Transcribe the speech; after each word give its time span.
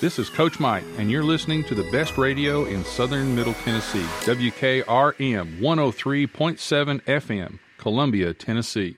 This 0.00 0.18
is 0.18 0.30
Coach 0.30 0.58
Mike, 0.58 0.84
and 0.96 1.10
you're 1.10 1.22
listening 1.22 1.62
to 1.64 1.74
the 1.74 1.84
best 1.90 2.16
radio 2.16 2.64
in 2.64 2.86
southern 2.86 3.36
Middle 3.36 3.52
Tennessee, 3.52 4.06
WKRM 4.22 5.58
103.7 5.58 7.02
FM, 7.02 7.58
Columbia, 7.76 8.32
Tennessee. 8.32 8.96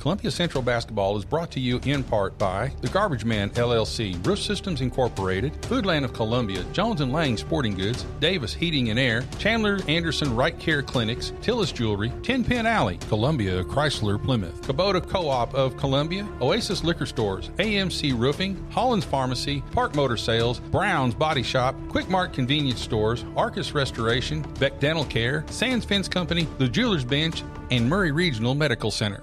Columbia 0.00 0.30
Central 0.30 0.62
Basketball 0.62 1.18
is 1.18 1.26
brought 1.26 1.50
to 1.50 1.60
you 1.60 1.78
in 1.84 2.02
part 2.02 2.38
by 2.38 2.72
The 2.80 2.88
Garbage 2.88 3.26
Man 3.26 3.50
LLC, 3.50 4.26
Roof 4.26 4.38
Systems 4.38 4.80
Incorporated, 4.80 5.52
Foodland 5.60 6.04
of 6.04 6.14
Columbia, 6.14 6.64
Jones 6.72 7.02
and 7.02 7.12
Lang 7.12 7.36
Sporting 7.36 7.74
Goods, 7.74 8.06
Davis 8.18 8.54
Heating 8.54 8.88
and 8.88 8.98
Air, 8.98 9.24
Chandler 9.38 9.78
Anderson 9.88 10.34
Right 10.34 10.58
Care 10.58 10.82
Clinics, 10.82 11.32
Tillis 11.42 11.74
Jewelry, 11.74 12.10
Ten 12.22 12.42
Pin 12.42 12.64
Alley, 12.64 12.96
Columbia 13.08 13.62
Chrysler 13.62 14.22
Plymouth, 14.22 14.62
Kubota 14.62 15.06
Co-op 15.06 15.54
of 15.54 15.76
Columbia, 15.76 16.26
Oasis 16.40 16.82
Liquor 16.82 17.04
Stores, 17.04 17.50
AMC 17.58 18.18
Roofing, 18.18 18.56
Hollins 18.70 19.04
Pharmacy, 19.04 19.62
Park 19.72 19.94
Motor 19.94 20.16
Sales, 20.16 20.60
Brown's 20.60 21.14
Body 21.14 21.42
Shop, 21.42 21.74
Quick 21.90 22.08
Mart 22.08 22.32
Convenience 22.32 22.80
Stores, 22.80 23.26
Arcus 23.36 23.74
Restoration, 23.74 24.40
Beck 24.58 24.80
Dental 24.80 25.04
Care, 25.04 25.44
Sands 25.50 25.84
Fence 25.84 26.08
Company, 26.08 26.48
The 26.56 26.68
Jeweler's 26.68 27.04
Bench, 27.04 27.42
and 27.70 27.86
Maury 27.86 28.12
Regional 28.12 28.54
Medical 28.54 28.90
Center. 28.90 29.22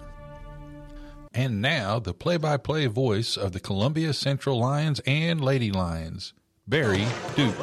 And 1.33 1.61
now, 1.61 1.99
the 1.99 2.13
play 2.13 2.37
by 2.37 2.57
play 2.57 2.87
voice 2.87 3.37
of 3.37 3.51
the 3.51 3.59
Columbia 3.59 4.13
Central 4.13 4.59
Lions 4.59 5.01
and 5.05 5.41
Lady 5.41 5.71
Lions, 5.71 6.33
Barry 6.67 7.05
Duke. 7.35 7.55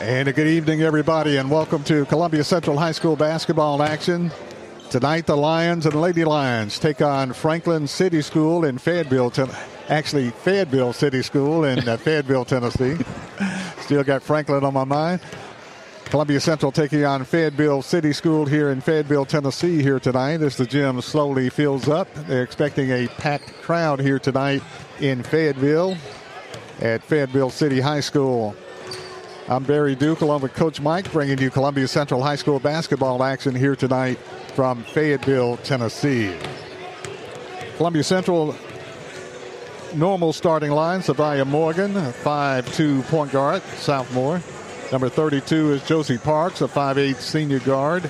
And 0.00 0.28
a 0.28 0.32
good 0.32 0.46
evening, 0.46 0.82
everybody, 0.82 1.38
and 1.38 1.50
welcome 1.50 1.82
to 1.84 2.04
Columbia 2.06 2.44
Central 2.44 2.78
High 2.78 2.92
School 2.92 3.16
basketball 3.16 3.82
action. 3.82 4.30
Tonight, 4.90 5.26
the 5.26 5.36
Lions 5.36 5.86
and 5.86 6.00
Lady 6.00 6.24
Lions 6.24 6.78
take 6.78 7.00
on 7.00 7.32
Franklin 7.32 7.86
City 7.86 8.22
School 8.22 8.64
in 8.64 8.78
Fayetteville, 8.78 9.32
actually, 9.88 10.30
Fayetteville 10.30 10.92
City 10.92 11.22
School 11.22 11.64
in 11.64 11.88
uh, 11.88 11.96
Fayetteville, 11.96 12.44
Tennessee. 12.44 12.96
Still 13.80 14.04
got 14.04 14.22
Franklin 14.22 14.62
on 14.64 14.74
my 14.74 14.84
mind. 14.84 15.20
Columbia 16.06 16.38
Central 16.38 16.70
taking 16.70 17.04
on 17.04 17.24
Fayetteville 17.24 17.82
City 17.82 18.12
School 18.12 18.46
here 18.46 18.70
in 18.70 18.80
Fayetteville, 18.80 19.24
Tennessee 19.24 19.82
here 19.82 19.98
tonight 19.98 20.40
as 20.40 20.56
the 20.56 20.64
gym 20.64 21.00
slowly 21.00 21.50
fills 21.50 21.88
up. 21.88 22.12
They're 22.14 22.44
expecting 22.44 22.90
a 22.90 23.08
packed 23.08 23.52
crowd 23.60 23.98
here 23.98 24.20
tonight 24.20 24.62
in 25.00 25.24
Fayetteville 25.24 25.96
at 26.80 27.02
Fayetteville 27.02 27.50
City 27.50 27.80
High 27.80 28.00
School. 28.00 28.54
I'm 29.48 29.64
Barry 29.64 29.96
Duke 29.96 30.20
along 30.20 30.42
with 30.42 30.54
Coach 30.54 30.80
Mike 30.80 31.10
bringing 31.10 31.38
you 31.38 31.50
Columbia 31.50 31.88
Central 31.88 32.22
High 32.22 32.36
School 32.36 32.60
basketball 32.60 33.24
action 33.24 33.54
here 33.54 33.74
tonight 33.74 34.18
from 34.54 34.84
Fayetteville, 34.84 35.56
Tennessee. 35.58 36.36
Columbia 37.78 38.04
Central 38.04 38.54
normal 39.92 40.32
starting 40.32 40.70
line, 40.70 41.00
Savia 41.00 41.44
Morgan, 41.44 41.94
5'2 41.94 43.02
point 43.08 43.32
guard, 43.32 43.60
sophomore. 43.78 44.40
Number 44.92 45.08
32 45.08 45.72
is 45.72 45.82
Josie 45.82 46.16
Parks, 46.16 46.60
a 46.60 46.68
5'8 46.68 47.16
senior 47.16 47.58
guard. 47.58 48.08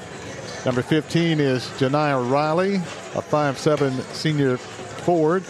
Number 0.67 0.83
15 0.83 1.41
is 1.41 1.65
Janiyah 1.79 2.31
Riley, 2.31 2.77
a 2.77 3.23
5'7 3.23 4.03
senior 4.13 4.59
forward. 4.59 5.43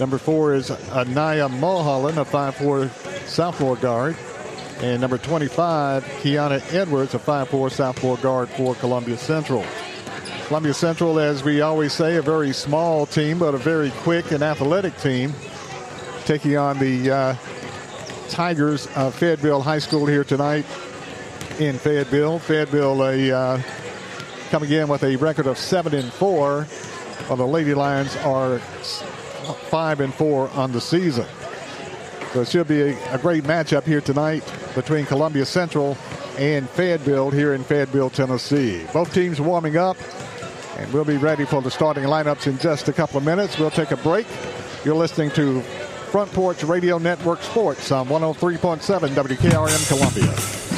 Number 0.00 0.18
4 0.18 0.54
is 0.54 0.70
Anaya 0.90 1.48
Mulholland, 1.48 2.18
a 2.18 2.24
5'4 2.24 2.90
sophomore 3.28 3.76
guard. 3.76 4.16
And 4.80 5.00
number 5.00 5.18
25, 5.18 6.04
Kiana 6.22 6.74
Edwards, 6.74 7.14
a 7.14 7.18
5'4 7.18 7.70
sophomore 7.70 8.16
guard 8.16 8.48
for 8.48 8.74
Columbia 8.76 9.16
Central. 9.16 9.64
Columbia 10.46 10.74
Central, 10.74 11.20
as 11.20 11.44
we 11.44 11.60
always 11.60 11.92
say, 11.92 12.16
a 12.16 12.22
very 12.22 12.52
small 12.52 13.06
team, 13.06 13.38
but 13.38 13.54
a 13.54 13.58
very 13.58 13.90
quick 14.02 14.32
and 14.32 14.42
athletic 14.42 14.96
team, 14.98 15.34
taking 16.24 16.56
on 16.56 16.78
the 16.78 17.10
uh, 17.10 17.34
Tigers 18.28 18.86
of 18.94 19.14
Fayetteville 19.14 19.62
High 19.62 19.78
School 19.78 20.06
here 20.06 20.24
tonight 20.24 20.64
in 21.58 21.78
Fayetteville. 21.78 22.38
Fayetteville 22.38 23.02
a, 23.02 23.32
uh, 23.32 23.62
coming 24.50 24.70
in 24.70 24.88
with 24.88 25.02
a 25.02 25.16
record 25.16 25.46
of 25.46 25.58
seven 25.58 25.94
and 25.94 26.12
four, 26.12 26.64
while 27.26 27.36
the 27.36 27.46
Lady 27.46 27.74
Lions 27.74 28.14
are 28.18 28.58
five 29.68 30.00
and 30.00 30.12
four 30.14 30.48
on 30.50 30.72
the 30.72 30.80
season. 30.80 31.26
So 32.32 32.42
it 32.42 32.48
should 32.48 32.68
be 32.68 32.82
a, 32.82 33.14
a 33.14 33.18
great 33.18 33.44
matchup 33.44 33.84
here 33.84 34.00
tonight 34.00 34.44
between 34.74 35.06
Columbia 35.06 35.46
Central 35.46 35.96
and 36.38 36.68
Fayetteville 36.70 37.30
here 37.30 37.54
in 37.54 37.64
Fayetteville, 37.64 38.10
Tennessee. 38.10 38.86
Both 38.92 39.12
teams 39.12 39.40
warming 39.40 39.76
up, 39.76 39.96
and 40.76 40.92
we'll 40.92 41.04
be 41.04 41.16
ready 41.16 41.44
for 41.44 41.62
the 41.62 41.70
starting 41.70 42.04
lineups 42.04 42.46
in 42.46 42.58
just 42.58 42.88
a 42.88 42.92
couple 42.92 43.16
of 43.16 43.24
minutes. 43.24 43.58
We'll 43.58 43.70
take 43.70 43.90
a 43.90 43.96
break. 43.96 44.26
You're 44.84 44.94
listening 44.94 45.30
to 45.32 45.62
Front 46.08 46.32
Porch 46.32 46.64
Radio 46.64 46.96
Network 46.98 47.42
Sports 47.42 47.92
on 47.92 48.08
103.7 48.08 49.08
WKRM 49.10 49.88
Columbia. 49.88 50.77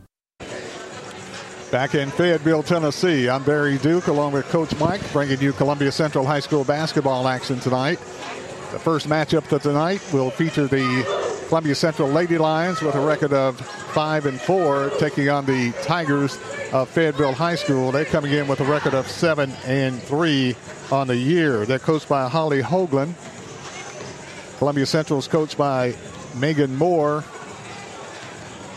Back 1.71 1.95
in 1.95 2.11
Fayetteville, 2.11 2.63
Tennessee, 2.63 3.29
I'm 3.29 3.43
Barry 3.43 3.77
Duke 3.77 4.07
along 4.07 4.33
with 4.33 4.45
Coach 4.49 4.77
Mike 4.77 5.01
bringing 5.13 5.39
you 5.39 5.53
Columbia 5.53 5.89
Central 5.89 6.25
High 6.25 6.41
School 6.41 6.65
basketball 6.65 7.29
action 7.29 7.61
tonight. 7.61 7.97
The 8.73 8.79
first 8.79 9.07
matchup 9.07 9.49
of 9.49 9.61
tonight 9.61 10.01
will 10.11 10.31
feature 10.31 10.67
the 10.67 11.05
Columbia 11.47 11.73
Central 11.73 12.09
Lady 12.09 12.37
Lions 12.37 12.81
with 12.81 12.93
a 12.95 12.99
record 12.99 13.31
of 13.31 13.57
5 13.57 14.25
and 14.25 14.41
4 14.41 14.89
taking 14.99 15.29
on 15.29 15.45
the 15.45 15.71
Tigers 15.81 16.37
of 16.73 16.89
Fayetteville 16.89 17.31
High 17.31 17.55
School. 17.55 17.93
They're 17.93 18.03
coming 18.03 18.33
in 18.33 18.49
with 18.49 18.59
a 18.59 18.65
record 18.65 18.93
of 18.93 19.07
7 19.07 19.49
and 19.65 20.03
3 20.03 20.57
on 20.91 21.07
the 21.07 21.15
year. 21.15 21.65
They're 21.65 21.79
coached 21.79 22.09
by 22.09 22.27
Holly 22.27 22.61
Hoagland. 22.61 23.13
Columbia 24.57 24.85
Central 24.85 25.19
is 25.19 25.27
coached 25.29 25.57
by 25.57 25.95
Megan 26.35 26.75
Moore 26.75 27.21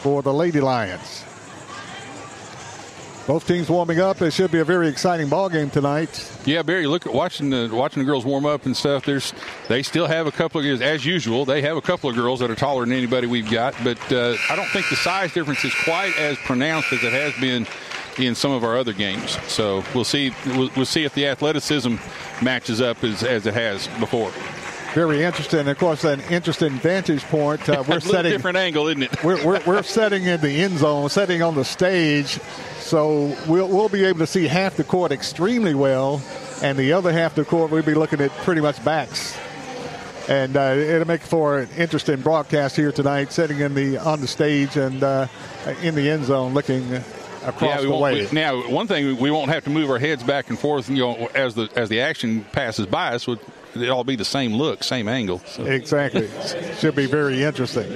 for 0.00 0.22
the 0.22 0.32
Lady 0.32 0.60
Lions. 0.60 1.23
Both 3.26 3.48
teams 3.48 3.70
warming 3.70 4.00
up. 4.00 4.20
It 4.20 4.32
should 4.32 4.50
be 4.50 4.58
a 4.58 4.64
very 4.64 4.86
exciting 4.86 5.30
ball 5.30 5.48
game 5.48 5.70
tonight. 5.70 6.30
Yeah, 6.44 6.60
Barry, 6.60 6.86
look 6.86 7.06
at 7.06 7.14
watching 7.14 7.48
the 7.48 7.70
watching 7.72 8.02
the 8.02 8.06
girls 8.06 8.26
warm 8.26 8.44
up 8.44 8.66
and 8.66 8.76
stuff. 8.76 9.06
There's 9.06 9.32
they 9.66 9.82
still 9.82 10.06
have 10.06 10.26
a 10.26 10.32
couple 10.32 10.60
of 10.60 10.82
as 10.82 11.06
usual. 11.06 11.46
They 11.46 11.62
have 11.62 11.78
a 11.78 11.80
couple 11.80 12.10
of 12.10 12.16
girls 12.16 12.40
that 12.40 12.50
are 12.50 12.54
taller 12.54 12.84
than 12.84 12.92
anybody 12.92 13.26
we've 13.26 13.50
got, 13.50 13.74
but 13.82 13.98
uh, 14.12 14.36
I 14.50 14.56
don't 14.56 14.68
think 14.68 14.90
the 14.90 14.96
size 14.96 15.32
difference 15.32 15.64
is 15.64 15.74
quite 15.84 16.14
as 16.18 16.36
pronounced 16.38 16.92
as 16.92 17.02
it 17.02 17.12
has 17.14 17.32
been 17.40 17.66
in 18.18 18.34
some 18.34 18.52
of 18.52 18.62
our 18.62 18.76
other 18.76 18.92
games. 18.92 19.38
So 19.50 19.82
we'll 19.94 20.04
see 20.04 20.32
we'll, 20.48 20.70
we'll 20.76 20.84
see 20.84 21.04
if 21.04 21.14
the 21.14 21.26
athleticism 21.26 21.96
matches 22.42 22.82
up 22.82 23.02
as, 23.02 23.22
as 23.22 23.46
it 23.46 23.54
has 23.54 23.88
before. 23.98 24.32
Very 24.94 25.24
interesting. 25.24 25.66
Of 25.66 25.76
course, 25.76 26.04
an 26.04 26.20
interesting 26.30 26.70
vantage 26.70 27.24
point. 27.24 27.68
Uh, 27.68 27.82
we're 27.88 27.98
setting 27.98 28.30
different 28.30 28.56
angle, 28.56 28.86
isn't 28.86 29.02
it? 29.02 29.24
we're, 29.24 29.44
we're, 29.44 29.60
we're 29.66 29.82
setting 29.82 30.22
in 30.22 30.40
the 30.40 30.62
end 30.62 30.78
zone, 30.78 31.08
setting 31.08 31.42
on 31.42 31.56
the 31.56 31.64
stage. 31.64 32.38
So 32.78 33.36
we'll, 33.48 33.66
we'll 33.66 33.88
be 33.88 34.04
able 34.04 34.20
to 34.20 34.26
see 34.26 34.46
half 34.46 34.76
the 34.76 34.84
court 34.84 35.10
extremely 35.10 35.74
well, 35.74 36.22
and 36.62 36.78
the 36.78 36.92
other 36.92 37.12
half 37.12 37.32
of 37.32 37.44
the 37.44 37.50
court 37.50 37.72
we'll 37.72 37.82
be 37.82 37.94
looking 37.94 38.20
at 38.20 38.30
pretty 38.38 38.60
much 38.60 38.84
backs. 38.84 39.36
And 40.28 40.56
uh, 40.56 40.76
it'll 40.78 41.08
make 41.08 41.22
for 41.22 41.58
an 41.58 41.68
interesting 41.76 42.20
broadcast 42.20 42.76
here 42.76 42.92
tonight, 42.92 43.32
sitting 43.32 43.58
in 43.58 43.74
the 43.74 43.98
on 43.98 44.20
the 44.20 44.28
stage 44.28 44.76
and 44.76 45.02
uh, 45.02 45.26
in 45.82 45.96
the 45.96 46.08
end 46.08 46.24
zone, 46.26 46.54
looking 46.54 46.94
across 47.42 47.82
yeah, 47.82 47.88
the 47.88 47.96
way. 47.96 48.26
We, 48.26 48.32
now, 48.32 48.68
one 48.68 48.86
thing 48.86 49.16
we 49.18 49.30
won't 49.30 49.50
have 49.50 49.64
to 49.64 49.70
move 49.70 49.90
our 49.90 49.98
heads 49.98 50.22
back 50.22 50.50
and 50.50 50.58
forth, 50.58 50.88
you 50.88 50.98
know, 50.98 51.28
as 51.34 51.54
the 51.54 51.68
as 51.74 51.88
the 51.88 52.00
action 52.00 52.44
passes 52.52 52.86
by 52.86 53.14
us. 53.14 53.26
It 53.76 53.88
all 53.88 54.04
be 54.04 54.16
the 54.16 54.24
same 54.24 54.54
look, 54.54 54.82
same 54.84 55.08
angle? 55.08 55.40
So. 55.46 55.64
Exactly. 55.64 56.28
Should 56.78 56.94
be 56.94 57.06
very 57.06 57.42
interesting. 57.42 57.90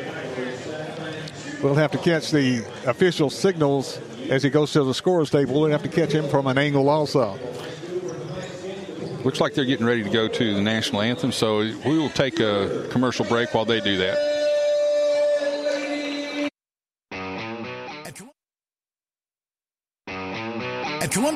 We'll 1.62 1.74
have 1.74 1.90
to 1.92 1.98
catch 1.98 2.30
the 2.30 2.64
official 2.86 3.30
signals 3.30 4.00
as 4.28 4.42
he 4.42 4.50
goes 4.50 4.72
to 4.72 4.84
the 4.84 4.94
scores 4.94 5.30
table. 5.30 5.60
We'll 5.60 5.70
have 5.70 5.82
to 5.82 5.88
catch 5.88 6.12
him 6.12 6.28
from 6.28 6.46
an 6.46 6.58
angle 6.58 6.88
also. 6.88 7.38
Looks 9.24 9.40
like 9.40 9.54
they're 9.54 9.64
getting 9.64 9.86
ready 9.86 10.04
to 10.04 10.10
go 10.10 10.28
to 10.28 10.54
the 10.54 10.60
national 10.60 11.02
anthem, 11.02 11.32
so 11.32 11.58
we 11.58 11.98
will 11.98 12.10
take 12.10 12.38
a 12.38 12.86
commercial 12.90 13.24
break 13.24 13.52
while 13.52 13.64
they 13.64 13.80
do 13.80 13.98
that. 13.98 14.37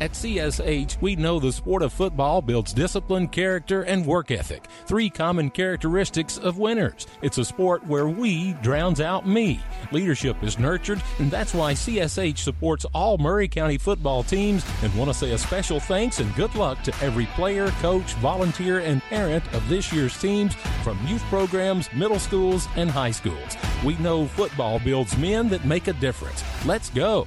At 0.00 0.12
CSH, 0.12 1.00
we 1.00 1.16
know 1.16 1.40
the 1.40 1.50
sport 1.50 1.82
of 1.82 1.92
football 1.92 2.40
builds 2.40 2.72
discipline, 2.72 3.26
character, 3.26 3.82
and 3.82 4.06
work 4.06 4.30
ethic, 4.30 4.68
three 4.86 5.10
common 5.10 5.50
characteristics 5.50 6.38
of 6.38 6.56
winners. 6.56 7.08
It's 7.20 7.38
a 7.38 7.44
sport 7.44 7.84
where 7.84 8.08
we 8.08 8.52
drowns 8.62 9.00
out 9.00 9.26
me. 9.26 9.60
Leadership 9.90 10.40
is 10.44 10.56
nurtured, 10.56 11.02
and 11.18 11.32
that's 11.32 11.52
why 11.52 11.72
CSH 11.72 12.38
supports 12.38 12.86
all 12.94 13.18
Maury 13.18 13.48
County 13.48 13.76
football 13.76 14.22
teams 14.22 14.64
and 14.84 14.94
want 14.94 15.10
to 15.10 15.14
say 15.14 15.32
a 15.32 15.38
special 15.38 15.80
thanks 15.80 16.20
and 16.20 16.32
good 16.36 16.54
luck 16.54 16.80
to 16.84 16.94
every 17.02 17.26
player, 17.34 17.68
coach, 17.80 18.14
volunteer, 18.14 18.78
and 18.78 19.02
parent 19.02 19.42
of 19.52 19.68
this 19.68 19.92
year's 19.92 20.16
teams 20.20 20.54
from 20.84 21.04
youth 21.08 21.22
programs, 21.22 21.92
middle 21.92 22.20
schools, 22.20 22.68
and 22.76 22.88
high 22.88 23.10
schools. 23.10 23.56
We 23.84 23.96
know 23.96 24.26
football 24.26 24.78
builds 24.78 25.18
men 25.18 25.48
that 25.48 25.64
make 25.64 25.88
a 25.88 25.92
difference. 25.94 26.44
Let's 26.64 26.88
go. 26.90 27.26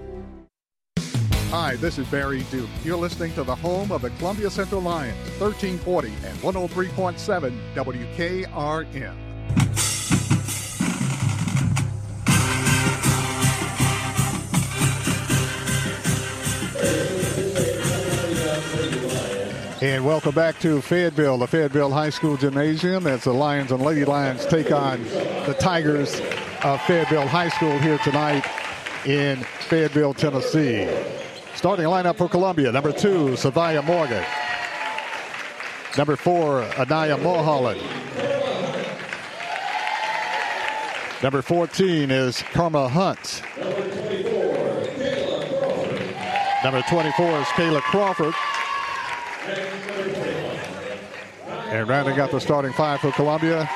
Hi, 1.51 1.75
this 1.75 1.97
is 1.97 2.07
Barry 2.07 2.43
Duke. 2.43 2.69
You're 2.81 2.95
listening 2.95 3.33
to 3.33 3.43
the 3.43 3.53
home 3.53 3.91
of 3.91 4.03
the 4.03 4.09
Columbia 4.11 4.49
Central 4.49 4.79
Lions, 4.79 5.17
1340 5.37 6.07
and 6.25 6.37
103.7 6.37 7.75
WKRM. 7.75 9.15
And 19.81 20.05
welcome 20.05 20.33
back 20.33 20.57
to 20.61 20.79
Fayetteville, 20.79 21.37
the 21.37 21.47
Fayetteville 21.47 21.91
High 21.91 22.11
School 22.11 22.37
Gymnasium, 22.37 23.07
as 23.07 23.25
the 23.25 23.33
Lions 23.33 23.73
and 23.73 23.83
Lady 23.83 24.05
Lions 24.05 24.45
take 24.45 24.71
on 24.71 25.03
the 25.03 25.57
Tigers 25.59 26.21
of 26.63 26.81
Fayetteville 26.83 27.27
High 27.27 27.49
School 27.49 27.77
here 27.79 27.97
tonight 27.97 28.45
in 29.05 29.43
Fayetteville, 29.67 30.13
Tennessee. 30.13 30.87
Starting 31.55 31.85
lineup 31.85 32.17
for 32.17 32.27
Columbia, 32.27 32.71
number 32.71 32.91
two, 32.91 33.29
Savia 33.35 33.83
Morgan. 33.83 34.23
Number 35.97 36.15
four, 36.15 36.63
Anaya 36.79 37.17
Mulholland. 37.17 37.81
Number 41.21 41.41
14 41.43 42.09
is 42.09 42.41
Karma 42.51 42.87
Hunt. 42.89 43.43
Number 46.63 46.81
24 46.83 47.39
is 47.39 47.47
Kayla 47.47 47.81
Crawford. 47.81 48.33
And 51.69 51.87
rounding 51.87 52.19
out 52.19 52.31
the 52.31 52.39
starting 52.39 52.73
five 52.73 53.01
for 53.01 53.11
Columbia, 53.11 53.69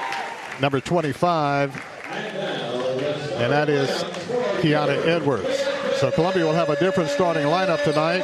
number 0.59 0.79
25, 0.79 1.81
and 2.11 3.51
that 3.51 3.69
is 3.69 3.89
Kiana 4.61 5.05
Edwards. 5.05 5.54
So 5.97 6.11
Columbia 6.11 6.45
will 6.45 6.53
have 6.53 6.69
a 6.69 6.75
different 6.75 7.09
starting 7.09 7.45
lineup 7.45 7.81
tonight. 7.83 8.23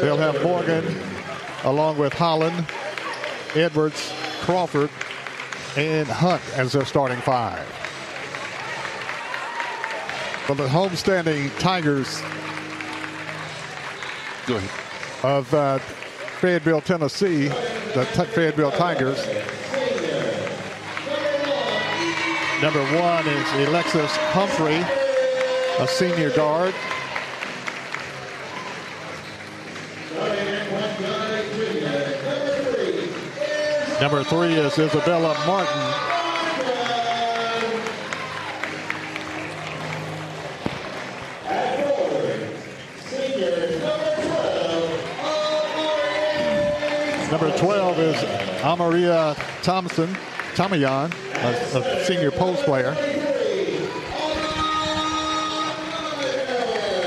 They'll 0.00 0.18
have 0.18 0.42
Morgan 0.42 0.84
along 1.64 1.96
with 1.98 2.12
Holland, 2.12 2.66
Edwards, 3.54 4.12
Crawford, 4.42 4.90
and 5.76 6.06
Hunt 6.06 6.42
as 6.54 6.72
their 6.72 6.84
starting 6.84 7.18
five. 7.18 7.66
For 10.46 10.54
the 10.54 10.66
homestanding 10.66 11.56
Tigers 11.58 12.20
of 15.22 15.52
uh, 15.54 15.78
Fayetteville, 16.40 16.80
Tennessee, 16.82 17.48
the 17.48 18.06
T- 18.14 18.24
Fayetteville 18.24 18.72
Tigers. 18.72 19.18
Number 22.62 22.84
one 23.00 23.26
is 23.26 23.68
Alexis 23.68 24.14
Humphrey, 24.32 24.84
a 25.82 25.88
senior 25.88 26.28
guard. 26.28 26.74
Number 33.98 34.22
three 34.24 34.52
is 34.52 34.78
Isabella 34.78 35.34
Martin. 35.46 36.10
Number 47.30 47.56
12 47.56 47.98
is 48.00 48.16
Amaria 48.60 49.34
Thompson, 49.62 50.14
Tamayan, 50.54 51.29
a, 51.42 51.78
a 51.78 52.04
senior 52.04 52.30
post 52.30 52.64
player. 52.64 52.94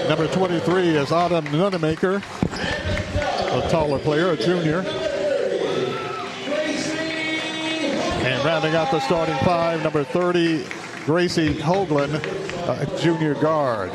Number 0.09 0.27
23 0.27 0.89
is 0.89 1.11
Autumn 1.11 1.45
Nunemaker, 1.45 2.17
a 2.17 3.69
taller 3.69 3.99
player, 3.99 4.31
a 4.31 4.37
junior. 4.37 4.79
And 8.25 8.45
rounding 8.45 8.75
out 8.75 8.91
the 8.91 8.99
starting 8.99 9.37
five, 9.45 9.81
number 9.81 10.03
30, 10.03 10.65
Gracie 11.05 11.53
Hoagland, 11.53 12.15
a 12.67 12.97
junior 12.99 13.33
guard. 13.35 13.91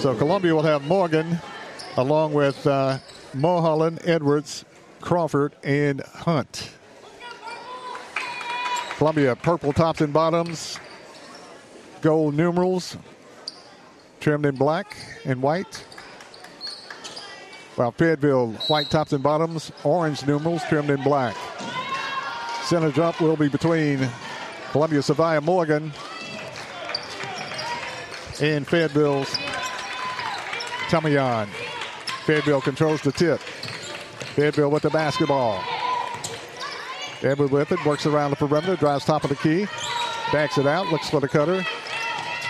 So 0.00 0.14
Columbia 0.14 0.54
will 0.54 0.62
have 0.62 0.86
Morgan 0.86 1.40
along 1.96 2.34
with 2.34 2.66
uh, 2.66 2.98
Mulholland, 3.34 4.00
Edwards, 4.04 4.64
Crawford, 5.00 5.54
and 5.62 6.00
Hunt. 6.02 6.75
Columbia 8.98 9.36
purple 9.36 9.74
tops 9.74 10.00
and 10.00 10.12
bottoms, 10.12 10.80
gold 12.00 12.34
numerals 12.34 12.96
trimmed 14.20 14.46
in 14.46 14.56
black 14.56 14.96
and 15.26 15.42
white. 15.42 15.84
While 17.74 17.92
Fayetteville 17.92 18.52
white 18.68 18.88
tops 18.88 19.12
and 19.12 19.22
bottoms, 19.22 19.70
orange 19.84 20.26
numerals 20.26 20.62
trimmed 20.70 20.88
in 20.88 21.02
black. 21.02 21.36
Center 22.62 22.90
jump 22.90 23.20
will 23.20 23.36
be 23.36 23.48
between 23.48 24.08
Columbia 24.72 25.00
Savia 25.00 25.42
Morgan 25.42 25.92
and 28.40 28.66
Fayetteville's 28.66 29.28
Tamayan. 30.88 31.48
Fayetteville 32.24 32.62
controls 32.62 33.02
the 33.02 33.12
tip. 33.12 33.40
Fayetteville 33.40 34.70
with 34.70 34.82
the 34.84 34.90
basketball. 34.90 35.62
Edward 37.22 37.50
with 37.50 37.72
it, 37.72 37.84
works 37.84 38.06
around 38.06 38.30
the 38.30 38.36
perimeter, 38.36 38.76
drives 38.76 39.04
top 39.04 39.24
of 39.24 39.30
the 39.30 39.36
key, 39.36 39.66
backs 40.32 40.58
it 40.58 40.66
out, 40.66 40.86
looks 40.88 41.08
for 41.08 41.20
the 41.20 41.28
cutter. 41.28 41.64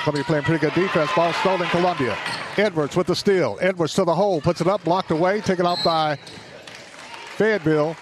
Columbia 0.02 0.24
playing 0.24 0.44
pretty 0.44 0.60
good 0.60 0.74
defense. 0.74 1.10
Ball 1.16 1.32
stolen 1.32 1.68
Columbia. 1.70 2.16
Edwards 2.56 2.94
with 2.94 3.08
the 3.08 3.16
steal. 3.16 3.58
Edwards 3.60 3.92
to 3.94 4.04
the 4.04 4.14
hole, 4.14 4.40
puts 4.40 4.60
it 4.60 4.68
up, 4.68 4.84
blocked 4.84 5.10
away, 5.10 5.40
taken 5.40 5.66
off 5.66 5.82
by 5.82 6.16
Fayetteville, 7.36 7.96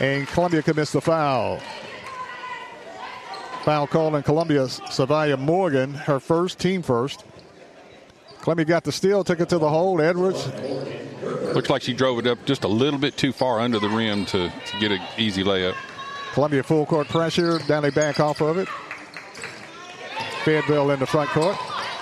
and 0.00 0.28
Columbia 0.28 0.62
commits 0.62 0.92
the 0.92 1.00
foul. 1.00 1.60
Foul 3.64 3.86
call 3.88 4.14
in 4.14 4.22
Columbia. 4.22 4.66
Savia 4.66 5.36
Morgan, 5.38 5.94
her 5.94 6.20
first, 6.20 6.60
team 6.60 6.80
first. 6.80 7.24
Columbia 8.40 8.64
got 8.64 8.84
the 8.84 8.92
steal, 8.92 9.24
took 9.24 9.40
it 9.40 9.48
to 9.48 9.58
the 9.58 9.68
hole. 9.68 10.00
Edwards. 10.00 10.48
Looks 11.54 11.70
like 11.70 11.82
she 11.82 11.92
drove 11.92 12.18
it 12.20 12.26
up 12.26 12.44
just 12.44 12.64
a 12.64 12.68
little 12.68 13.00
bit 13.00 13.16
too 13.16 13.32
far 13.32 13.60
under 13.60 13.78
the 13.78 13.88
rim 13.88 14.26
to, 14.26 14.48
to 14.48 14.78
get 14.80 14.92
an 14.92 15.00
easy 15.18 15.44
layup. 15.44 15.74
Columbia 16.32 16.62
full 16.62 16.86
court 16.86 17.08
pressure. 17.08 17.58
Down 17.60 17.82
they 17.82 17.90
back 17.90 18.18
off 18.20 18.40
of 18.40 18.58
it. 18.58 18.68
Fayetteville 20.44 20.90
in 20.90 20.98
the 20.98 21.06
front 21.06 21.30
court. 21.30 21.56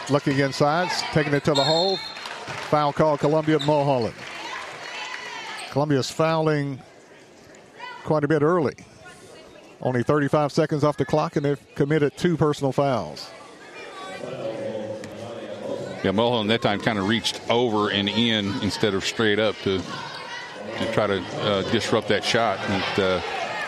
Looking 0.08 0.38
inside, 0.38 0.88
taking 1.12 1.34
it 1.34 1.44
to 1.44 1.54
the 1.54 1.62
hole. 1.62 1.96
Foul 1.96 2.92
call 2.92 3.18
Columbia 3.18 3.58
Mulholland. 3.60 4.14
Columbia's 5.70 6.10
fouling 6.10 6.80
quite 8.04 8.24
a 8.24 8.28
bit 8.28 8.42
early. 8.42 8.74
Only 9.82 10.02
35 10.02 10.52
seconds 10.52 10.84
off 10.84 10.96
the 10.96 11.04
clock, 11.04 11.36
and 11.36 11.44
they've 11.44 11.74
committed 11.74 12.16
two 12.16 12.36
personal 12.36 12.72
fouls. 12.72 13.30
Yeah, 16.02 16.12
Mulholland 16.12 16.50
that 16.50 16.62
time 16.62 16.80
kind 16.80 16.98
of 16.98 17.08
reached 17.08 17.40
over 17.50 17.90
and 17.90 18.08
in 18.08 18.46
instead 18.62 18.94
of 18.94 19.04
straight 19.04 19.38
up 19.38 19.54
to 19.64 19.82
to 20.78 20.92
try 20.92 21.06
to 21.06 21.20
uh, 21.42 21.62
disrupt 21.70 22.08
that 22.08 22.24
shot. 22.24 22.58
And 22.70 23.00
uh, 23.00 23.20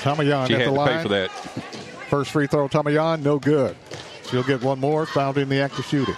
Tamayan 0.02 0.48
she 0.48 0.54
at 0.54 0.64
the 0.64 0.72
line. 0.72 1.02
for 1.02 1.08
that. 1.08 1.30
First 2.10 2.30
free 2.30 2.46
throw, 2.46 2.68
Tamayan, 2.68 3.22
no 3.22 3.38
good. 3.38 3.76
She'll 4.28 4.42
get 4.42 4.62
one 4.62 4.80
more, 4.80 5.06
fouled 5.06 5.38
in 5.38 5.48
the 5.48 5.60
act 5.60 5.78
of 5.78 5.84
shooting. 5.84 6.16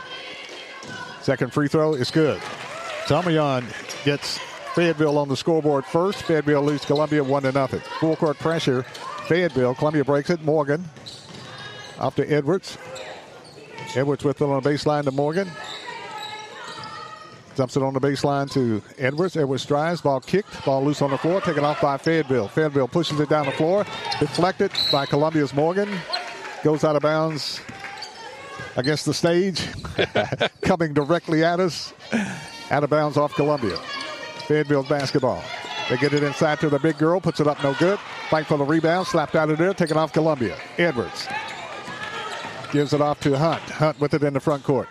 Second 1.20 1.52
free 1.52 1.68
throw 1.68 1.94
is 1.94 2.10
good. 2.10 2.40
Tamayan 3.06 3.64
gets 4.04 4.38
Fayetteville 4.74 5.18
on 5.18 5.28
the 5.28 5.36
scoreboard 5.36 5.84
first. 5.84 6.22
Fayetteville 6.22 6.62
leads 6.62 6.84
Columbia 6.84 7.22
one 7.22 7.42
to 7.44 7.52
nothing. 7.52 7.80
Full 8.00 8.16
court 8.16 8.38
pressure. 8.38 8.82
Fayetteville. 9.28 9.74
Columbia 9.74 10.04
breaks 10.04 10.30
it. 10.30 10.42
Morgan 10.42 10.84
off 11.98 12.16
to 12.16 12.26
Edwards. 12.30 12.76
Edwards 13.94 14.24
with 14.24 14.40
it 14.40 14.44
on 14.44 14.62
the 14.62 14.68
baseline 14.68 15.04
to 15.04 15.12
Morgan. 15.12 15.48
Dumps 17.56 17.76
it 17.76 17.82
on 17.82 17.94
the 17.94 18.00
baseline 18.00 18.50
to 18.52 18.82
Edwards. 18.98 19.36
Edwards 19.36 19.64
drives. 19.64 20.00
Ball 20.00 20.20
kicked. 20.20 20.64
Ball 20.64 20.84
loose 20.84 21.02
on 21.02 21.10
the 21.10 21.18
floor. 21.18 21.40
Taken 21.40 21.64
off 21.64 21.80
by 21.80 21.96
Fayetteville. 21.96 22.48
Fayetteville 22.48 22.88
pushes 22.88 23.20
it 23.20 23.28
down 23.28 23.46
the 23.46 23.52
floor. 23.52 23.84
Deflected 24.18 24.72
by 24.90 25.06
Columbia's 25.06 25.54
Morgan. 25.54 25.88
Goes 26.64 26.82
out 26.82 26.96
of 26.96 27.02
bounds 27.02 27.60
against 28.76 29.06
the 29.06 29.14
stage. 29.14 29.68
Coming 30.62 30.94
directly 30.94 31.44
at 31.44 31.60
us. 31.60 31.92
Out 32.70 32.82
of 32.82 32.90
bounds 32.90 33.16
off 33.16 33.34
Columbia. 33.34 33.76
Fayetteville's 34.48 34.88
basketball. 34.88 35.42
They 35.88 35.96
get 35.98 36.12
it 36.12 36.22
inside 36.22 36.58
to 36.60 36.68
the 36.68 36.78
big 36.78 36.98
girl. 36.98 37.20
Puts 37.20 37.40
it 37.40 37.46
up 37.46 37.62
no 37.62 37.74
good. 37.74 37.98
Fight 38.30 38.46
for 38.46 38.58
the 38.58 38.64
rebound. 38.64 39.06
Slapped 39.06 39.36
out 39.36 39.50
of 39.50 39.58
there. 39.58 39.74
Taken 39.74 39.96
off 39.96 40.12
Columbia. 40.12 40.56
Edwards. 40.78 41.28
Gives 42.72 42.92
it 42.92 43.00
off 43.00 43.20
to 43.20 43.38
Hunt. 43.38 43.62
Hunt 43.62 44.00
with 44.00 44.14
it 44.14 44.24
in 44.24 44.32
the 44.32 44.40
front 44.40 44.64
court. 44.64 44.88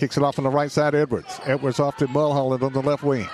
Kicks 0.00 0.16
it 0.16 0.22
off 0.22 0.38
on 0.38 0.44
the 0.44 0.50
right 0.50 0.70
side, 0.70 0.94
Edwards. 0.94 1.40
Edwards 1.44 1.78
off 1.78 1.98
to 1.98 2.08
Mulholland 2.08 2.62
on 2.62 2.72
the 2.72 2.80
left 2.80 3.02
wing. 3.02 3.28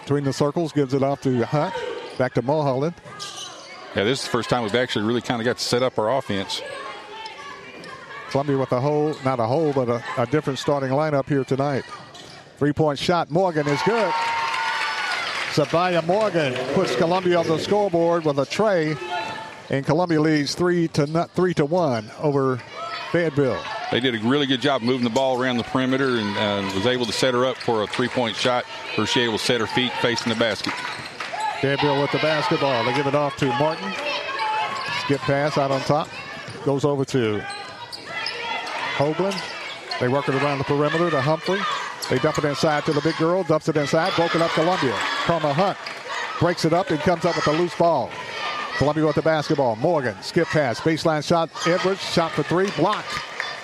Between 0.00 0.24
the 0.24 0.32
circles, 0.32 0.72
gives 0.72 0.94
it 0.94 1.02
off 1.02 1.20
to 1.20 1.44
Hunt. 1.44 1.74
Back 2.16 2.32
to 2.34 2.40
Mulholland. 2.40 2.94
Yeah, 3.94 4.04
this 4.04 4.20
is 4.20 4.24
the 4.24 4.30
first 4.30 4.48
time 4.48 4.62
we've 4.62 4.74
actually 4.74 5.04
really 5.04 5.20
kind 5.20 5.38
of 5.38 5.44
got 5.44 5.58
to 5.58 5.62
set 5.62 5.82
up 5.82 5.98
our 5.98 6.16
offense. 6.16 6.62
Columbia 8.30 8.56
with 8.56 8.72
a 8.72 8.80
hole, 8.80 9.14
not 9.22 9.38
a 9.38 9.44
hole, 9.44 9.74
but 9.74 9.90
a, 9.90 10.02
a 10.16 10.24
different 10.24 10.58
starting 10.58 10.88
lineup 10.88 11.28
here 11.28 11.44
tonight. 11.44 11.84
Three 12.56 12.72
point 12.72 12.98
shot. 12.98 13.30
Morgan 13.30 13.68
is 13.68 13.82
good. 13.82 14.12
Savia 15.52 16.02
Morgan 16.06 16.54
puts 16.72 16.96
Columbia 16.96 17.38
on 17.38 17.48
the 17.48 17.58
scoreboard 17.58 18.24
with 18.24 18.38
a 18.38 18.46
tray, 18.46 18.96
and 19.68 19.84
Columbia 19.84 20.22
leads 20.22 20.54
three 20.54 20.88
to 20.88 21.04
not 21.04 21.30
three 21.32 21.52
to 21.52 21.66
one 21.66 22.10
over 22.18 22.62
Fayetteville. 23.12 23.62
They 23.90 24.00
did 24.00 24.14
a 24.14 24.26
really 24.26 24.46
good 24.46 24.62
job 24.62 24.80
moving 24.80 25.04
the 25.04 25.10
ball 25.10 25.40
around 25.40 25.58
the 25.58 25.64
perimeter 25.64 26.16
and 26.16 26.36
uh, 26.38 26.74
was 26.74 26.86
able 26.86 27.04
to 27.04 27.12
set 27.12 27.34
her 27.34 27.44
up 27.44 27.58
for 27.58 27.82
a 27.82 27.86
three-point 27.86 28.34
shot 28.34 28.64
where 28.94 29.06
she 29.06 29.20
able 29.20 29.36
set 29.36 29.60
her 29.60 29.66
feet 29.66 29.92
facing 30.00 30.32
the 30.32 30.38
basket. 30.38 30.72
Fayetteville 31.60 32.00
with 32.00 32.10
the 32.10 32.18
basketball. 32.18 32.82
They 32.84 32.94
give 32.94 33.06
it 33.06 33.14
off 33.14 33.36
to 33.36 33.46
Martin. 33.58 33.92
Skip 35.02 35.20
pass 35.20 35.58
out 35.58 35.70
on 35.70 35.82
top. 35.82 36.08
Goes 36.64 36.86
over 36.86 37.04
to 37.04 37.44
Hoagland. 38.96 39.38
They 40.00 40.08
work 40.08 40.28
it 40.30 40.34
around 40.36 40.58
the 40.58 40.64
perimeter 40.64 41.10
to 41.10 41.20
Humphrey. 41.20 41.60
They 42.08 42.18
dump 42.18 42.38
it 42.38 42.44
inside 42.46 42.86
to 42.86 42.94
the 42.94 43.02
big 43.02 43.16
girl. 43.16 43.44
Dumps 43.44 43.68
it 43.68 43.76
inside. 43.76 44.14
Broken 44.16 44.40
up 44.40 44.50
Columbia. 44.52 44.96
Karma 45.24 45.52
Hunt 45.52 45.76
breaks 46.40 46.64
it 46.64 46.72
up 46.72 46.90
and 46.90 46.98
comes 47.00 47.26
up 47.26 47.36
with 47.36 47.46
a 47.46 47.52
loose 47.52 47.74
ball. 47.74 48.10
Columbia 48.76 49.06
with 49.06 49.16
the 49.16 49.22
basketball. 49.22 49.76
Morgan. 49.76 50.20
Skip 50.22 50.48
pass. 50.48 50.80
Baseline 50.80 51.24
shot. 51.26 51.50
Edwards. 51.66 52.00
Shot 52.00 52.32
for 52.32 52.42
three. 52.42 52.70
Blocked. 52.72 53.18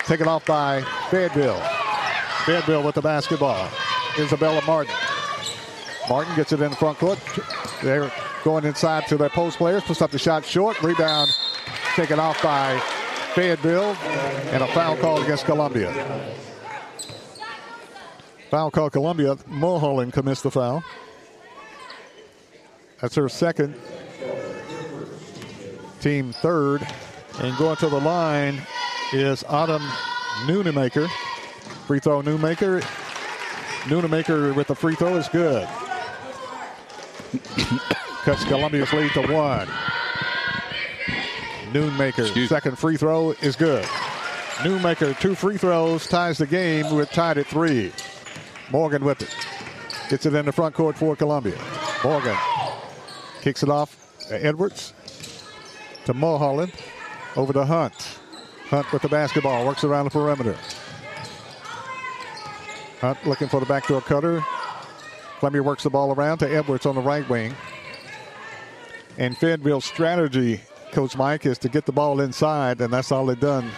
Taken 0.05 0.27
off 0.27 0.45
by 0.45 0.81
Fayetteville. 1.09 1.59
Fayetteville 2.45 2.83
with 2.83 2.95
the 2.95 3.01
basketball. 3.01 3.69
Isabella 4.17 4.61
Martin. 4.65 4.93
Martin 6.09 6.35
gets 6.35 6.51
it 6.51 6.61
in 6.61 6.71
the 6.71 6.75
front 6.75 6.97
court. 6.97 7.19
They're 7.83 8.11
going 8.43 8.65
inside 8.65 9.07
to 9.07 9.17
their 9.17 9.29
post 9.29 9.57
players. 9.57 9.83
Puts 9.83 10.01
up 10.01 10.11
the 10.11 10.19
shot 10.19 10.45
short. 10.45 10.81
Rebound 10.81 11.29
taken 11.95 12.19
off 12.19 12.41
by 12.41 12.79
Fayetteville. 13.35 13.95
And 14.51 14.63
a 14.63 14.67
foul 14.67 14.97
call 14.97 15.21
against 15.21 15.45
Columbia. 15.45 15.91
Foul 18.49 18.71
call 18.71 18.89
Columbia. 18.89 19.37
Mulholland 19.47 20.13
commits 20.13 20.41
the 20.41 20.49
foul. 20.49 20.83
That's 23.01 23.15
her 23.15 23.29
second. 23.29 23.75
Team 26.01 26.31
third. 26.31 26.85
And 27.39 27.57
going 27.57 27.77
to 27.77 27.89
the 27.89 27.99
line 27.99 28.61
is 29.13 29.43
Autumn 29.47 29.81
Nunemaker. 30.45 31.09
Free 31.87 31.99
throw 31.99 32.21
Nunemaker. 32.21 32.81
Nunemaker 33.83 34.53
with 34.55 34.67
the 34.67 34.75
free 34.75 34.95
throw 34.95 35.15
is 35.15 35.27
good. 35.29 35.67
Cuts 38.23 38.43
Columbia's 38.45 38.91
lead 38.93 39.11
to 39.11 39.21
one. 39.33 39.67
Nunemaker, 41.71 42.47
second 42.47 42.77
free 42.77 42.97
throw 42.97 43.31
is 43.41 43.55
good. 43.55 43.85
Nunemaker, 44.57 45.17
two 45.19 45.35
free 45.35 45.57
throws, 45.57 46.07
ties 46.07 46.37
the 46.37 46.47
game. 46.47 46.93
We're 46.93 47.05
tied 47.05 47.37
at 47.37 47.47
three. 47.47 47.91
Morgan 48.71 49.05
with 49.05 49.21
it. 49.21 49.33
Gets 50.09 50.25
it 50.25 50.33
in 50.33 50.45
the 50.45 50.51
front 50.51 50.75
court 50.75 50.97
for 50.97 51.15
Columbia. 51.15 51.57
Morgan 52.03 52.37
kicks 53.41 53.63
it 53.63 53.69
off 53.69 53.95
Edwards 54.29 54.93
to 56.09 56.13
Mulholland. 56.15 56.73
Over 57.35 57.53
to 57.53 57.63
Hunt. 57.63 57.93
Hunt 58.69 58.91
with 58.91 59.03
the 59.03 59.09
basketball. 59.09 59.63
Works 59.63 59.83
around 59.83 60.05
the 60.05 60.09
perimeter. 60.09 60.57
Hunt 62.99 63.27
looking 63.27 63.47
for 63.47 63.59
the 63.59 63.67
backdoor 63.67 64.01
cutter. 64.01 64.43
Columbia 65.37 65.61
works 65.61 65.83
the 65.83 65.91
ball 65.91 66.11
around 66.11 66.39
to 66.39 66.49
Edwards 66.49 66.87
on 66.87 66.95
the 66.95 67.01
right 67.01 67.27
wing. 67.29 67.53
And 69.19 69.37
Fayetteville's 69.37 69.85
strategy, 69.85 70.61
Coach 70.91 71.15
Mike, 71.15 71.45
is 71.45 71.59
to 71.59 71.69
get 71.69 71.85
the 71.85 71.91
ball 71.91 72.21
inside, 72.21 72.81
and 72.81 72.91
that's 72.91 73.11
all 73.11 73.27
they've 73.27 73.39
done. 73.39 73.69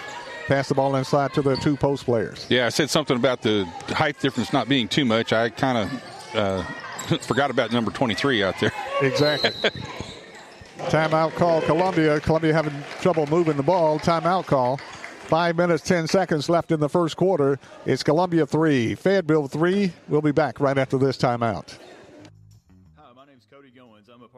Pass 0.48 0.70
the 0.70 0.76
ball 0.76 0.96
inside 0.96 1.34
to 1.34 1.42
their 1.42 1.58
two 1.58 1.76
post 1.76 2.06
players. 2.06 2.46
Yeah, 2.50 2.66
I 2.66 2.70
said 2.70 2.90
something 2.90 3.18
about 3.18 3.42
the 3.42 3.66
height 3.90 4.20
difference 4.22 4.54
not 4.54 4.70
being 4.70 4.88
too 4.88 5.04
much. 5.04 5.34
I 5.34 5.50
kind 5.50 5.78
of 5.78 6.36
uh, 6.36 6.64
forgot 7.24 7.52
about 7.52 7.74
number 7.74 7.92
23 7.92 8.42
out 8.42 8.58
there. 8.62 8.72
Exactly. 9.02 9.52
Timeout 10.90 11.34
call, 11.36 11.62
Columbia. 11.62 12.20
Columbia 12.20 12.54
having 12.54 12.74
trouble 13.02 13.26
moving 13.28 13.58
the 13.58 13.64
ball. 13.64 14.00
Timeout 14.00 14.46
call. 14.46 14.78
Five 14.78 15.56
minutes, 15.56 15.84
10 15.84 16.08
seconds 16.08 16.50
left 16.50 16.72
in 16.72 16.82
the 16.82 16.90
first 16.90 17.16
quarter. 17.16 17.58
It's 17.86 18.04
Columbia 18.04 18.46
three, 18.46 18.96
Fayetteville 18.96 19.48
three. 19.48 19.94
We'll 20.10 20.22
be 20.22 20.34
back 20.34 20.60
right 20.60 20.78
after 20.78 20.98
this 20.98 21.18
timeout. 21.18 21.78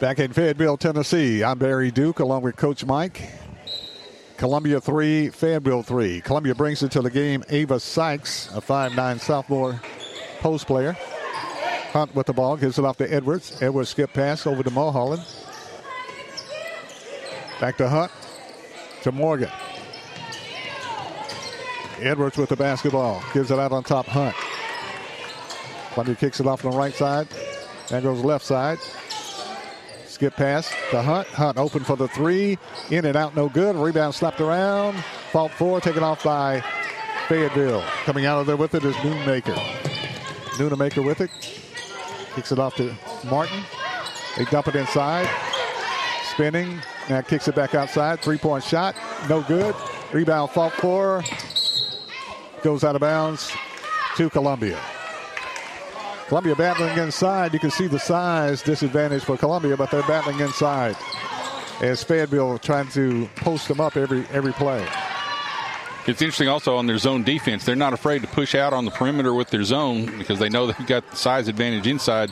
Back 0.00 0.20
in 0.20 0.32
Fayetteville, 0.32 0.76
Tennessee, 0.76 1.42
I'm 1.42 1.58
Barry 1.58 1.90
Duke 1.90 2.20
along 2.20 2.42
with 2.42 2.54
Coach 2.54 2.84
Mike. 2.84 3.20
Columbia 4.36 4.80
3, 4.80 5.30
Fayetteville 5.30 5.82
3. 5.82 6.20
Columbia 6.20 6.54
brings 6.54 6.84
into 6.84 7.02
the 7.02 7.10
game. 7.10 7.42
Ava 7.48 7.80
Sykes, 7.80 8.48
a 8.54 8.60
5'9 8.60 9.18
sophomore 9.18 9.80
post 10.38 10.68
player. 10.68 10.92
Hunt 11.92 12.14
with 12.14 12.26
the 12.28 12.32
ball, 12.32 12.56
gives 12.56 12.78
it 12.78 12.84
off 12.84 12.96
to 12.98 13.12
Edwards. 13.12 13.60
Edwards 13.60 13.88
skip 13.88 14.12
pass 14.12 14.46
over 14.46 14.62
to 14.62 14.70
Mulholland. 14.70 15.24
Back 17.60 17.76
to 17.78 17.88
Hunt, 17.88 18.12
to 19.02 19.10
Morgan. 19.10 19.50
Edwards 22.00 22.36
with 22.36 22.50
the 22.50 22.56
basketball, 22.56 23.20
gives 23.34 23.50
it 23.50 23.58
out 23.58 23.72
on 23.72 23.82
top, 23.82 24.06
Hunt. 24.06 24.36
Columbia 25.94 26.14
kicks 26.14 26.38
it 26.38 26.46
off 26.46 26.64
on 26.64 26.70
the 26.70 26.78
right 26.78 26.94
side. 26.94 27.26
That 27.88 28.04
goes 28.04 28.22
left 28.22 28.44
side. 28.44 28.78
Skip 30.18 30.34
pass 30.34 30.74
to 30.90 31.00
Hunt. 31.00 31.28
Hunt 31.28 31.58
open 31.58 31.84
for 31.84 31.94
the 31.94 32.08
three. 32.08 32.58
In 32.90 33.04
and 33.04 33.14
out, 33.14 33.36
no 33.36 33.48
good. 33.48 33.76
Rebound 33.76 34.12
slapped 34.12 34.40
around. 34.40 34.96
Fault 35.30 35.52
four, 35.52 35.80
taken 35.80 36.02
off 36.02 36.24
by 36.24 36.60
Fayetteville. 37.28 37.84
Coming 38.02 38.26
out 38.26 38.40
of 38.40 38.48
there 38.48 38.56
with 38.56 38.74
it 38.74 38.82
is 38.82 38.96
Nunemaker. 38.96 39.54
Nunemaker 40.56 41.06
with 41.06 41.20
it. 41.20 41.30
Kicks 42.34 42.50
it 42.50 42.58
off 42.58 42.74
to 42.78 42.92
Martin. 43.30 43.62
They 44.36 44.44
dump 44.46 44.66
it 44.66 44.74
inside. 44.74 45.30
Spinning. 46.32 46.82
Now 47.08 47.20
kicks 47.20 47.46
it 47.46 47.54
back 47.54 47.76
outside. 47.76 48.18
Three 48.18 48.38
point 48.38 48.64
shot. 48.64 48.96
No 49.28 49.42
good. 49.42 49.76
Rebound, 50.12 50.50
fault 50.50 50.72
four. 50.72 51.22
Goes 52.64 52.82
out 52.82 52.96
of 52.96 53.02
bounds 53.02 53.52
to 54.16 54.28
Columbia. 54.30 54.80
Columbia 56.28 56.54
battling 56.54 56.96
inside. 56.98 57.54
You 57.54 57.58
can 57.58 57.70
see 57.70 57.86
the 57.86 57.98
size 57.98 58.62
disadvantage 58.62 59.24
for 59.24 59.38
Columbia, 59.38 59.76
but 59.78 59.90
they're 59.90 60.02
battling 60.02 60.40
inside 60.40 60.94
as 61.80 62.04
Fayetteville 62.04 62.58
trying 62.58 62.88
to 62.88 63.26
post 63.36 63.66
them 63.66 63.80
up 63.80 63.96
every 63.96 64.26
every 64.30 64.52
play. 64.52 64.86
It's 66.06 66.22
interesting 66.22 66.48
also 66.48 66.76
on 66.76 66.86
their 66.86 66.98
zone 66.98 67.22
defense. 67.22 67.64
They're 67.64 67.76
not 67.76 67.92
afraid 67.92 68.22
to 68.22 68.28
push 68.28 68.54
out 68.54 68.72
on 68.72 68.84
the 68.84 68.90
perimeter 68.90 69.34
with 69.34 69.48
their 69.48 69.64
zone 69.64 70.18
because 70.18 70.38
they 70.38 70.48
know 70.48 70.66
they've 70.66 70.86
got 70.86 71.08
the 71.10 71.16
size 71.16 71.48
advantage 71.48 71.86
inside. 71.86 72.30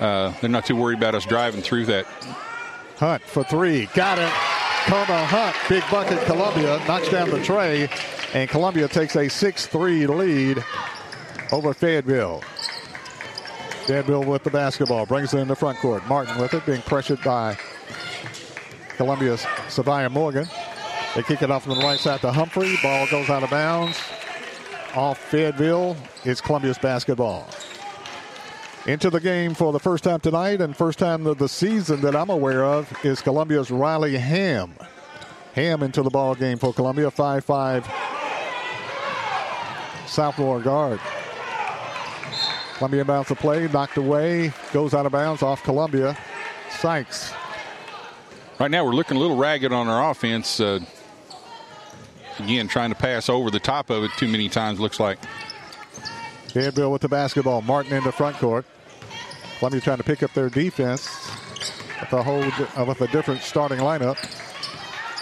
Uh, 0.00 0.32
they're 0.40 0.50
not 0.50 0.66
too 0.66 0.76
worried 0.76 0.98
about 0.98 1.14
us 1.14 1.24
driving 1.24 1.62
through 1.62 1.86
that. 1.86 2.06
Hunt 2.96 3.22
for 3.22 3.44
three. 3.44 3.86
Got 3.94 4.18
it. 4.18 4.32
Karma 4.84 5.24
Hunt, 5.24 5.56
big 5.68 5.82
bucket, 5.90 6.22
Columbia, 6.26 6.78
knocks 6.86 7.08
down 7.08 7.30
the 7.30 7.42
tray, 7.42 7.88
and 8.34 8.50
Columbia 8.50 8.86
takes 8.86 9.16
a 9.16 9.28
6 9.28 9.66
3 9.66 10.06
lead 10.06 10.64
over 11.52 11.72
Fayetteville. 11.72 12.42
Fayetteville 13.86 14.24
with 14.24 14.42
the 14.42 14.50
basketball, 14.50 15.04
brings 15.04 15.34
it 15.34 15.38
in 15.38 15.48
the 15.48 15.54
front 15.54 15.78
court. 15.78 16.06
Martin 16.06 16.40
with 16.40 16.54
it, 16.54 16.64
being 16.64 16.80
pressured 16.82 17.22
by 17.22 17.56
Columbia's 18.96 19.42
Savia 19.68 20.10
Morgan. 20.10 20.46
They 21.14 21.22
kick 21.22 21.42
it 21.42 21.50
off 21.50 21.64
from 21.64 21.78
the 21.78 21.84
right 21.84 21.98
side 21.98 22.20
to 22.22 22.32
Humphrey. 22.32 22.76
Ball 22.82 23.06
goes 23.10 23.28
out 23.28 23.42
of 23.42 23.50
bounds. 23.50 24.00
Off 24.94 25.18
Fayetteville. 25.18 25.96
It's 26.24 26.40
Columbia's 26.40 26.78
basketball. 26.78 27.46
Into 28.86 29.10
the 29.10 29.20
game 29.20 29.54
for 29.54 29.72
the 29.72 29.80
first 29.80 30.04
time 30.04 30.20
tonight 30.20 30.60
and 30.60 30.76
first 30.76 30.98
time 30.98 31.26
of 31.26 31.38
the 31.38 31.48
season 31.48 32.00
that 32.00 32.16
I'm 32.16 32.30
aware 32.30 32.64
of 32.64 32.90
is 33.04 33.20
Columbia's 33.20 33.70
Riley 33.70 34.16
Ham. 34.16 34.74
Ham 35.54 35.82
into 35.82 36.02
the 36.02 36.10
ball 36.10 36.34
game 36.34 36.58
for 36.58 36.72
Columbia, 36.72 37.10
5'5 37.10 37.84
sophomore 40.08 40.60
guard. 40.60 41.00
Columbia 42.76 43.04
inbounds 43.04 43.28
the 43.28 43.36
play, 43.36 43.68
knocked 43.68 43.96
away, 43.96 44.52
goes 44.72 44.94
out 44.94 45.06
of 45.06 45.12
bounds 45.12 45.42
off 45.42 45.62
Columbia. 45.62 46.16
Sykes. 46.70 47.32
Right 48.58 48.70
now, 48.70 48.84
we're 48.84 48.94
looking 48.94 49.16
a 49.16 49.20
little 49.20 49.36
ragged 49.36 49.72
on 49.72 49.88
our 49.88 50.10
offense. 50.10 50.60
Uh, 50.60 50.80
again, 52.38 52.68
trying 52.68 52.90
to 52.90 52.96
pass 52.96 53.28
over 53.28 53.50
the 53.50 53.60
top 53.60 53.90
of 53.90 54.04
it 54.04 54.10
too 54.16 54.28
many 54.28 54.48
times, 54.48 54.80
looks 54.80 54.98
like. 54.98 55.18
Danville 56.48 56.92
with 56.92 57.02
the 57.02 57.08
basketball. 57.08 57.62
Martin 57.62 57.92
in 57.92 58.04
the 58.04 58.12
front 58.12 58.36
court. 58.36 58.64
Columbia 59.58 59.80
trying 59.80 59.98
to 59.98 60.04
pick 60.04 60.22
up 60.22 60.32
their 60.34 60.48
defense 60.48 61.08
with 62.00 62.12
a 62.12 62.22
whole 62.22 62.42
uh, 62.42 62.84
with 62.84 63.00
a 63.00 63.08
different 63.08 63.42
starting 63.42 63.78
lineup. 63.78 64.18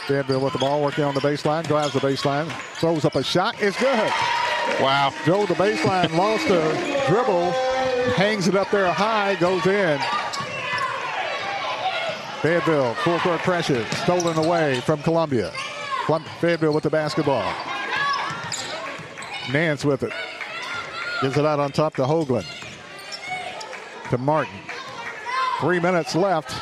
Danville 0.08 0.40
with 0.40 0.52
the 0.52 0.58
ball, 0.58 0.82
working 0.82 1.04
on 1.04 1.14
the 1.14 1.20
baseline, 1.20 1.66
drives 1.66 1.92
the 1.92 2.00
baseline, 2.00 2.50
throws 2.78 3.04
up 3.04 3.14
a 3.14 3.22
shot. 3.22 3.54
It's 3.62 3.78
good. 3.78 4.12
Wow. 4.80 5.12
Drove 5.24 5.48
the 5.48 5.54
baseline, 5.54 6.16
lost 6.16 6.46
a 6.46 7.06
dribble, 7.08 7.52
hangs 8.14 8.48
it 8.48 8.56
up 8.56 8.70
there 8.70 8.92
high, 8.92 9.34
goes 9.36 9.66
in. 9.66 10.00
Fayetteville, 12.40 12.94
full 12.96 13.18
court 13.20 13.40
pressure, 13.40 13.84
stolen 14.02 14.36
away 14.36 14.80
from 14.80 15.00
Columbia. 15.02 15.52
Fayetteville 16.40 16.72
with 16.72 16.82
the 16.82 16.90
basketball. 16.90 17.54
Nance 19.52 19.84
with 19.84 20.02
it. 20.02 20.12
Gives 21.20 21.36
it 21.36 21.44
out 21.44 21.60
on 21.60 21.70
top 21.70 21.94
to 21.96 22.02
Hoagland. 22.02 22.46
To 24.10 24.18
Martin. 24.18 24.58
Three 25.60 25.78
minutes 25.78 26.16
left 26.16 26.52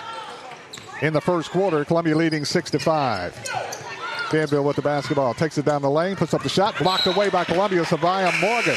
in 1.00 1.14
the 1.14 1.20
first 1.20 1.50
quarter. 1.50 1.84
Columbia 1.86 2.14
leading 2.14 2.44
six 2.44 2.70
to 2.72 2.78
five. 2.78 3.34
Fayetteville 4.30 4.64
with 4.64 4.76
the 4.76 4.82
basketball. 4.82 5.34
Takes 5.34 5.58
it 5.58 5.64
down 5.64 5.82
the 5.82 5.90
lane, 5.90 6.16
puts 6.16 6.32
up 6.34 6.42
the 6.42 6.48
shot, 6.48 6.78
blocked 6.78 7.06
away 7.06 7.28
by 7.30 7.44
Columbia. 7.44 7.82
Savia 7.82 8.32
Morgan, 8.40 8.76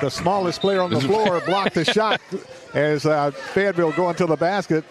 the 0.00 0.10
smallest 0.10 0.60
player 0.60 0.80
on 0.80 0.90
the 0.90 1.00
floor, 1.00 1.40
blocked 1.46 1.74
the 1.74 1.84
shot 1.84 2.20
as 2.74 3.04
uh, 3.06 3.30
Fayetteville 3.30 3.92
going 3.92 4.16
to 4.16 4.26
the 4.26 4.36
basket. 4.36 4.84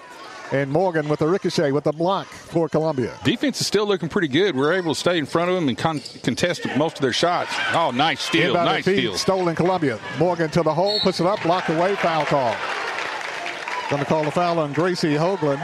And 0.53 0.69
Morgan 0.69 1.07
with 1.07 1.19
the 1.19 1.27
ricochet 1.29 1.71
with 1.71 1.85
the 1.85 1.93
block 1.93 2.27
for 2.27 2.67
Columbia. 2.67 3.17
Defense 3.23 3.61
is 3.61 3.67
still 3.67 3.87
looking 3.87 4.09
pretty 4.09 4.27
good. 4.27 4.53
We're 4.53 4.73
able 4.73 4.93
to 4.93 4.99
stay 4.99 5.17
in 5.17 5.25
front 5.25 5.49
of 5.49 5.55
them 5.55 5.69
and 5.69 5.77
con- 5.77 6.01
contest 6.23 6.67
most 6.75 6.97
of 6.97 7.01
their 7.01 7.13
shots. 7.13 7.53
Oh, 7.73 7.91
nice 7.91 8.19
steal. 8.19 8.49
Inbound 8.49 8.65
nice 8.65 8.83
feed, 8.83 8.97
steal. 8.97 9.15
Stolen 9.17 9.55
Columbia. 9.55 9.97
Morgan 10.19 10.49
to 10.49 10.61
the 10.61 10.73
hole, 10.73 10.99
puts 10.99 11.21
it 11.21 11.25
up, 11.25 11.41
blocked 11.41 11.69
away, 11.69 11.95
foul 11.95 12.25
call. 12.25 12.53
Going 13.89 14.03
to 14.03 14.09
call 14.09 14.25
the 14.25 14.31
foul 14.31 14.59
on 14.59 14.73
Gracie 14.73 15.13
Hoagland. 15.13 15.59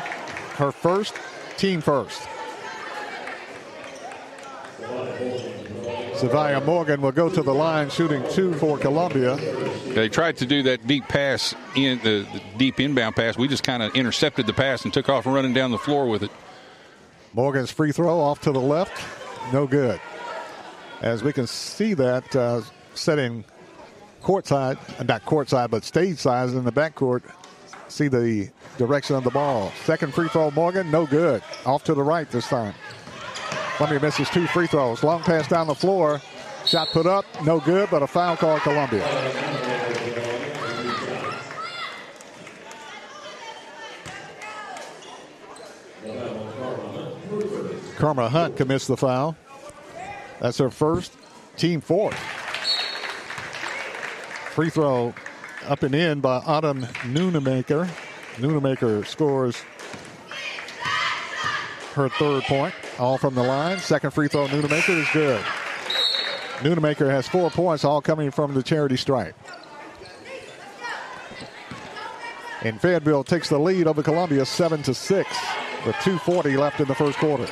Her 0.56 0.72
first, 0.72 1.16
team 1.58 1.82
first. 1.82 2.22
Savia 6.18 6.66
Morgan 6.66 7.02
will 7.02 7.12
go 7.12 7.30
to 7.30 7.44
the 7.44 7.54
line 7.54 7.92
shooting 7.92 8.24
two 8.32 8.52
for 8.56 8.80
Columbia. 8.80 9.36
They 9.94 10.10
tried 10.10 10.38
to 10.38 10.48
do 10.48 10.64
that 10.64 10.88
deep 10.88 11.08
pass 11.08 11.54
in 11.76 12.00
the, 12.00 12.26
the 12.34 12.42
deep 12.58 12.80
inbound 12.80 13.16
pass. 13.16 13.38
We 13.38 13.48
just 13.48 13.64
kind 13.64 13.84
of 13.84 13.94
intercepted 13.94 14.48
the 14.48 14.54
pass 14.54 14.84
and 14.84 14.92
took 14.92 15.10
off 15.10 15.28
running 15.28 15.54
down 15.54 15.70
the 15.70 15.78
floor 15.78 16.08
with 16.08 16.24
it. 16.24 16.32
Morgan's 17.34 17.70
free 17.70 17.92
throw 17.92 18.20
off 18.20 18.42
to 18.42 18.52
the 18.52 18.60
left, 18.60 19.00
no 19.54 19.68
good. 19.68 20.02
As 21.02 21.22
we 21.22 21.32
can 21.32 21.46
see 21.46 21.94
that 21.94 22.36
uh, 22.36 22.62
setting 22.96 23.46
courtside, 24.24 24.80
not 25.08 25.24
courtside, 25.24 25.70
but 25.70 25.84
stage 25.84 26.18
size 26.18 26.56
in 26.56 26.64
the 26.64 26.72
backcourt. 26.72 27.22
See 27.90 28.08
the 28.08 28.50
direction 28.80 29.16
of 29.16 29.24
the 29.24 29.30
ball. 29.30 29.72
Second 29.86 30.16
free 30.16 30.30
throw, 30.30 30.50
Morgan, 30.50 30.90
no 30.90 31.06
good. 31.06 31.44
Off 31.66 31.84
to 31.84 31.94
the 31.94 32.04
right 32.04 32.30
this 32.32 32.48
time. 32.48 32.74
Columbia 33.78 34.00
misses 34.00 34.28
two 34.32 34.48
free 34.48 34.66
throws. 34.66 35.04
Long 35.04 35.22
pass 35.22 35.48
down 35.48 35.68
the 35.68 35.76
floor. 35.76 36.20
Shot 36.66 36.88
put 36.90 37.06
up, 37.06 37.26
no 37.44 37.60
good, 37.60 37.90
but 37.92 38.02
a 38.02 38.08
foul 38.08 38.36
call 38.36 38.60
Columbia. 38.60 39.06
Karma 47.98 48.28
Hunt 48.30 48.58
commits 48.58 48.88
the 48.88 48.98
foul. 48.98 49.36
That's 50.40 50.58
her 50.58 50.72
first, 50.72 51.14
team 51.56 51.80
fourth. 51.80 52.18
Free 54.54 54.72
throw 54.72 55.14
up 55.68 55.84
and 55.84 55.94
in 55.94 56.20
by 56.20 56.38
Autumn 56.48 56.82
Nunemaker. 57.04 57.88
Nunemaker 58.38 59.06
scores 59.06 59.64
her 61.98 62.10
third 62.10 62.44
point, 62.44 62.74
all 63.00 63.18
from 63.18 63.36
the 63.36 63.44
line. 63.44 63.78
Second 63.80 64.12
free 64.12 64.28
throw, 64.28 64.48
Nunemaker 64.48 64.98
is 64.98 65.08
good. 65.12 65.44
Nunemaker 66.60 67.10
has 67.10 67.28
four 67.28 67.50
points, 67.52 67.84
all 67.84 68.02
coming 68.02 68.32
from 68.32 68.54
the 68.54 68.64
charity 68.64 68.98
stripe. 68.98 69.36
And 72.62 72.82
Fayetteville 72.82 73.24
takes 73.24 73.50
the 73.50 73.60
lead 73.60 73.88
over 73.88 74.02
Columbia, 74.02 74.46
seven 74.46 74.82
to 74.84 74.94
six. 74.94 75.30
with 75.86 75.96
2.40 75.98 76.58
left 76.58 76.80
in 76.80 76.88
the 76.88 76.96
first 76.96 77.18
quarter. 77.20 77.48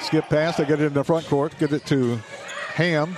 Skip 0.00 0.28
pass, 0.28 0.56
they 0.56 0.64
get 0.64 0.80
it 0.80 0.86
in 0.86 0.94
the 0.94 1.04
front 1.04 1.26
court, 1.26 1.56
get 1.58 1.72
it 1.72 1.86
to 1.86 2.16
Ham. 2.74 3.16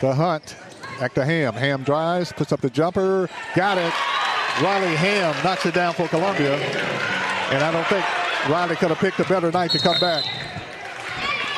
The 0.00 0.14
Hunt. 0.14 0.56
Back 0.98 1.14
to 1.14 1.24
Ham. 1.24 1.54
Ham 1.54 1.82
drives, 1.82 2.32
puts 2.32 2.52
up 2.52 2.60
the 2.60 2.70
jumper, 2.70 3.28
got 3.54 3.78
it. 3.78 3.92
Riley 4.62 4.94
Ham 4.96 5.34
knocks 5.44 5.66
it 5.66 5.74
down 5.74 5.94
for 5.94 6.06
Columbia. 6.08 6.54
And 6.56 7.62
I 7.62 7.72
don't 7.72 7.86
think 7.88 8.04
Riley 8.48 8.76
could 8.76 8.88
have 8.90 8.98
picked 8.98 9.18
a 9.20 9.24
better 9.24 9.50
night 9.50 9.70
to 9.72 9.78
come 9.78 9.98
back. 10.00 10.24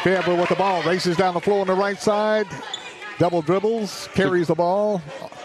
Fayetteville 0.03 0.37
with 0.37 0.49
the 0.49 0.55
ball, 0.57 0.83
races 0.83 1.17
down 1.17 1.35
the 1.35 1.41
floor 1.41 1.61
on 1.61 1.67
the 1.67 1.75
right 1.75 2.01
side. 2.01 2.47
Double 3.19 3.43
dribbles, 3.43 4.09
carries 4.15 4.47
the 4.49 4.55
ball, 4.55 5.01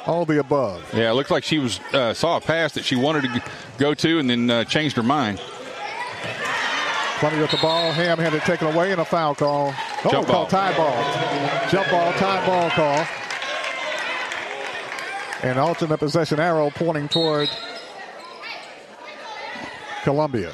all 0.06 0.26
the 0.26 0.40
above. 0.40 0.84
Yeah, 0.94 1.12
it 1.12 1.14
looked 1.14 1.32
like 1.32 1.44
she 1.44 1.58
was 1.60 1.80
uh, 1.94 2.14
saw 2.14 2.38
a 2.38 2.42
pass 2.42 2.74
that 2.74 2.84
she 2.86 2.96
wanted 2.96 3.24
to 3.24 3.44
go 3.78 3.94
to 3.94 4.20
and 4.20 4.30
then 4.30 4.50
uh, 4.50 4.64
changed 4.66 4.96
her 4.98 5.04
mind. 5.04 5.40
Columbia 7.20 7.42
with 7.44 7.52
the 7.52 7.58
ball. 7.58 7.92
Ham 7.92 8.18
had 8.18 8.34
it 8.34 8.42
taken 8.44 8.68
away 8.68 8.92
and 8.92 9.00
a 9.02 9.06
foul 9.06 9.36
call. 9.36 9.74
Oh, 10.04 10.10
Jump 10.12 10.28
call 10.28 10.44
ball. 10.44 10.48
tie 10.48 10.76
ball. 10.76 11.70
Jump 11.70 11.90
ball, 11.92 12.12
tie 12.14 12.46
ball 12.46 12.70
call. 12.72 13.06
And 15.44 15.58
alternate 15.58 15.98
possession 15.98 16.40
arrow 16.40 16.70
pointing 16.70 17.08
toward 17.10 17.50
Columbia. 20.04 20.52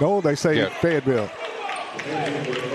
No, 0.00 0.20
they 0.20 0.34
say 0.34 0.58
Yeah. 0.58 0.68
Fayetteville. 0.68 1.30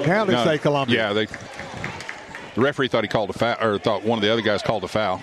Now 0.07 0.25
they 0.25 0.33
No, 0.33 0.43
say 0.43 0.57
Columbia. 0.57 0.97
Yeah, 0.97 1.13
they. 1.13 1.25
The 1.25 2.61
referee 2.61 2.87
thought 2.89 3.03
he 3.03 3.07
called 3.07 3.29
a 3.29 3.33
foul, 3.33 3.55
or 3.61 3.77
thought 3.77 4.03
one 4.03 4.17
of 4.17 4.23
the 4.23 4.31
other 4.31 4.41
guys 4.41 4.61
called 4.61 4.83
a 4.83 4.87
foul. 4.87 5.21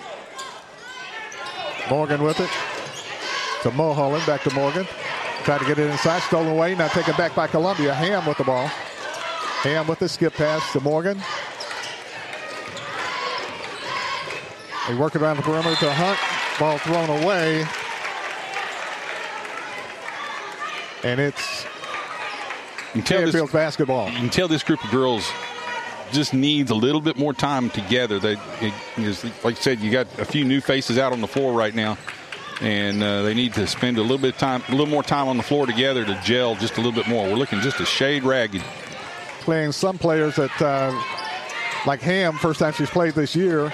Morgan 1.89 2.23
with 2.23 2.39
it. 2.39 2.49
To 3.63 3.71
Mulholland, 3.71 4.25
back 4.25 4.41
to 4.43 4.53
Morgan. 4.53 4.87
Tried 5.43 5.59
to 5.59 5.65
get 5.65 5.77
it 5.79 5.89
inside, 5.89 6.21
stolen 6.23 6.47
away, 6.47 6.75
now 6.75 6.87
taken 6.87 7.15
back 7.15 7.35
by 7.35 7.47
Columbia. 7.47 7.93
Ham 7.93 8.25
with 8.25 8.37
the 8.37 8.43
ball. 8.43 8.67
Ham 9.63 9.87
with 9.87 9.99
the 9.99 10.07
skip 10.07 10.33
pass 10.33 10.71
to 10.71 10.79
Morgan. 10.79 11.21
They 14.89 14.95
work 14.95 15.15
around 15.15 15.37
the 15.37 15.43
perimeter 15.43 15.75
to 15.75 15.93
Hunt. 15.93 16.17
Ball 16.59 16.79
thrown 16.79 17.21
away. 17.21 17.63
And 21.03 21.19
it's 21.19 21.67
You 22.95 23.03
this, 23.03 23.51
basketball. 23.51 24.09
you 24.09 24.17
can 24.17 24.29
tell 24.29 24.47
this 24.47 24.63
group 24.63 24.83
of 24.83 24.89
girls 24.89 25.31
just 26.11 26.33
needs 26.33 26.71
a 26.71 26.75
little 26.75 27.01
bit 27.01 27.19
more 27.19 27.35
time 27.35 27.69
together. 27.69 28.17
They, 28.17 28.35
it, 28.61 28.73
like 29.43 29.57
I 29.57 29.59
said, 29.59 29.79
you 29.79 29.91
got 29.91 30.07
a 30.17 30.25
few 30.25 30.43
new 30.43 30.59
faces 30.59 30.97
out 30.97 31.11
on 31.13 31.21
the 31.21 31.27
floor 31.27 31.53
right 31.53 31.75
now, 31.75 31.95
and 32.59 33.03
uh, 33.03 33.21
they 33.21 33.35
need 33.35 33.53
to 33.53 33.67
spend 33.67 33.99
a 33.99 34.01
little 34.01 34.17
bit 34.17 34.33
of 34.33 34.39
time, 34.39 34.63
a 34.69 34.71
little 34.71 34.87
more 34.87 35.03
time 35.03 35.27
on 35.27 35.37
the 35.37 35.43
floor 35.43 35.67
together 35.67 36.03
to 36.03 36.19
gel 36.25 36.55
just 36.55 36.77
a 36.77 36.81
little 36.81 36.91
bit 36.91 37.07
more. 37.07 37.27
We're 37.27 37.35
looking 37.35 37.59
just 37.61 37.79
a 37.79 37.85
shade 37.85 38.23
ragged. 38.23 38.63
playing 39.41 39.71
some 39.71 39.99
players 39.99 40.37
that, 40.37 40.59
uh, 40.59 40.99
like 41.85 42.01
Ham, 42.01 42.33
first 42.39 42.59
time 42.59 42.73
she's 42.73 42.89
played 42.89 43.13
this 43.13 43.35
year. 43.35 43.71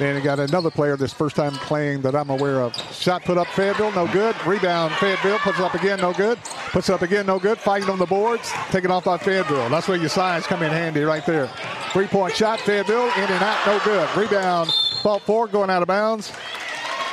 And 0.00 0.16
you 0.16 0.24
got 0.24 0.40
another 0.40 0.70
player 0.70 0.96
this 0.96 1.12
first 1.12 1.36
time 1.36 1.52
playing 1.52 2.00
that 2.02 2.16
I'm 2.16 2.30
aware 2.30 2.62
of. 2.62 2.74
Shot 2.94 3.22
put 3.22 3.36
up 3.36 3.46
Fayetteville, 3.48 3.92
no 3.92 4.06
good. 4.10 4.34
Rebound 4.46 4.94
Fayetteville, 4.94 5.38
puts 5.40 5.58
it 5.58 5.64
up 5.64 5.74
again, 5.74 6.00
no 6.00 6.14
good. 6.14 6.38
Puts 6.72 6.88
it 6.88 6.92
up 6.94 7.02
again, 7.02 7.26
no 7.26 7.38
good. 7.38 7.58
Fighting 7.58 7.90
on 7.90 7.98
the 7.98 8.06
boards, 8.06 8.50
taken 8.70 8.90
off 8.90 9.04
by 9.04 9.18
Fayetteville. 9.18 9.68
That's 9.68 9.88
where 9.88 9.98
your 9.98 10.08
size 10.08 10.46
come 10.46 10.62
in 10.62 10.70
handy 10.70 11.02
right 11.02 11.24
there. 11.26 11.48
Three 11.92 12.06
point 12.06 12.34
shot, 12.34 12.60
Fayetteville, 12.60 13.08
in 13.08 13.24
and 13.24 13.42
out, 13.42 13.66
no 13.66 13.78
good. 13.84 14.08
Rebound, 14.16 14.70
fault 15.02 15.22
four, 15.22 15.46
going 15.48 15.68
out 15.68 15.82
of 15.82 15.88
bounds. 15.88 16.32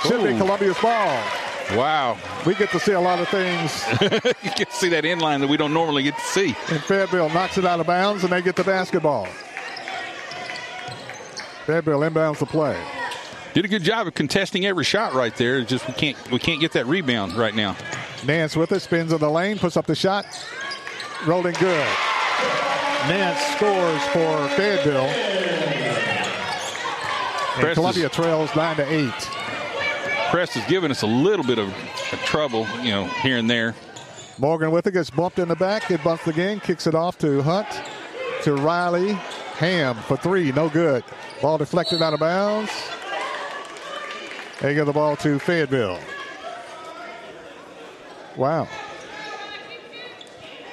Should 0.04 0.23
be 0.23 0.38
Columbia's 0.38 0.78
ball. 0.80 1.21
Wow, 1.76 2.17
We 2.45 2.56
get 2.56 2.69
to 2.69 2.80
see 2.80 2.93
a 2.93 3.02
lot 3.02 3.19
of 3.19 3.28
things. 3.28 3.84
you 4.02 4.52
get 4.56 4.69
to 4.69 4.76
see 4.76 4.88
that 4.88 5.04
inline 5.04 5.41
that 5.41 5.50
we 5.50 5.58
don't 5.58 5.73
normally 5.73 6.04
get 6.04 6.15
to 6.15 6.23
see. 6.23 6.56
And 6.69 6.82
Fayetteville 6.82 7.28
knocks 7.32 7.58
it 7.58 7.65
out 7.65 7.82
of 7.82 7.88
bounds, 7.88 8.23
and 8.23 8.32
they 8.32 8.41
get 8.41 8.56
the 8.56 8.63
basketball. 8.63 9.28
Fayetteville 11.67 11.99
inbounds 11.99 12.38
the 12.38 12.45
play. 12.45 12.82
Did 13.53 13.65
a 13.65 13.67
good 13.67 13.84
job 13.84 14.08
of 14.08 14.13
contesting 14.13 14.65
every 14.65 14.86
shot 14.86 15.13
right 15.13 15.36
there. 15.36 15.62
Just 15.65 15.86
we 15.86 15.93
can't 15.93 16.32
we 16.32 16.39
can't 16.39 16.62
get 16.62 16.71
that 16.71 16.86
rebound 16.86 17.34
right 17.34 17.53
now. 17.53 17.75
Nance 18.25 18.56
with 18.56 18.71
it, 18.71 18.80
spins 18.80 19.12
in 19.12 19.17
the 19.17 19.30
lane, 19.30 19.60
puts 19.60 19.75
up 19.75 19.86
the 19.86 19.93
shot. 19.93 20.25
Rolling 21.25 21.56
good. 21.60 21.88
Nance 23.10 23.41
scores 23.58 24.01
for 24.13 24.47
Fayetteville. 24.56 25.12
And 27.58 27.73
Columbia 27.73 28.08
trails 28.08 28.56
9 28.56 28.75
to 28.77 28.89
8. 28.89 29.12
Press 30.30 30.53
has 30.53 30.65
given 30.69 30.89
us 30.89 31.01
a 31.01 31.08
little 31.08 31.45
bit 31.45 31.60
of, 31.60 31.67
of 31.67 32.19
trouble, 32.23 32.65
you 32.82 32.91
know, 32.91 33.08
here 33.23 33.38
and 33.38 33.49
there. 33.49 33.75
Morgan 34.38 34.71
with 34.71 34.88
it 34.88 34.93
gets 34.93 35.10
bumped 35.10 35.38
in 35.38 35.49
the 35.49 35.56
back. 35.56 35.91
It 35.91 36.01
bumps 36.01 36.27
again, 36.27 36.62
kicks 36.62 36.88
it 36.88 36.95
off 36.95 37.17
to 37.17 37.41
Hunt, 37.41 37.67
to 38.43 38.56
Riley. 38.56 39.19
Ham 39.58 39.96
for 39.96 40.17
three, 40.17 40.52
no 40.52 40.70
good. 40.70 41.04
Ball 41.41 41.58
deflected 41.58 42.02
out 42.04 42.13
of 42.13 42.20
bounds. 42.20 42.72
They 44.62 44.76
give 44.76 44.86
the 44.86 44.93
ball 44.93 45.15
to 45.17 45.39
Fayetteville. 45.39 46.00
Wow. 48.36 48.67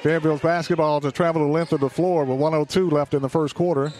Fayetteville's 0.03 0.41
basketball 0.41 1.01
to 1.01 1.11
travel 1.11 1.41
the 1.47 1.51
length 1.51 1.73
of 1.73 1.79
the 1.79 1.89
floor 1.89 2.25
with 2.25 2.37
102 2.37 2.91
left 2.91 3.15
in 3.15 3.23
the 3.23 3.29
first 3.29 3.55
quarter. 3.55 3.91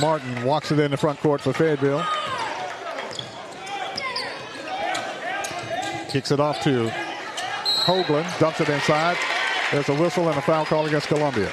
Martin 0.00 0.44
walks 0.44 0.70
it 0.70 0.78
in 0.78 0.92
the 0.92 0.96
front 0.96 1.18
court 1.18 1.40
for 1.40 1.52
Fayetteville. 1.52 2.04
Kicks 6.08 6.30
it 6.30 6.38
off 6.38 6.62
to 6.62 6.88
Hoagland, 7.84 8.38
dumps 8.38 8.60
it 8.60 8.68
inside. 8.68 9.16
There's 9.72 9.88
a 9.88 9.94
whistle 9.94 10.28
and 10.28 10.38
a 10.38 10.42
foul 10.42 10.64
call 10.64 10.86
against 10.86 11.08
Columbia. 11.08 11.50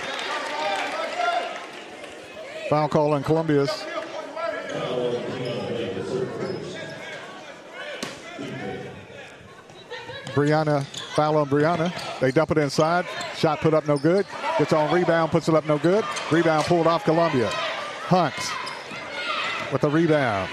Foul 2.70 2.88
call 2.88 3.14
on 3.14 3.24
Columbia's. 3.24 3.72
Brianna, 10.36 10.84
foul 11.16 11.38
on 11.38 11.50
Brianna. 11.50 12.20
They 12.20 12.32
dump 12.32 12.52
it 12.52 12.60
inside. 12.60 13.06
Shot 13.36 13.62
put 13.62 13.74
up 13.74 13.88
no 13.88 13.98
good. 13.98 14.26
Gets 14.60 14.74
on 14.74 14.94
rebound, 14.94 15.32
puts 15.32 15.50
it 15.50 15.56
up 15.56 15.66
no 15.66 15.80
good. 15.80 16.06
Rebound 16.32 16.66
pulled 16.66 16.86
off 16.86 17.04
Columbia. 17.04 17.50
Hunt 17.50 18.34
with 19.72 19.82
the 19.82 19.90
rebound. 19.90 20.50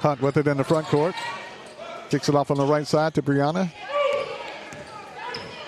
Hunt 0.00 0.20
with 0.20 0.36
it 0.36 0.48
in 0.48 0.56
the 0.56 0.64
front 0.64 0.86
court. 0.86 1.14
Kicks 2.08 2.28
it 2.28 2.34
off 2.34 2.50
on 2.50 2.56
the 2.56 2.66
right 2.66 2.86
side 2.86 3.14
to 3.14 3.22
Brianna. 3.22 3.70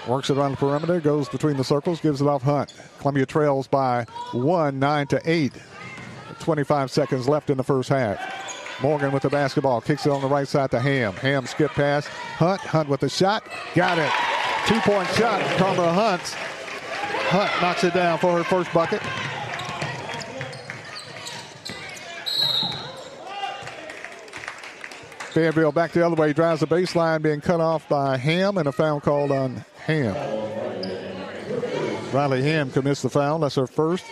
Works 0.09 0.31
it 0.31 0.39
on 0.39 0.53
the 0.53 0.57
perimeter, 0.57 1.01
goes 1.01 1.29
between 1.29 1.57
the 1.57 1.65
circles, 1.65 2.01
gives 2.01 2.21
it 2.21 2.27
off 2.27 2.43
Hunt. 2.43 2.75
Columbia 2.99 3.25
trails 3.25 3.69
by 3.69 4.05
one, 4.33 4.79
nine 4.79 5.07
to 5.09 5.21
eight. 5.25 5.53
25 6.41 6.91
seconds 6.91 7.29
left 7.29 7.51
in 7.51 7.57
the 7.57 7.63
first 7.63 7.89
half. 7.89 8.19
Morgan 8.83 9.13
with 9.13 9.23
the 9.23 9.31
basketball, 9.31 9.81
kicks 9.81 10.07
it 10.07 10.11
on 10.11 10.21
the 10.21 10.27
right 10.27 10.49
side 10.49 10.73
to 10.73 10.81
Ham. 10.81 11.13
Ham 11.15 11.47
skip 11.47 11.71
pass. 11.71 12.07
Hunt, 12.07 12.61
Hunt 12.63 12.89
with 12.89 13.01
the 13.01 13.09
shot. 13.09 13.45
Got 13.77 13.99
it. 13.99 14.11
Two 14.67 14.81
point 14.81 15.09
shot. 15.11 15.41
Carmel 15.57 15.93
Hunt. 15.93 16.23
Hunt 17.31 17.63
knocks 17.63 17.85
it 17.85 17.95
down 17.95 18.19
for 18.19 18.37
her 18.37 18.45
first 18.45 18.73
bucket. 18.73 19.01
Fayetteville 25.33 25.73
back 25.73 25.93
the 25.93 26.05
other 26.05 26.15
way, 26.15 26.35
drives 26.35 26.61
the 26.61 26.67
baseline, 26.67 27.23
being 27.23 27.41
cut 27.41 27.59
off 27.59 27.89
by 27.89 28.19
Ham, 28.19 28.59
and 28.59 28.69
a 28.69 28.73
foul 28.73 29.01
called 29.01 29.33
on 29.33 29.65
Ham. 29.87 30.15
Riley 32.13 32.43
Ham 32.43 32.71
commits 32.71 33.01
the 33.01 33.09
foul. 33.09 33.39
That's 33.39 33.55
her 33.55 33.67
first, 33.67 34.05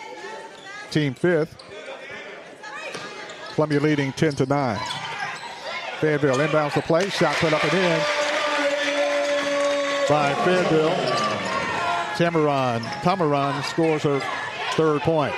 team 0.91 1.13
fifth. 1.13 1.63
Columbia 3.55 3.81
leading 3.81 4.13
10 4.13 4.37
to 4.37 4.47
9. 4.47 4.79
Fayetteville 6.01 6.39
inbounds 6.39 6.75
the 6.75 6.81
play, 6.81 7.11
shot 7.11 7.37
put 7.37 7.53
up 7.53 7.63
and 7.65 7.75
in 7.75 8.01
by 10.09 10.33
Fayetteville. 10.47 10.97
Tamaron, 12.17 12.81
Tamaron 13.03 13.63
scores 13.65 14.05
her 14.05 14.21
third 14.73 15.03
point. 15.03 15.35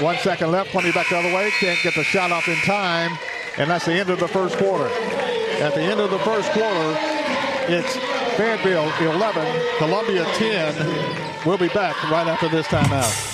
One 0.00 0.16
second 0.16 0.50
left, 0.50 0.70
Columbia 0.70 0.94
back 0.94 1.10
the 1.10 1.18
other 1.18 1.34
way, 1.34 1.50
can't 1.60 1.80
get 1.82 1.94
the 1.94 2.02
shot 2.02 2.32
off 2.32 2.48
in 2.48 2.56
time, 2.56 3.18
and 3.58 3.70
that's 3.70 3.86
the 3.86 3.94
end 3.94 4.10
of 4.10 4.18
the 4.18 4.28
first 4.28 4.56
quarter. 4.56 4.86
At 4.86 5.74
the 5.74 5.82
end 5.82 6.00
of 6.00 6.10
the 6.10 6.18
first 6.20 6.50
quarter, 6.50 6.96
it's 7.68 7.96
Fayetteville 8.36 8.92
11, 9.00 9.78
Columbia 9.78 10.24
10. 10.24 11.46
We'll 11.46 11.58
be 11.58 11.68
back 11.68 12.02
right 12.10 12.26
after 12.26 12.48
this 12.48 12.66
timeout. 12.66 13.33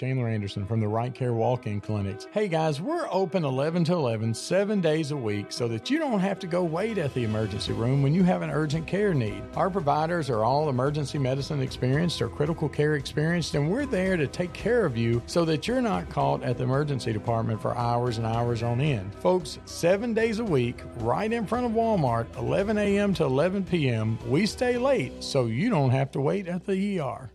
Chandler 0.00 0.28
Anderson 0.28 0.64
from 0.64 0.80
the 0.80 0.88
Right 0.88 1.12
Care 1.12 1.34
Walk 1.34 1.66
In 1.66 1.78
Clinics. 1.78 2.26
Hey 2.32 2.48
guys, 2.48 2.80
we're 2.80 3.06
open 3.10 3.44
11 3.44 3.84
to 3.84 3.92
11, 3.92 4.32
seven 4.32 4.80
days 4.80 5.10
a 5.10 5.16
week, 5.16 5.52
so 5.52 5.68
that 5.68 5.90
you 5.90 5.98
don't 5.98 6.20
have 6.20 6.38
to 6.38 6.46
go 6.46 6.64
wait 6.64 6.96
at 6.96 7.12
the 7.12 7.24
emergency 7.24 7.74
room 7.74 8.02
when 8.02 8.14
you 8.14 8.22
have 8.22 8.40
an 8.40 8.48
urgent 8.48 8.86
care 8.86 9.12
need. 9.12 9.42
Our 9.56 9.68
providers 9.68 10.30
are 10.30 10.42
all 10.42 10.70
emergency 10.70 11.18
medicine 11.18 11.60
experienced 11.60 12.22
or 12.22 12.30
critical 12.30 12.66
care 12.66 12.94
experienced, 12.94 13.54
and 13.56 13.70
we're 13.70 13.84
there 13.84 14.16
to 14.16 14.26
take 14.26 14.54
care 14.54 14.86
of 14.86 14.96
you 14.96 15.20
so 15.26 15.44
that 15.44 15.68
you're 15.68 15.82
not 15.82 16.08
caught 16.08 16.42
at 16.42 16.56
the 16.56 16.64
emergency 16.64 17.12
department 17.12 17.60
for 17.60 17.76
hours 17.76 18.16
and 18.16 18.26
hours 18.26 18.62
on 18.62 18.80
end. 18.80 19.14
Folks, 19.16 19.58
seven 19.66 20.14
days 20.14 20.38
a 20.38 20.44
week, 20.44 20.80
right 21.00 21.30
in 21.30 21.46
front 21.46 21.66
of 21.66 21.72
Walmart, 21.72 22.24
11 22.38 22.78
a.m. 22.78 23.12
to 23.12 23.24
11 23.24 23.64
p.m., 23.64 24.18
we 24.26 24.46
stay 24.46 24.78
late 24.78 25.22
so 25.22 25.44
you 25.44 25.68
don't 25.68 25.90
have 25.90 26.10
to 26.12 26.22
wait 26.22 26.48
at 26.48 26.64
the 26.64 27.00
ER. 27.00 27.30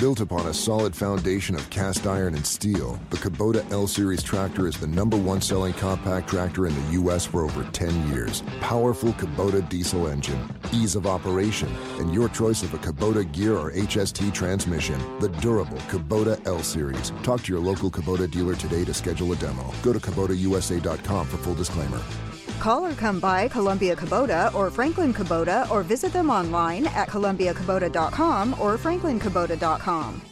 Built 0.00 0.20
upon 0.20 0.46
a 0.46 0.54
solid 0.54 0.96
foundation 0.96 1.54
of 1.54 1.68
cast 1.68 2.06
iron 2.06 2.34
and 2.34 2.46
steel, 2.46 2.98
the 3.10 3.18
Kubota 3.18 3.70
L 3.70 3.86
Series 3.86 4.22
tractor 4.22 4.66
is 4.66 4.80
the 4.80 4.86
number 4.86 5.18
one 5.18 5.42
selling 5.42 5.74
compact 5.74 6.30
tractor 6.30 6.66
in 6.66 6.74
the 6.74 6.92
U.S. 6.92 7.26
for 7.26 7.44
over 7.44 7.64
10 7.72 8.08
years. 8.08 8.42
Powerful 8.62 9.12
Kubota 9.12 9.68
diesel 9.68 10.08
engine, 10.08 10.42
ease 10.72 10.96
of 10.96 11.06
operation, 11.06 11.68
and 11.98 12.14
your 12.14 12.30
choice 12.30 12.62
of 12.62 12.72
a 12.72 12.78
Kubota 12.78 13.30
gear 13.30 13.54
or 13.54 13.72
HST 13.72 14.32
transmission. 14.32 14.98
The 15.20 15.28
durable 15.28 15.76
Kubota 15.90 16.40
L 16.46 16.62
Series. 16.62 17.12
Talk 17.22 17.42
to 17.42 17.52
your 17.52 17.60
local 17.60 17.90
Kubota 17.90 18.30
dealer 18.30 18.54
today 18.54 18.86
to 18.86 18.94
schedule 18.94 19.30
a 19.34 19.36
demo. 19.36 19.70
Go 19.82 19.92
to 19.92 19.98
KubotaUSA.com 19.98 21.26
for 21.26 21.36
full 21.36 21.54
disclaimer. 21.54 22.00
Call 22.60 22.84
or 22.84 22.92
come 22.92 23.18
by 23.18 23.48
Columbia 23.48 23.96
Kubota 23.96 24.54
or 24.54 24.70
Franklin 24.70 25.12
Kubota 25.14 25.68
or 25.70 25.82
visit 25.82 26.12
them 26.12 26.30
online 26.30 26.86
at 26.88 27.08
columbiakubota.com 27.08 28.54
or 28.60 28.76
franklinkubota.com. 28.76 30.22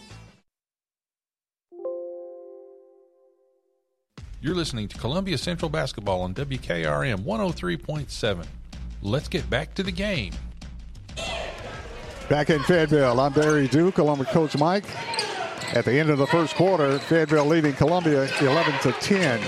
You're 4.40 4.54
listening 4.54 4.86
to 4.88 4.98
Columbia 4.98 5.36
Central 5.36 5.68
Basketball 5.68 6.20
on 6.20 6.32
WKRM 6.32 7.24
103.7. 7.24 8.46
Let's 9.02 9.26
get 9.26 9.48
back 9.50 9.74
to 9.74 9.82
the 9.82 9.90
game. 9.90 10.32
Back 12.28 12.50
in 12.50 12.62
Fayetteville, 12.62 13.18
I'm 13.18 13.32
Barry 13.32 13.66
Duke 13.68 13.98
along 13.98 14.18
with 14.18 14.28
Coach 14.28 14.56
Mike. 14.56 14.84
At 15.74 15.86
the 15.86 15.98
end 15.98 16.10
of 16.10 16.18
the 16.18 16.26
first 16.26 16.54
quarter, 16.54 16.98
Fayetteville 16.98 17.46
leading 17.46 17.72
Columbia 17.72 18.28
11 18.40 18.74
to 18.82 18.92
10. 19.00 19.40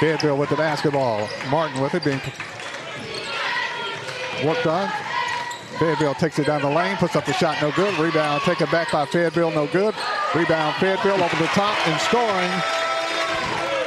Fayetteville 0.00 0.36
with 0.36 0.50
the 0.50 0.56
basketball. 0.56 1.28
Martin 1.50 1.80
with 1.80 1.94
it 1.94 2.04
being 2.04 2.20
worked 4.44 4.66
on. 4.66 4.90
Fayetteville 5.78 6.14
takes 6.14 6.38
it 6.38 6.46
down 6.46 6.62
the 6.62 6.68
lane, 6.68 6.96
puts 6.96 7.16
up 7.16 7.24
the 7.24 7.32
shot, 7.32 7.60
no 7.60 7.72
good. 7.72 7.98
Rebound 7.98 8.42
taken 8.42 8.70
back 8.70 8.92
by 8.92 9.06
Fayetteville, 9.06 9.50
no 9.50 9.66
good. 9.66 9.94
Rebound 10.34 10.76
Fayetteville 10.76 11.22
over 11.22 11.36
the 11.36 11.46
top 11.46 11.76
and 11.88 12.00
scoring 12.00 12.50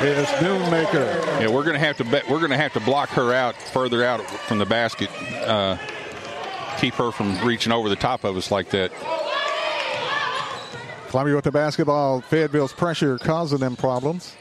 is 0.01 0.27
Nunemaker. 0.39 1.41
Yeah, 1.41 1.47
we're 1.47 1.63
going 1.63 1.73
to 1.73 1.79
have 1.79 1.97
to 1.97 2.03
bet. 2.03 2.29
We're 2.29 2.39
going 2.39 2.51
to 2.51 2.57
have 2.57 2.73
to 2.73 2.79
block 2.79 3.09
her 3.09 3.33
out 3.33 3.55
further 3.55 4.03
out 4.03 4.21
from 4.21 4.57
the 4.57 4.65
basket. 4.65 5.09
Uh, 5.43 5.77
keep 6.77 6.93
her 6.95 7.11
from 7.11 7.37
reaching 7.45 7.71
over 7.71 7.89
the 7.89 7.95
top 7.95 8.23
of 8.23 8.35
us 8.37 8.51
like 8.51 8.69
that. 8.69 8.91
Columbia 11.09 11.35
with 11.35 11.45
the 11.45 11.51
basketball. 11.51 12.21
Fayetteville's 12.21 12.73
pressure 12.73 13.17
causing 13.17 13.59
them 13.59 13.75
problems. 13.75 14.35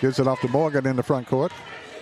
Gives 0.00 0.18
it 0.18 0.26
off 0.26 0.40
to 0.42 0.48
Morgan 0.48 0.86
in 0.86 0.96
the 0.96 1.02
front 1.02 1.26
court. 1.26 1.52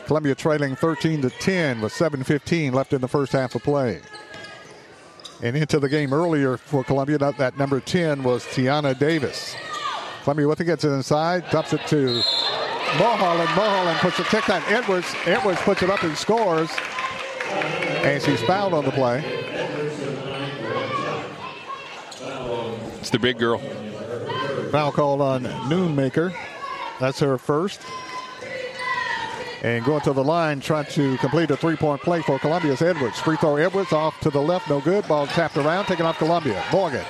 Columbia 0.07 0.35
trailing 0.35 0.77
13 0.77 1.23
to 1.23 1.31
10 1.31 1.81
with 1.81 1.93
7:15 1.93 2.73
left 2.73 2.93
in 2.93 3.01
the 3.01 3.09
first 3.09 3.33
half 3.33 3.55
of 3.55 3.63
play. 3.63 4.01
And 5.43 5.57
into 5.57 5.79
the 5.79 5.89
game 5.89 6.13
earlier 6.13 6.57
for 6.57 6.85
Columbia, 6.85 7.19
that, 7.19 7.37
that 7.39 7.59
number 7.59 7.81
10 7.81 8.23
was 8.23 8.45
Tiana 8.45 8.99
Davis. 8.99 9.55
Columbia 10.23 10.49
with 10.49 10.61
it 10.61 10.65
gets 10.65 10.85
it 10.85 10.91
inside, 10.91 11.49
dumps 11.51 11.73
it 11.73 11.87
to 11.89 12.23
Mulholland. 12.99 13.51
Mulholland 13.55 13.99
puts 13.99 14.19
it 14.19 14.27
tick 14.27 14.49
on 14.49 14.63
Edwards. 14.69 15.15
Edwards 15.27 15.61
puts 15.61 15.83
it 15.83 15.91
up 15.91 16.03
and 16.03 16.17
scores. 16.17 16.71
And 17.51 18.23
she's 18.23 18.41
fouled 18.43 18.75
on 18.75 18.85
the 18.85 18.93
play. 18.93 19.25
It's 23.01 23.11
the 23.11 23.19
big 23.19 23.39
girl. 23.39 23.59
Foul 24.71 24.93
called 24.93 25.21
on 25.21 25.45
Nunemaker. 25.45 26.35
That's 27.01 27.21
her 27.21 27.39
first. 27.39 27.81
And 29.63 29.85
going 29.85 30.03
to 30.03 30.13
the 30.13 30.23
line, 30.23 30.61
trying 30.61 30.85
to 30.87 31.17
complete 31.19 31.51
a 31.51 31.57
three-point 31.57 32.03
play 32.03 32.23
for 32.23 32.39
Columbia's 32.39 32.83
Edwards. 32.83 33.19
Free 33.19 33.37
throw 33.37 33.57
Edwards 33.57 33.93
off 33.93 34.19
to 34.21 34.31
the 34.31 34.41
left, 34.41 34.69
no 34.69 34.81
good. 34.81 35.09
Ball 35.09 35.27
tapped 35.27 35.57
around, 35.57 35.87
taken 35.87 36.07
off 36.07 36.19
Columbia. 36.19 36.63
Morgan. 36.71 37.05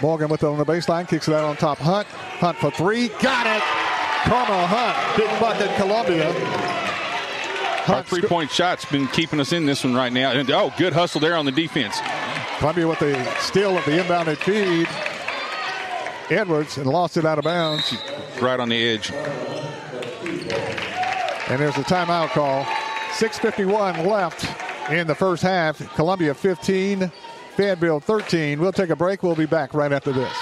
Morgan 0.00 0.28
with 0.28 0.42
it 0.42 0.46
on 0.46 0.58
the 0.58 0.64
baseline, 0.64 1.08
kicks 1.08 1.28
it 1.28 1.34
out 1.34 1.44
on 1.44 1.56
top. 1.56 1.78
Hunt. 1.78 2.06
Hunt 2.06 2.56
for 2.58 2.70
three. 2.70 3.08
Got 3.20 3.46
it. 3.46 3.62
Carmel 4.28 4.66
Hunt. 4.66 5.16
Big 5.16 5.40
bucket, 5.40 5.74
Columbia. 5.76 6.28
Our 7.88 8.02
three-point 8.04 8.50
shot's 8.50 8.84
been 8.84 9.08
keeping 9.08 9.40
us 9.40 9.52
in 9.52 9.66
this 9.66 9.82
one 9.82 9.94
right 9.94 10.12
now. 10.12 10.30
And 10.32 10.50
oh, 10.50 10.72
good 10.78 10.92
hustle 10.92 11.20
there 11.20 11.36
on 11.36 11.46
the 11.46 11.52
defense. 11.52 11.98
Columbia 12.58 12.86
with 12.86 13.00
the 13.00 13.22
steal 13.40 13.76
of 13.76 13.84
the 13.86 13.92
inbounded 13.92 14.36
feed. 14.36 14.88
Edwards 16.30 16.76
and 16.78 16.86
lost 16.86 17.16
it 17.16 17.24
out 17.24 17.38
of 17.38 17.44
bounds. 17.44 17.94
Right 18.40 18.60
on 18.60 18.68
the 18.68 18.88
edge. 18.88 19.10
And 21.48 21.58
there's 21.60 21.76
a 21.76 21.84
timeout 21.84 22.28
call. 22.30 22.64
6.51 23.14 24.06
left 24.06 24.46
in 24.90 25.06
the 25.06 25.14
first 25.14 25.42
half. 25.42 25.78
Columbia 25.94 26.34
15, 26.34 27.10
Fayetteville 27.56 28.00
13. 28.00 28.60
We'll 28.60 28.72
take 28.72 28.90
a 28.90 28.96
break. 28.96 29.22
We'll 29.22 29.34
be 29.34 29.46
back 29.46 29.72
right 29.74 29.92
after 29.92 30.12
this. 30.12 30.32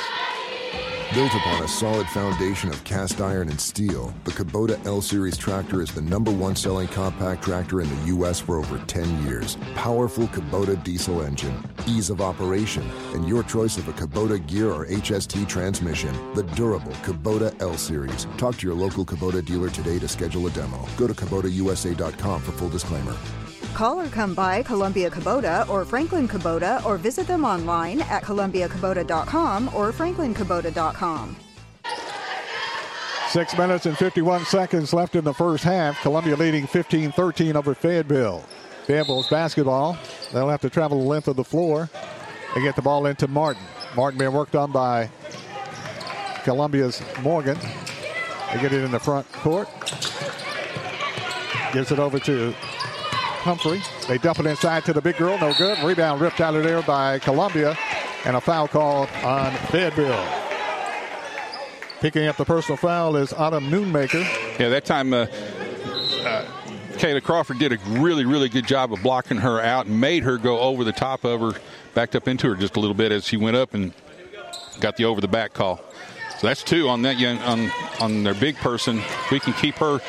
Built 1.15 1.33
upon 1.35 1.63
a 1.63 1.69
solid 1.69 2.09
foundation 2.09 2.69
of 2.69 2.83
cast 2.83 3.21
iron 3.21 3.49
and 3.49 3.61
steel, 3.61 4.13
the 4.25 4.33
Kubota 4.33 4.85
L 4.85 5.01
Series 5.01 5.39
tractor 5.39 5.81
is 5.81 5.95
the 5.95 6.03
number 6.03 6.33
one 6.33 6.57
selling 6.57 6.89
compact 6.89 7.45
tractor 7.45 7.81
in 7.81 7.89
the 7.89 8.07
U.S. 8.07 8.41
for 8.41 8.59
over 8.59 8.79
10 8.87 9.25
years. 9.25 9.57
Powerful 9.77 10.27
Kubota 10.27 10.83
diesel 10.83 11.23
engine, 11.23 11.57
ease 11.87 12.11
of 12.11 12.21
operation, 12.21 12.83
and 13.15 13.29
your 13.29 13.45
choice 13.45 13.79
of 13.79 13.89
a 13.89 13.93
Kubota 13.93 14.45
gear 14.49 14.71
or 14.71 14.85
HST 14.87 15.49
transmission. 15.49 16.13
The 16.35 16.43
durable 16.43 16.93
Kubota 17.05 17.55
L 17.63 17.77
Series. 17.77 18.27
Talk 18.37 18.57
to 18.59 18.67
your 18.67 18.77
local 18.77 19.07
Kubota 19.07 19.45
dealer 19.45 19.71
today 19.71 20.01
to 20.01 20.09
schedule 20.09 20.49
a 20.49 20.51
demo. 20.51 20.85
Go 20.97 21.07
to 21.07 21.15
KubotaUSA.com 21.15 22.43
for 22.43 22.53
full 22.53 22.69
disclaimer. 22.69 23.17
Call 23.77 24.01
or 24.01 24.09
come 24.09 24.33
by 24.33 24.63
Columbia 24.63 25.11
Kubota 25.11 25.69
or 25.69 25.85
Franklin 25.85 26.27
Kubota 26.27 26.83
or 26.87 26.97
visit 26.97 27.27
them 27.27 27.45
online 27.45 28.01
at 28.01 28.23
columbiakubota.com 28.23 29.71
or 29.75 29.93
franklinkubota.com. 29.93 31.37
Six 33.29 33.59
minutes 33.59 33.85
and 33.85 33.99
51 33.99 34.47
seconds 34.47 34.95
left 34.95 35.15
in 35.15 35.25
the 35.25 35.35
first 35.35 35.63
half. 35.63 36.01
Columbia 36.01 36.37
leading 36.37 36.67
15 36.67 37.13
13 37.13 37.55
over 37.55 37.75
Fayetteville. 37.75 38.47
Fayetteville's 38.87 39.29
basketball. 39.29 39.99
They'll 40.33 40.49
have 40.49 40.63
to 40.63 40.71
travel 40.71 41.03
the 41.03 41.07
length 41.07 41.29
of 41.29 41.37
the 41.37 41.45
floor 41.45 41.91
and 42.55 42.65
get 42.65 42.77
the 42.77 42.83
ball 42.83 43.05
into 43.05 43.29
Martin. 43.29 43.63
Martin 43.95 44.19
being 44.19 44.33
worked 44.33 44.57
on 44.57 44.73
by 44.73 45.11
Columbia's 46.45 47.03
Morgan. 47.21 47.59
They 48.55 48.59
get 48.63 48.73
it 48.73 48.83
in 48.85 48.91
the 48.91 49.01
front 49.01 49.31
court. 49.33 49.69
Gives 51.75 51.93
it 51.93 51.99
over 51.99 52.19
to 52.21 52.55
Humphrey. 53.47 53.81
They 54.09 54.19
dump 54.19 54.41
it 54.41 54.47
inside 54.47 54.85
to 54.87 54.93
the 54.93 55.01
big 55.01 55.17
girl. 55.17 55.39
No 55.39 55.55
good. 55.55 55.79
Rebound 55.83 56.21
ripped 56.21 56.41
out 56.41 56.55
of 56.55 56.65
there 56.65 56.83
by 56.83 57.19
Columbia. 57.21 57.79
And 58.25 58.37
a 58.37 58.41
foul 58.41 58.67
call 58.67 59.09
on 59.25 59.53
Fayetteville. 59.69 60.27
Picking 62.01 62.27
up 62.27 62.37
the 62.37 62.45
personal 62.45 62.77
foul 62.77 63.17
is 63.17 63.33
Autumn 63.33 63.71
Nunemaker. 63.71 64.23
Yeah, 64.59 64.69
that 64.69 64.85
time 64.85 65.15
uh, 65.15 65.27
uh, 66.25 66.45
Kayla 66.95 67.23
Crawford 67.23 67.59
did 67.59 67.73
a 67.73 67.79
really, 68.01 68.25
really 68.25 68.49
good 68.49 68.67
job 68.67 68.93
of 68.93 69.03
blocking 69.03 69.39
her 69.39 69.61
out 69.61 69.87
and 69.87 70.01
made 70.01 70.25
her 70.25 70.39
go 70.39 70.59
over 70.59 70.83
the 70.83 70.93
top 70.93 71.25
of 71.25 71.41
her, 71.41 71.61
backed 71.95 72.17
up 72.17 72.27
into 72.27 72.49
her 72.49 72.57
just 72.57 72.77
a 72.77 72.81
little 72.81 72.95
bit 72.95 73.13
as 73.13 73.25
she 73.25 73.37
went 73.37 73.57
up 73.57 73.75
and 73.75 73.93
got 74.81 74.97
the 74.97 75.05
over 75.05 75.21
the 75.21 75.29
back 75.29 75.53
call. 75.53 75.81
So 76.39 76.49
that's 76.49 76.63
two 76.63 76.89
on 76.89 77.03
that 77.03 77.19
young 77.19 77.39
on 77.39 77.71
on 78.01 78.25
their 78.25 78.35
big 78.35 78.57
person. 78.57 79.01
We 79.31 79.41
can 79.41 79.55
keep 79.55 79.77
her 79.77 80.01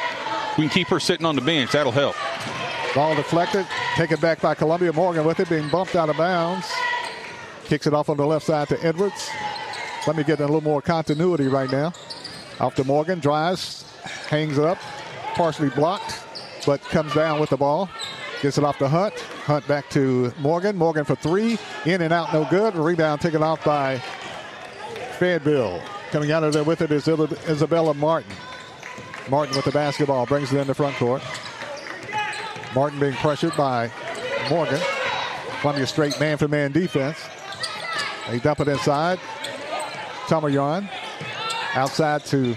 we 0.58 0.64
can 0.64 0.70
keep 0.70 0.88
her 0.88 1.00
sitting 1.00 1.26
on 1.26 1.36
the 1.36 1.42
bench. 1.42 1.72
That'll 1.72 1.92
help. 1.92 2.16
Ball 2.98 3.14
deflected, 3.14 3.68
taken 3.96 4.20
back 4.20 4.42
by 4.42 4.56
Columbia 4.56 4.92
Morgan 4.92 5.24
with 5.24 5.40
it 5.40 5.48
being 5.48 5.70
bumped 5.70 5.96
out 5.96 6.10
of 6.10 6.18
bounds. 6.18 6.68
Kicks 7.66 7.86
it 7.86 7.94
off 7.94 8.10
on 8.10 8.18
the 8.18 8.26
left 8.26 8.44
side 8.44 8.70
to 8.70 8.84
Edwards. 8.84 9.30
Let 10.08 10.16
me 10.16 10.24
get 10.24 10.40
a 10.40 10.46
little 10.46 10.62
more 10.62 10.82
continuity 10.82 11.48
right 11.48 11.72
now. 11.72 11.94
Off 12.60 12.74
to 12.74 12.84
Morgan, 12.84 13.20
drives, 13.20 13.84
hangs 14.30 14.58
it 14.58 14.64
up, 14.64 14.80
partially 15.36 15.70
blocked, 15.70 16.24
but 16.66 16.82
comes 16.86 17.14
down 17.14 17.40
with 17.40 17.52
the 17.52 17.58
ball. 17.58 17.88
Gets 18.42 18.58
it 18.58 18.64
off 18.64 18.80
to 18.80 18.88
Hunt. 18.88 19.14
Hunt 19.46 19.68
back 19.68 19.88
to 19.92 20.34
Morgan. 20.40 20.76
Morgan 20.76 21.06
for 21.06 21.14
three. 21.14 21.60
In 21.86 22.02
and 22.02 22.12
out, 22.12 22.34
no 22.34 22.46
good. 22.50 22.76
Rebound 22.76 23.22
taken 23.22 23.44
off 23.44 23.64
by 23.64 24.00
Fayetteville. 25.20 25.84
Coming 26.10 26.32
out 26.32 26.44
of 26.44 26.52
there 26.52 26.64
with 26.64 26.82
it 26.82 26.92
is 26.92 27.08
Isabella 27.08 27.94
Martin. 27.94 28.32
Martin 29.30 29.56
with 29.56 29.66
the 29.66 29.72
basketball 29.72 30.26
brings 30.26 30.52
it 30.52 30.58
in 30.58 30.66
the 30.66 30.74
front 30.74 30.96
court. 30.96 31.22
Martin 32.78 33.00
being 33.00 33.14
pressured 33.14 33.58
by 33.58 33.90
Morgan. 34.52 34.80
Columbia 35.62 35.88
straight 35.88 36.20
man 36.20 36.38
for 36.38 36.48
man 36.48 36.72
defense. 36.72 37.18
They 38.30 38.38
dump 38.38 38.60
it 38.60 38.68
inside. 38.68 39.18
Tomayan 40.28 40.88
Outside 41.74 42.24
to 42.26 42.56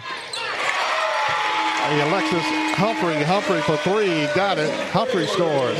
Alexis 1.88 2.44
Humphrey. 2.76 3.22
Humphrey 3.22 3.62
for 3.62 3.78
three. 3.78 4.26
Got 4.34 4.58
it. 4.58 4.70
Humphrey 4.90 5.26
scores. 5.26 5.78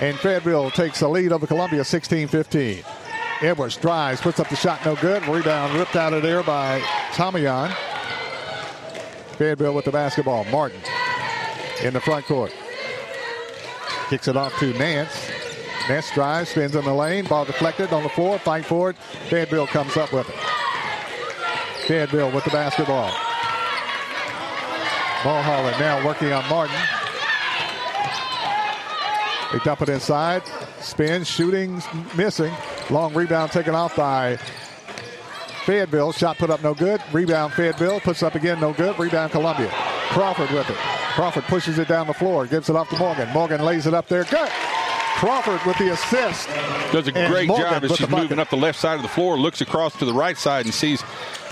And 0.00 0.18
Fayetteville 0.18 0.72
takes 0.72 0.98
the 0.98 1.08
lead 1.08 1.30
over 1.30 1.46
Columbia 1.46 1.84
16 1.84 2.26
15. 2.26 2.82
Edwards 3.42 3.76
drives, 3.76 4.20
puts 4.20 4.40
up 4.40 4.48
the 4.48 4.56
shot, 4.56 4.84
no 4.84 4.96
good. 4.96 5.24
Rebound 5.28 5.78
ripped 5.78 5.94
out 5.94 6.12
of 6.12 6.22
there 6.24 6.42
by 6.42 6.80
Tomayan. 7.12 7.72
Fayetteville 9.36 9.76
with 9.76 9.84
the 9.84 9.92
basketball. 9.92 10.42
Martin 10.46 10.80
in 11.84 11.94
the 11.94 12.00
front 12.00 12.26
court. 12.26 12.52
Kicks 14.10 14.26
it 14.26 14.36
off 14.36 14.58
to 14.58 14.72
Nance. 14.72 15.30
Nance 15.88 16.10
drives, 16.10 16.48
spins 16.50 16.74
in 16.74 16.84
the 16.84 16.92
lane. 16.92 17.24
Ball 17.26 17.44
deflected 17.44 17.92
on 17.92 18.02
the 18.02 18.08
floor. 18.08 18.40
Fight 18.40 18.64
for 18.64 18.90
it. 18.90 18.96
Fayetteville 19.28 19.68
comes 19.68 19.96
up 19.96 20.12
with 20.12 20.28
it. 20.28 20.34
Fayetteville 21.86 22.32
with 22.32 22.42
the 22.42 22.50
basketball. 22.50 23.12
Mulholland 25.24 25.78
now 25.78 26.04
working 26.04 26.32
on 26.32 26.44
Martin. 26.48 26.74
They 29.52 29.58
dump 29.60 29.82
it 29.82 29.88
inside. 29.88 30.42
Spin, 30.80 31.22
shooting, 31.22 31.80
missing. 32.16 32.52
Long 32.90 33.14
rebound 33.14 33.52
taken 33.52 33.76
off 33.76 33.94
by 33.94 34.40
Fayetteville. 35.64 36.12
Shot 36.12 36.38
put 36.38 36.50
up 36.50 36.62
no 36.62 36.74
good. 36.74 37.02
Rebound 37.12 37.52
Fayetteville. 37.52 38.00
Puts 38.00 38.22
up 38.22 38.34
again 38.34 38.60
no 38.60 38.72
good. 38.72 38.98
Rebound 38.98 39.32
Columbia. 39.32 39.70
Crawford 40.10 40.50
with 40.50 40.68
it. 40.68 40.76
Crawford 40.76 41.44
pushes 41.44 41.78
it 41.78 41.88
down 41.88 42.06
the 42.06 42.14
floor. 42.14 42.46
Gives 42.46 42.68
it 42.68 42.76
off 42.76 42.88
to 42.90 42.98
Morgan. 42.98 43.28
Morgan 43.30 43.62
lays 43.64 43.86
it 43.86 43.94
up 43.94 44.08
there. 44.08 44.24
Good. 44.24 44.48
Crawford 45.20 45.60
with 45.66 45.76
the 45.76 45.92
assist. 45.92 46.48
Does 46.92 47.06
a 47.06 47.12
great 47.12 47.48
job 47.48 47.84
as 47.84 47.94
she's 47.94 48.08
moving 48.08 48.38
up 48.38 48.48
the 48.48 48.56
left 48.56 48.78
side 48.78 48.96
of 48.96 49.02
the 49.02 49.08
floor, 49.08 49.36
looks 49.36 49.60
across 49.60 49.94
to 49.98 50.06
the 50.06 50.14
right 50.14 50.38
side 50.38 50.64
and 50.64 50.72
sees 50.72 51.02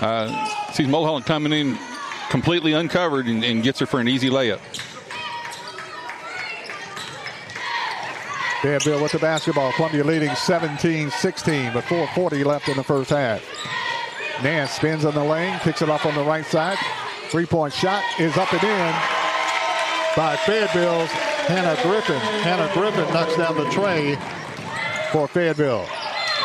uh, 0.01 0.71
sees 0.73 0.87
Mulholland 0.87 1.25
coming 1.25 1.53
in 1.53 1.77
completely 2.29 2.73
uncovered 2.73 3.27
and, 3.27 3.43
and 3.43 3.61
gets 3.61 3.79
her 3.79 3.85
for 3.85 3.99
an 3.99 4.07
easy 4.07 4.29
layup. 4.29 4.59
Fayetteville 8.61 9.01
with 9.01 9.11
the 9.11 9.19
basketball. 9.19 9.71
Columbia 9.73 10.03
leading 10.03 10.29
17-16 10.29 11.73
with 11.73 11.85
4.40 11.85 12.45
left 12.45 12.67
in 12.67 12.75
the 12.75 12.83
first 12.83 13.09
half. 13.09 13.41
Nance 14.43 14.71
spins 14.71 15.05
on 15.05 15.13
the 15.13 15.23
lane, 15.23 15.59
kicks 15.59 15.81
it 15.81 15.89
off 15.89 16.05
on 16.05 16.15
the 16.15 16.23
right 16.23 16.45
side. 16.45 16.77
Three-point 17.29 17.73
shot 17.73 18.03
is 18.19 18.35
up 18.37 18.51
and 18.53 18.63
in 18.63 18.95
by 20.15 20.35
Fayetteville's 20.45 21.09
Hannah 21.09 21.81
Griffin. 21.83 22.19
Hannah 22.41 22.71
Griffin 22.73 23.13
knocks 23.13 23.35
down 23.35 23.55
the 23.55 23.69
tray 23.69 24.15
for 25.11 25.27
Fayetteville. 25.27 25.85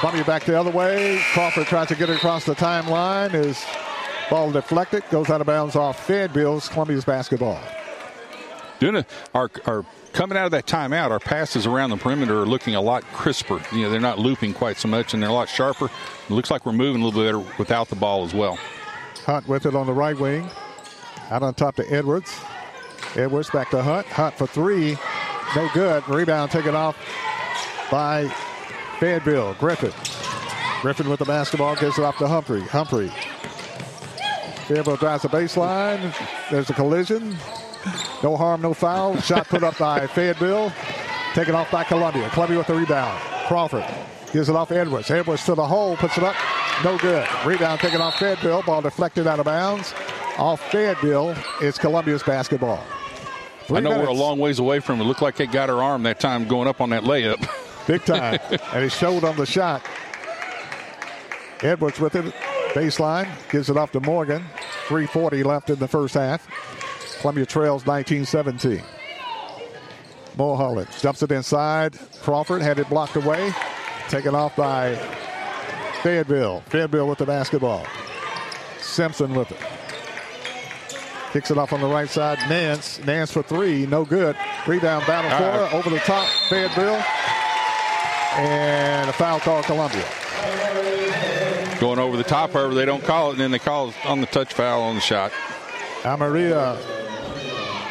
Columbia 0.00 0.24
back 0.24 0.44
the 0.44 0.58
other 0.58 0.70
way. 0.70 1.20
Crawford 1.32 1.66
tries 1.66 1.88
to 1.88 1.94
get 1.94 2.10
it 2.10 2.16
across 2.16 2.44
the 2.44 2.54
timeline. 2.54 3.32
Is 3.32 3.64
ball 4.28 4.50
deflected, 4.50 5.02
goes 5.10 5.30
out 5.30 5.40
of 5.40 5.46
bounds 5.46 5.76
off 5.76 6.06
Fayetteville's 6.06 6.68
Columbia's 6.68 7.04
basketball. 7.04 7.58
Doing 8.80 8.96
a, 8.96 9.06
our, 9.34 9.50
our 9.66 9.86
coming 10.14 10.38
out 10.38 10.46
of 10.46 10.52
that 10.52 10.66
timeout, 10.66 11.10
our 11.10 11.20
passes 11.20 11.66
around 11.66 11.90
the 11.90 11.96
perimeter 11.96 12.40
are 12.40 12.46
looking 12.46 12.74
a 12.74 12.80
lot 12.80 13.02
crisper. 13.12 13.60
You 13.72 13.82
know, 13.82 13.90
they're 13.90 14.00
not 14.00 14.18
looping 14.18 14.54
quite 14.54 14.78
so 14.78 14.88
much, 14.88 15.12
and 15.12 15.22
they're 15.22 15.30
a 15.30 15.34
lot 15.34 15.48
sharper. 15.48 15.86
It 15.86 16.30
looks 16.30 16.50
like 16.50 16.64
we're 16.64 16.72
moving 16.72 17.02
a 17.02 17.04
little 17.04 17.20
bit 17.20 17.26
better 17.26 17.56
without 17.58 17.88
the 17.88 17.96
ball 17.96 18.24
as 18.24 18.32
well. 18.32 18.58
Hunt 19.26 19.46
with 19.48 19.66
it 19.66 19.74
on 19.74 19.86
the 19.86 19.92
right 19.92 20.18
wing. 20.18 20.48
Out 21.30 21.42
on 21.42 21.52
top 21.54 21.76
to 21.76 21.92
Edwards. 21.92 22.40
Edwards 23.16 23.50
back 23.50 23.70
to 23.70 23.82
Hunt. 23.82 24.06
Hunt 24.06 24.34
for 24.36 24.46
three. 24.46 24.96
No 25.56 25.68
good. 25.74 26.08
Rebound 26.08 26.50
taken 26.50 26.74
off 26.74 26.96
by 27.90 28.28
Fayetteville. 29.00 29.54
Griffin. 29.54 29.92
Griffin 30.80 31.08
with 31.08 31.18
the 31.18 31.24
basketball. 31.24 31.74
Gives 31.76 31.98
it 31.98 32.04
off 32.04 32.18
to 32.18 32.28
Humphrey. 32.28 32.60
Humphrey. 32.62 33.08
Fayetteville 34.68 34.96
drives 34.96 35.22
the 35.22 35.28
baseline. 35.28 36.14
There's 36.50 36.70
a 36.70 36.74
collision. 36.74 37.36
No 38.22 38.36
harm, 38.36 38.62
no 38.62 38.74
foul. 38.74 39.20
Shot 39.20 39.48
put 39.48 39.62
up 39.62 39.78
by 39.78 40.06
Fayetteville. 40.06 40.72
Taken 41.34 41.54
off 41.54 41.70
by 41.70 41.84
Columbia. 41.84 42.28
Columbia 42.30 42.58
with 42.58 42.66
the 42.66 42.74
rebound. 42.74 43.20
Crawford 43.46 43.84
gives 44.32 44.48
it 44.48 44.56
off 44.56 44.72
Edwards. 44.72 45.10
Edwards 45.10 45.44
to 45.44 45.54
the 45.54 45.66
hole, 45.66 45.96
puts 45.96 46.18
it 46.18 46.24
up. 46.24 46.34
No 46.82 46.98
good. 46.98 47.26
Rebound 47.44 47.80
taken 47.80 48.00
off 48.00 48.18
Fayetteville. 48.18 48.62
Ball 48.62 48.82
deflected 48.82 49.26
out 49.26 49.38
of 49.38 49.44
bounds. 49.44 49.94
Off 50.38 50.60
Fayetteville 50.72 51.36
is 51.62 51.78
Columbia's 51.78 52.22
basketball. 52.22 52.82
Three 53.66 53.78
I 53.78 53.80
know 53.80 53.90
we're 53.90 54.06
a 54.06 54.12
long 54.12 54.38
ways 54.38 54.58
away 54.58 54.80
from 54.80 55.00
it. 55.00 55.04
Looked 55.04 55.22
like 55.22 55.36
they 55.36 55.46
got 55.46 55.68
her 55.68 55.82
arm 55.82 56.02
that 56.02 56.20
time 56.20 56.46
going 56.48 56.68
up 56.68 56.80
on 56.80 56.90
that 56.90 57.04
layup. 57.04 57.48
Big 57.86 58.04
time. 58.04 58.38
and 58.72 58.82
he 58.82 58.88
showed 58.88 59.24
on 59.24 59.36
the 59.36 59.46
shot. 59.46 59.82
Edwards 61.62 62.00
with 62.00 62.14
it. 62.16 62.34
Baseline. 62.72 63.28
Gives 63.50 63.70
it 63.70 63.76
off 63.76 63.92
to 63.92 64.00
Morgan. 64.00 64.44
340 64.88 65.42
left 65.44 65.70
in 65.70 65.78
the 65.78 65.88
first 65.88 66.14
half. 66.14 66.46
Columbia 67.24 67.46
trails 67.46 67.84
19-17. 67.84 68.84
Mulholland 70.36 70.88
dumps 71.00 71.22
it 71.22 71.32
inside. 71.32 71.98
Crawford 72.20 72.60
had 72.60 72.78
it 72.78 72.86
blocked 72.90 73.16
away. 73.16 73.50
Taken 74.10 74.34
off 74.34 74.54
by 74.56 74.94
Fayetteville. 76.02 76.60
Fayetteville 76.66 77.08
with 77.08 77.16
the 77.16 77.24
basketball. 77.24 77.86
Simpson 78.78 79.32
with 79.32 79.50
it. 79.52 79.56
Kicks 81.32 81.50
it 81.50 81.56
off 81.56 81.72
on 81.72 81.80
the 81.80 81.86
right 81.86 82.10
side. 82.10 82.36
Nance. 82.46 83.02
Nance 83.06 83.30
for 83.30 83.42
three. 83.42 83.86
No 83.86 84.04
good. 84.04 84.36
Rebound 84.66 85.06
battle 85.06 85.30
for 85.30 85.62
right. 85.62 85.72
Over 85.72 85.88
the 85.88 86.00
top. 86.00 86.28
Fayetteville. 86.50 87.02
And 88.36 89.08
a 89.08 89.14
foul 89.14 89.40
call 89.40 89.62
Columbia. 89.62 90.04
going 91.80 91.98
over 91.98 92.18
the 92.18 92.22
top, 92.22 92.50
however, 92.50 92.74
they 92.74 92.84
don't 92.84 93.02
call 93.02 93.30
it, 93.30 93.32
and 93.32 93.40
then 93.40 93.50
they 93.50 93.58
call 93.58 93.88
it 93.88 94.04
on 94.04 94.20
the 94.20 94.26
touch 94.26 94.52
foul 94.52 94.82
on 94.82 94.94
the 94.94 95.00
shot. 95.00 95.32
Amaria 96.02 96.76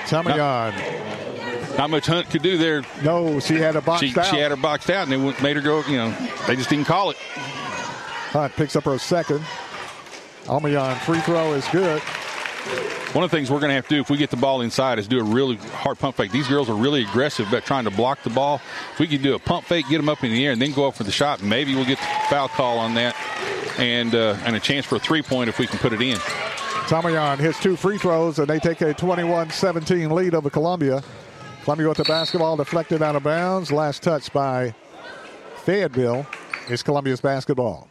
Tamayan. 0.06 1.78
Not 1.78 1.90
much 1.90 2.06
Hunt 2.06 2.30
could 2.30 2.44
do 2.44 2.58
there. 2.58 2.84
No, 3.04 3.40
she 3.40 3.56
had 3.56 3.76
a 3.76 3.82
boxed 3.82 4.04
She, 4.06 4.20
out. 4.20 4.26
she 4.28 4.38
had 4.38 4.52
her 4.52 4.58
boxed 4.58 4.90
out, 4.90 5.08
and 5.08 5.12
they 5.12 5.42
made 5.42 5.56
her 5.56 5.62
go. 5.62 5.84
You 5.88 5.98
know, 5.98 6.12
they 6.48 6.56
just 6.56 6.70
didn't 6.70 6.86
call 6.86 7.10
it. 7.10 7.18
Hunt 7.18 8.54
picks 8.54 8.76
up 8.76 8.84
her 8.84 8.98
second. 9.00 9.40
Almayan 10.46 10.98
free 11.00 11.20
throw 11.22 11.54
is 11.54 11.68
good. 11.70 12.02
One 13.14 13.24
of 13.24 13.30
the 13.30 13.38
things 13.38 13.52
we're 13.52 13.60
going 13.60 13.70
to 13.70 13.76
have 13.76 13.88
to 13.90 13.96
do 13.96 14.02
if 14.02 14.10
we 14.10 14.18
get 14.18 14.30
the 14.30 14.38
ball 14.38 14.62
inside 14.62 14.98
is 14.98 15.08
do 15.08 15.20
a 15.20 15.24
really 15.24 15.58
hard 15.58 16.00
pump 16.00 16.16
fake. 16.18 16.32
These 16.32 16.48
girls 16.48 16.70
are 16.70 16.76
really 16.76 17.04
aggressive 17.04 17.48
about 17.48 17.64
trying 17.66 17.84
to 17.84 17.92
block 17.92 18.24
the 18.24 18.30
ball. 18.30 18.60
If 18.94 19.00
we 19.00 19.08
could 19.08 19.22
do 19.22 19.36
a 19.36 19.40
pump 19.40 19.66
fake, 19.66 19.86
get 19.90 19.98
them 19.98 20.10
up 20.10 20.24
in 20.24 20.32
the 20.32 20.46
air, 20.46 20.52
and 20.52 20.62
then 20.62 20.72
go 20.74 20.88
up 20.88 20.96
for 20.96 21.04
the 21.04 21.12
shot, 21.12 21.42
maybe 21.44 21.76
we'll 21.76 21.86
get 21.86 22.00
the 22.00 22.06
foul 22.30 22.48
call 22.48 22.80
on 22.80 22.94
that, 22.96 23.16
and 23.78 24.16
uh, 24.16 24.38
and 24.46 24.56
a 24.56 24.60
chance 24.60 24.86
for 24.86 24.96
a 24.96 25.00
three 25.00 25.22
point 25.22 25.50
if 25.50 25.60
we 25.60 25.68
can 25.68 25.78
put 25.80 25.94
it 25.94 26.02
in. 26.02 26.18
Tamayan 26.84 27.38
hits 27.40 27.60
two 27.60 27.78
free 27.78 27.98
throws, 27.98 28.40
and 28.40 28.48
they 28.48 28.60
take 28.60 28.82
a 28.82 28.94
21-17 28.94 30.12
lead 30.12 30.36
over 30.36 30.50
Columbia. 30.50 31.02
Columbia 31.64 31.88
with 31.88 31.98
the 31.98 32.04
basketball 32.04 32.58
deflected 32.58 33.02
out 33.02 33.16
of 33.16 33.24
bounds. 33.24 33.72
Last 33.72 34.04
touch 34.04 34.32
by 34.34 34.76
Fayetteville 35.64 36.28
is 36.70 36.84
Columbia's 36.84 37.22
basketball. 37.22 37.88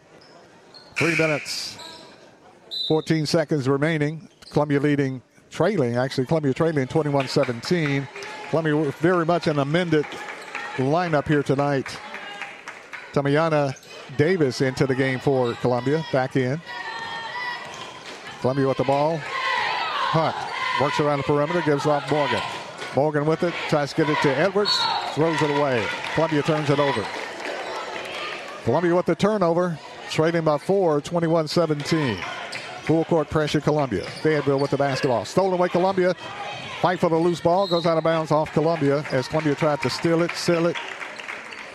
Three 0.98 1.16
minutes, 1.16 1.78
14 2.86 3.24
seconds 3.24 3.66
remaining. 3.66 4.28
Columbia 4.50 4.78
leading, 4.78 5.22
trailing, 5.48 5.96
actually, 5.96 6.26
Columbia 6.26 6.52
trailing 6.52 6.86
21 6.86 7.28
17. 7.28 8.06
Columbia 8.50 8.76
very 9.00 9.24
much 9.24 9.46
an 9.46 9.58
amended 9.58 10.04
lineup 10.76 11.26
here 11.26 11.42
tonight. 11.42 11.98
Tamiana 13.14 13.74
Davis 14.18 14.60
into 14.60 14.86
the 14.86 14.94
game 14.94 15.18
for 15.18 15.54
Columbia, 15.54 16.04
back 16.12 16.36
in. 16.36 16.60
Columbia 18.42 18.66
with 18.66 18.76
the 18.76 18.84
ball. 18.84 19.18
Hunt 19.22 20.34
works 20.80 20.98
around 20.98 21.18
the 21.18 21.22
perimeter, 21.22 21.62
gives 21.62 21.86
off 21.86 22.10
Morgan. 22.10 22.42
Morgan 22.96 23.24
with 23.24 23.44
it, 23.44 23.54
tries 23.68 23.90
to 23.90 24.04
get 24.04 24.10
it 24.10 24.20
to 24.22 24.36
Edwards, 24.36 24.76
throws 25.14 25.40
it 25.40 25.50
away. 25.50 25.86
Columbia 26.14 26.42
turns 26.42 26.68
it 26.68 26.80
over. 26.80 27.06
Columbia 28.64 28.96
with 28.96 29.06
the 29.06 29.14
turnover, 29.14 29.78
trailing 30.10 30.42
by 30.42 30.58
four, 30.58 31.00
21 31.00 31.46
17. 31.46 32.18
Full 32.82 33.04
court 33.04 33.30
pressure, 33.30 33.60
Columbia. 33.60 34.02
Fayetteville 34.02 34.58
with 34.58 34.72
the 34.72 34.76
basketball. 34.76 35.24
Stolen 35.24 35.54
away, 35.54 35.68
Columbia. 35.68 36.14
Fight 36.80 36.98
for 36.98 37.08
the 37.08 37.16
loose 37.16 37.40
ball, 37.40 37.68
goes 37.68 37.86
out 37.86 37.96
of 37.96 38.02
bounds 38.02 38.32
off 38.32 38.52
Columbia 38.52 39.04
as 39.12 39.28
Columbia 39.28 39.54
tried 39.54 39.80
to 39.82 39.88
steal 39.88 40.20
it, 40.20 40.32
seal 40.32 40.66
it, 40.66 40.76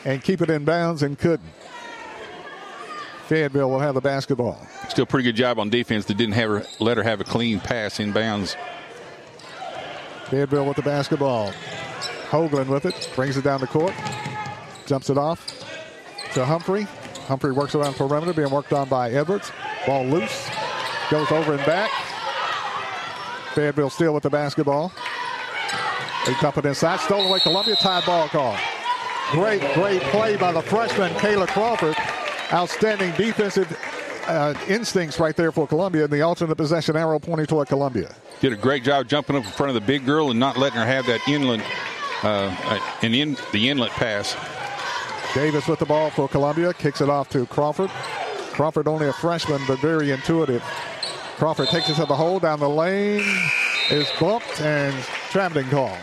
and 0.03 0.21
keep 0.21 0.41
it 0.41 0.49
in 0.49 0.65
bounds 0.65 1.01
and 1.01 1.17
couldn't. 1.17 1.49
Fayetteville 3.27 3.69
will 3.69 3.79
have 3.79 3.93
the 3.93 4.01
basketball. 4.01 4.57
Still 4.87 5.05
pretty 5.05 5.25
good 5.25 5.35
job 5.35 5.59
on 5.59 5.69
defense 5.69 6.05
that 6.05 6.15
didn't 6.15 6.35
have 6.35 6.49
her, 6.49 6.65
let 6.79 6.95
her 6.95 7.03
have 7.03 7.19
a 7.19 7.25
clean 7.25 7.59
pass 7.59 7.97
inbounds. 7.97 8.55
Fayetteville 10.29 10.65
with 10.65 10.77
the 10.77 10.81
basketball. 10.81 11.51
Hoagland 12.29 12.67
with 12.67 12.85
it, 12.85 13.09
brings 13.15 13.35
it 13.35 13.43
down 13.43 13.59
the 13.59 13.67
court, 13.67 13.93
jumps 14.85 15.09
it 15.09 15.17
off 15.17 15.45
to 16.33 16.45
Humphrey. 16.45 16.87
Humphrey 17.27 17.51
works 17.51 17.75
around 17.75 17.93
the 17.93 18.07
perimeter, 18.07 18.31
being 18.31 18.49
worked 18.49 18.71
on 18.71 18.87
by 18.87 19.11
Edwards. 19.11 19.51
Ball 19.85 20.05
loose, 20.05 20.49
goes 21.11 21.29
over 21.29 21.53
and 21.53 21.65
back. 21.65 21.91
Fayetteville 23.53 23.89
still 23.89 24.13
with 24.13 24.23
the 24.23 24.29
basketball. 24.29 24.93
They 26.25 26.33
dump 26.39 26.57
it 26.57 26.65
inside, 26.65 27.01
stolen 27.01 27.27
away. 27.27 27.39
Columbia 27.41 27.75
tied 27.75 28.05
ball 28.05 28.29
call. 28.29 28.57
Great, 29.31 29.61
great 29.73 30.01
play 30.03 30.37
by 30.37 30.53
the 30.53 30.61
freshman 30.61 31.11
Kayla 31.15 31.47
Crawford. 31.47 31.96
Outstanding 32.51 33.11
defensive 33.15 33.77
uh, 34.27 34.53
instincts 34.67 35.19
right 35.19 35.35
there 35.35 35.51
for 35.51 35.67
Columbia, 35.67 36.05
and 36.05 36.13
the 36.13 36.21
alternate 36.21 36.55
possession 36.55 36.95
arrow 36.95 37.19
pointing 37.19 37.45
toward 37.45 37.67
Columbia. 37.67 38.15
Did 38.39 38.53
a 38.53 38.57
great 38.57 38.83
job 38.83 39.07
jumping 39.07 39.35
up 39.35 39.45
in 39.45 39.51
front 39.51 39.69
of 39.69 39.75
the 39.75 39.81
big 39.81 40.05
girl 40.05 40.31
and 40.31 40.39
not 40.39 40.57
letting 40.57 40.77
her 40.77 40.85
have 40.85 41.05
that 41.07 41.27
inland, 41.27 41.63
uh, 42.23 42.55
uh, 42.63 42.79
an 43.01 43.13
in 43.13 43.37
the 43.51 43.69
inlet 43.69 43.91
pass. 43.91 44.35
Davis 45.33 45.67
with 45.67 45.79
the 45.79 45.85
ball 45.85 46.09
for 46.09 46.27
Columbia, 46.27 46.73
kicks 46.73 47.01
it 47.01 47.09
off 47.09 47.29
to 47.29 47.45
Crawford. 47.47 47.89
Crawford 48.51 48.87
only 48.87 49.07
a 49.07 49.13
freshman, 49.13 49.61
but 49.67 49.79
very 49.79 50.11
intuitive. 50.11 50.63
Crawford 51.37 51.67
takes 51.67 51.89
it 51.89 51.95
to 51.95 52.05
the 52.05 52.15
hole 52.15 52.39
down 52.39 52.59
the 52.59 52.69
lane, 52.69 53.23
is 53.91 54.09
bumped, 54.19 54.61
and 54.61 54.95
traveling 55.29 55.67
call. 55.67 55.95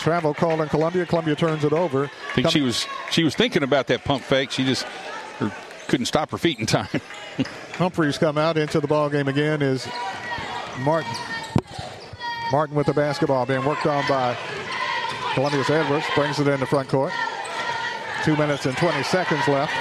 Travel 0.00 0.32
called 0.34 0.60
in 0.60 0.68
Columbia. 0.68 1.04
Columbia 1.04 1.36
turns 1.36 1.64
it 1.64 1.72
over. 1.72 2.04
I 2.04 2.34
think 2.34 2.50
she 2.50 2.62
was 2.62 2.86
she 3.10 3.22
was 3.22 3.34
thinking 3.34 3.62
about 3.62 3.86
that 3.88 4.04
pump 4.04 4.22
fake. 4.22 4.50
She 4.50 4.64
just 4.64 4.84
her, 5.38 5.52
couldn't 5.88 6.06
stop 6.06 6.30
her 6.30 6.38
feet 6.38 6.58
in 6.58 6.66
time. 6.66 6.88
Humphreys 7.74 8.18
come 8.18 8.38
out 8.38 8.56
into 8.56 8.80
the 8.80 8.86
ball 8.86 9.10
game 9.10 9.28
again. 9.28 9.62
Is 9.62 9.86
Martin? 10.80 11.12
Martin 12.50 12.74
with 12.74 12.86
the 12.86 12.94
basketball 12.94 13.46
being 13.46 13.64
worked 13.64 13.86
on 13.86 14.06
by 14.08 14.36
Columbia's 15.34 15.70
Edwards. 15.70 16.06
Brings 16.14 16.40
it 16.40 16.48
in 16.48 16.58
the 16.60 16.66
front 16.66 16.88
court. 16.88 17.12
Two 18.24 18.36
minutes 18.36 18.66
and 18.66 18.76
20 18.76 19.02
seconds 19.02 19.46
left. 19.48 19.72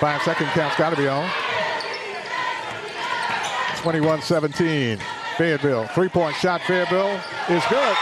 Five 0.00 0.22
second 0.22 0.46
count's 0.48 0.76
got 0.76 0.90
to 0.90 0.96
be 0.96 1.08
on. 1.08 1.28
21-17. 3.78 5.00
Fayetteville. 5.36 5.86
Three-point 5.88 6.34
shot. 6.36 6.60
Fayetteville 6.62 7.20
is 7.48 7.62
good. 7.68 7.96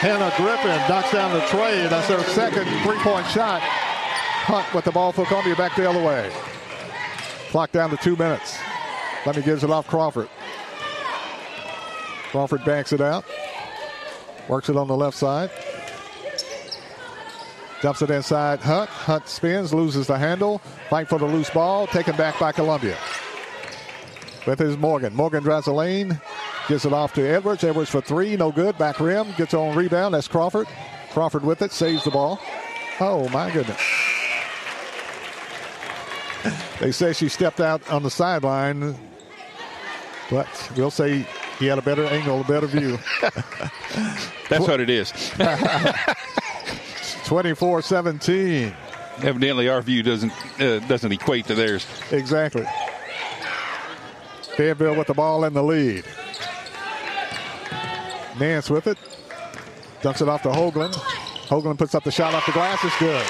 Hannah 0.00 0.32
Griffin 0.38 0.70
knocks 0.88 1.12
down 1.12 1.30
the 1.34 1.44
tray. 1.48 1.86
That's 1.88 2.08
their 2.08 2.24
second 2.24 2.64
three-point 2.82 3.26
shot. 3.26 3.60
Hunt 3.60 4.72
with 4.72 4.86
the 4.86 4.92
ball 4.92 5.12
for 5.12 5.26
Columbia 5.26 5.54
back 5.54 5.76
the 5.76 5.88
other 5.88 6.02
way. 6.02 6.32
Clock 7.50 7.70
down 7.72 7.90
to 7.90 7.98
two 7.98 8.16
minutes. 8.16 8.58
Columbia 9.22 9.44
gives 9.44 9.62
it 9.62 9.70
off 9.70 9.86
Crawford. 9.86 10.30
Crawford 12.30 12.64
backs 12.64 12.94
it 12.94 13.02
out. 13.02 13.26
Works 14.48 14.70
it 14.70 14.76
on 14.78 14.88
the 14.88 14.96
left 14.96 15.18
side. 15.18 15.50
Dumps 17.82 18.00
it 18.00 18.10
inside 18.10 18.60
Hunt. 18.60 18.88
Hunt 18.88 19.28
spins, 19.28 19.74
loses 19.74 20.06
the 20.06 20.16
handle. 20.16 20.62
Fight 20.88 21.10
for 21.10 21.18
the 21.18 21.26
loose 21.26 21.50
ball. 21.50 21.86
Taken 21.86 22.16
back 22.16 22.38
by 22.38 22.52
Columbia. 22.52 22.96
With 24.46 24.58
his 24.58 24.76
Morgan. 24.76 25.14
Morgan 25.14 25.42
drives 25.42 25.66
the 25.66 25.72
lane. 25.72 26.20
Gives 26.68 26.84
it 26.84 26.92
off 26.92 27.14
to 27.14 27.26
Edwards. 27.26 27.62
Edwards 27.62 27.90
for 27.90 28.00
three. 28.00 28.36
No 28.36 28.50
good. 28.50 28.76
Back 28.78 29.00
rim. 29.00 29.32
Gets 29.36 29.54
on 29.54 29.76
rebound. 29.76 30.14
That's 30.14 30.28
Crawford. 30.28 30.66
Crawford 31.10 31.44
with 31.44 31.62
it. 31.62 31.72
Saves 31.72 32.04
the 32.04 32.10
ball. 32.10 32.40
Oh, 33.00 33.28
my 33.28 33.50
goodness. 33.50 33.80
They 36.80 36.92
say 36.92 37.12
she 37.12 37.28
stepped 37.28 37.60
out 37.60 37.86
on 37.90 38.02
the 38.02 38.10
sideline, 38.10 38.96
but 40.30 40.48
we'll 40.74 40.90
say 40.90 41.26
he 41.58 41.66
had 41.66 41.76
a 41.78 41.82
better 41.82 42.06
angle, 42.06 42.40
a 42.40 42.44
better 42.44 42.66
view. 42.66 42.98
That's 44.48 44.66
what 44.66 44.80
it 44.80 44.88
is. 44.88 45.12
24 47.26 47.82
17. 47.82 48.74
Evidently, 49.22 49.68
our 49.68 49.82
view 49.82 50.02
doesn't 50.02 50.32
uh, 50.58 50.78
doesn't 50.88 51.12
equate 51.12 51.44
to 51.48 51.54
theirs. 51.54 51.86
Exactly. 52.12 52.64
Fayetteville 54.60 54.94
with 54.94 55.06
the 55.06 55.14
ball 55.14 55.44
in 55.44 55.54
the 55.54 55.62
lead. 55.62 56.04
Nance 58.38 58.68
with 58.68 58.88
it. 58.88 58.98
Dumps 60.02 60.20
it 60.20 60.28
off 60.28 60.42
to 60.42 60.50
Hoagland. 60.50 60.92
Hoagland 61.48 61.78
puts 61.78 61.94
up 61.94 62.04
the 62.04 62.10
shot 62.10 62.34
off 62.34 62.44
the 62.44 62.52
glass. 62.52 62.78
It's 62.84 62.98
good. 62.98 63.24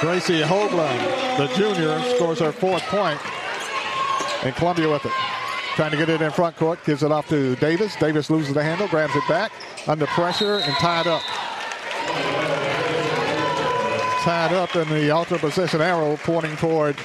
Gracie 0.00 0.42
Hoagland, 0.42 1.38
the 1.38 1.46
junior, 1.54 2.02
scores 2.16 2.40
her 2.40 2.50
fourth 2.50 2.82
point. 2.86 3.20
And 4.44 4.52
Columbia 4.56 4.90
with 4.90 5.06
it. 5.06 5.12
Trying 5.76 5.92
to 5.92 5.96
get 5.96 6.08
it 6.08 6.20
in 6.20 6.32
front 6.32 6.56
court. 6.56 6.84
Gives 6.84 7.04
it 7.04 7.12
off 7.12 7.28
to 7.28 7.54
Davis. 7.56 7.94
Davis 7.94 8.30
loses 8.30 8.52
the 8.52 8.64
handle. 8.64 8.88
Grabs 8.88 9.14
it 9.14 9.28
back. 9.28 9.52
Under 9.86 10.06
pressure 10.06 10.56
and 10.56 10.74
tied 10.78 11.06
up. 11.06 11.22
Tied 14.24 14.52
up 14.54 14.74
in 14.74 14.88
the 14.88 15.12
alternate 15.12 15.42
possession 15.42 15.80
arrow 15.80 16.16
pointing 16.24 16.56
toward 16.56 16.98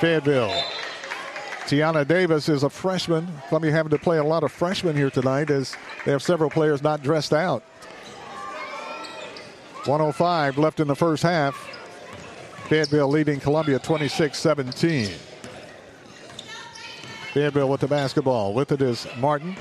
Fayetteville. 0.00 0.75
Tiana 1.66 2.06
Davis 2.06 2.48
is 2.48 2.62
a 2.62 2.70
freshman. 2.70 3.26
Columbia 3.48 3.72
having 3.72 3.90
to 3.90 3.98
play 3.98 4.18
a 4.18 4.24
lot 4.24 4.44
of 4.44 4.52
freshmen 4.52 4.94
here 4.94 5.10
tonight 5.10 5.50
as 5.50 5.74
they 6.04 6.12
have 6.12 6.22
several 6.22 6.48
players 6.48 6.80
not 6.80 7.02
dressed 7.02 7.32
out. 7.32 7.64
105 9.84 10.58
left 10.58 10.78
in 10.78 10.86
the 10.86 10.94
first 10.94 11.24
half. 11.24 11.56
Fayetteville 12.68 13.08
leading 13.08 13.40
Columbia 13.40 13.80
26-17. 13.80 15.08
Fayetteville 17.32 17.68
with 17.68 17.80
the 17.80 17.88
basketball. 17.88 18.54
With 18.54 18.70
it 18.70 18.80
is 18.80 19.08
Martin. 19.18 19.56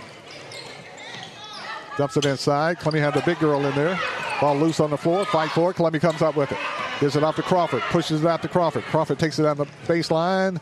Dumps 1.98 2.18
it 2.18 2.26
inside. 2.26 2.78
Columbia 2.78 3.02
had 3.02 3.16
the 3.16 3.22
big 3.22 3.40
girl 3.40 3.66
in 3.66 3.74
there. 3.74 4.00
Ball 4.40 4.56
loose 4.58 4.80
on 4.80 4.92
the 4.92 4.98
floor. 4.98 5.26
Fight 5.26 5.50
for 5.50 5.72
it. 5.72 5.74
Columbia 5.74 6.02
comes 6.02 6.22
up 6.22 6.36
with 6.36 6.52
it. 6.52 6.58
Gives 7.00 7.16
it 7.16 7.24
off 7.24 7.36
to 7.38 7.42
Crawford. 7.42 7.82
Pushes 7.90 8.24
it 8.24 8.28
out 8.28 8.44
to 8.44 8.48
Crawford. 8.48 8.84
Crawford 8.84 9.18
takes 9.18 9.40
it 9.40 9.44
down 9.44 9.58
the 9.58 9.66
baseline. 9.88 10.60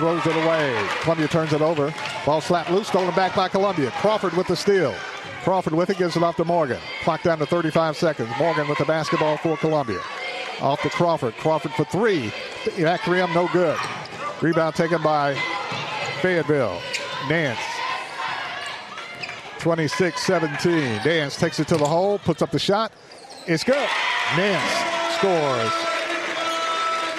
Throws 0.00 0.26
it 0.26 0.34
away. 0.34 0.88
Columbia 1.02 1.28
turns 1.28 1.52
it 1.52 1.60
over. 1.60 1.92
Ball 2.24 2.40
slapped 2.40 2.70
loose. 2.70 2.88
Stolen 2.88 3.14
back 3.14 3.36
by 3.36 3.48
Columbia. 3.48 3.90
Crawford 3.90 4.32
with 4.32 4.46
the 4.46 4.56
steal. 4.56 4.94
Crawford 5.44 5.74
with 5.74 5.90
it. 5.90 5.98
Gives 5.98 6.16
it 6.16 6.22
off 6.22 6.36
to 6.36 6.44
Morgan. 6.46 6.80
Clock 7.02 7.22
down 7.22 7.36
to 7.36 7.44
35 7.44 7.98
seconds. 7.98 8.30
Morgan 8.38 8.66
with 8.66 8.78
the 8.78 8.86
basketball 8.86 9.36
for 9.36 9.58
Columbia. 9.58 10.00
Off 10.62 10.80
to 10.80 10.88
Crawford. 10.88 11.34
Crawford 11.34 11.72
for 11.72 11.84
three. 11.84 12.32
Back 12.78 13.06
rim, 13.06 13.30
no 13.34 13.46
good. 13.48 13.76
Rebound 14.40 14.74
taken 14.74 15.02
by 15.02 15.34
Fayetteville. 16.22 16.80
Nance 17.28 17.60
26-17. 19.58 21.04
Nance 21.04 21.36
takes 21.36 21.60
it 21.60 21.68
to 21.68 21.76
the 21.76 21.86
hole, 21.86 22.18
puts 22.18 22.40
up 22.40 22.52
the 22.52 22.58
shot. 22.58 22.90
It's 23.46 23.64
good. 23.64 23.86
Nance 24.34 25.18
scores. 25.18 25.99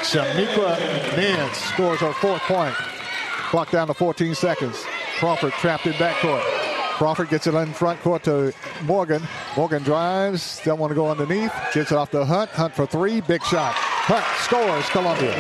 Shamika 0.04 0.78
Nance 1.16 1.58
scores 1.58 2.00
her 2.00 2.14
fourth 2.14 2.42
point. 2.44 2.74
Clock 2.74 3.72
down 3.72 3.88
to 3.88 3.94
14 3.94 4.34
seconds. 4.36 4.84
Crawford 5.20 5.54
trapped 5.54 5.86
in 5.86 5.94
backcourt. 5.94 6.42
Crawford 6.98 7.30
gets 7.30 7.48
it 7.48 7.54
in 7.54 7.74
front 7.74 8.00
court 8.02 8.24
to 8.24 8.54
Morgan. 8.84 9.22
Morgan 9.56 9.84
drives, 9.84 10.42
still 10.42 10.78
want 10.78 10.92
to 10.92 10.96
go 10.96 11.10
underneath. 11.10 11.54
Gets 11.74 11.92
it 11.92 11.98
off 11.98 12.12
to 12.12 12.26
Hunt. 12.26 12.50
Hunt 12.52 12.74
for 12.74 12.86
three. 12.86 13.22
Big 13.22 13.44
shot. 13.44 13.74
Hunt 13.74 14.26
scores 14.42 14.90
Columbia. 14.90 15.34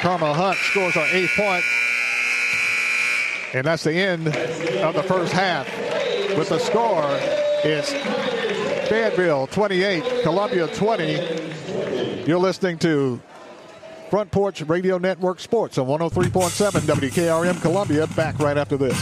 Karma 0.00 0.32
Hunt 0.32 0.56
scores 0.58 0.94
her 0.94 1.06
eighth 1.12 1.34
point. 1.36 1.64
And 3.54 3.66
that's 3.66 3.84
the 3.84 3.92
end 3.92 4.28
of 4.28 4.94
the 4.94 5.02
first 5.02 5.32
half. 5.32 5.66
With 6.36 6.48
the 6.48 6.58
score, 6.58 7.04
it's 7.64 7.92
Fayetteville 8.90 9.46
28, 9.46 10.24
Columbia 10.24 10.66
20. 10.66 12.24
You're 12.26 12.40
listening 12.40 12.76
to 12.80 13.22
Front 14.10 14.32
Porch 14.32 14.62
Radio 14.62 14.98
Network 14.98 15.38
Sports 15.38 15.78
on 15.78 15.86
103.7 15.86 16.80
WKRM 16.80 17.62
Columbia. 17.62 18.08
Back 18.08 18.40
right 18.40 18.58
after 18.58 18.76
this. 18.76 18.98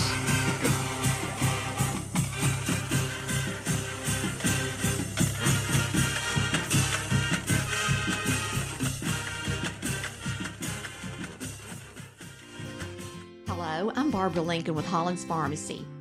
Hello, 13.47 13.91
I'm 13.97 14.11
Barbara 14.11 14.43
Lincoln 14.43 14.75
with 14.75 14.85
Hollins 14.85 15.25
Pharmacy. 15.25 15.87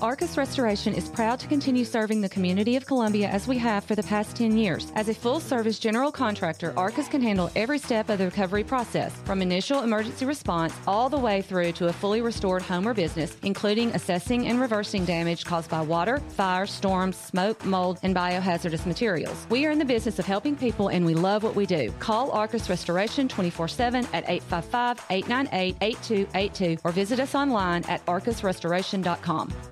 Arcus 0.00 0.36
Restoration 0.36 0.94
is 0.94 1.08
proud 1.08 1.38
to 1.40 1.46
continue 1.46 1.84
serving 1.84 2.20
the 2.20 2.28
community 2.28 2.76
of 2.76 2.86
Columbia 2.86 3.28
as 3.28 3.46
we 3.46 3.56
have 3.58 3.84
for 3.84 3.94
the 3.94 4.02
past 4.02 4.36
10 4.36 4.56
years. 4.56 4.90
As 4.94 5.08
a 5.08 5.14
full 5.14 5.40
service 5.40 5.78
general 5.78 6.10
contractor, 6.10 6.72
Arcus 6.76 7.08
can 7.08 7.22
handle 7.22 7.50
every 7.54 7.78
step 7.78 8.08
of 8.08 8.18
the 8.18 8.24
recovery 8.24 8.64
process, 8.64 9.12
from 9.24 9.42
initial 9.42 9.82
emergency 9.82 10.24
response 10.24 10.74
all 10.86 11.08
the 11.08 11.18
way 11.18 11.40
through 11.42 11.72
to 11.72 11.88
a 11.88 11.92
fully 11.92 12.20
restored 12.20 12.62
home 12.62 12.86
or 12.86 12.94
business, 12.94 13.36
including 13.42 13.90
assessing 13.90 14.48
and 14.48 14.60
reversing 14.60 15.04
damage 15.04 15.44
caused 15.44 15.70
by 15.70 15.80
water, 15.80 16.18
fire, 16.30 16.66
storms, 16.66 17.16
smoke, 17.16 17.64
mold, 17.64 17.98
and 18.02 18.14
biohazardous 18.14 18.86
materials. 18.86 19.46
We 19.50 19.66
are 19.66 19.70
in 19.70 19.78
the 19.78 19.84
business 19.84 20.18
of 20.18 20.26
helping 20.26 20.56
people 20.56 20.88
and 20.88 21.06
we 21.06 21.14
love 21.14 21.42
what 21.42 21.54
we 21.54 21.66
do. 21.66 21.92
Call 21.98 22.30
Arcus 22.32 22.68
Restoration 22.68 23.28
24 23.28 23.68
7 23.68 24.04
at 24.12 24.24
855 24.28 25.04
898 25.10 25.76
8282 25.80 26.80
or 26.84 26.92
visit 26.92 27.20
us 27.20 27.34
online 27.34 27.84
at 27.84 28.04
arcusrestoration.com. 28.06 29.71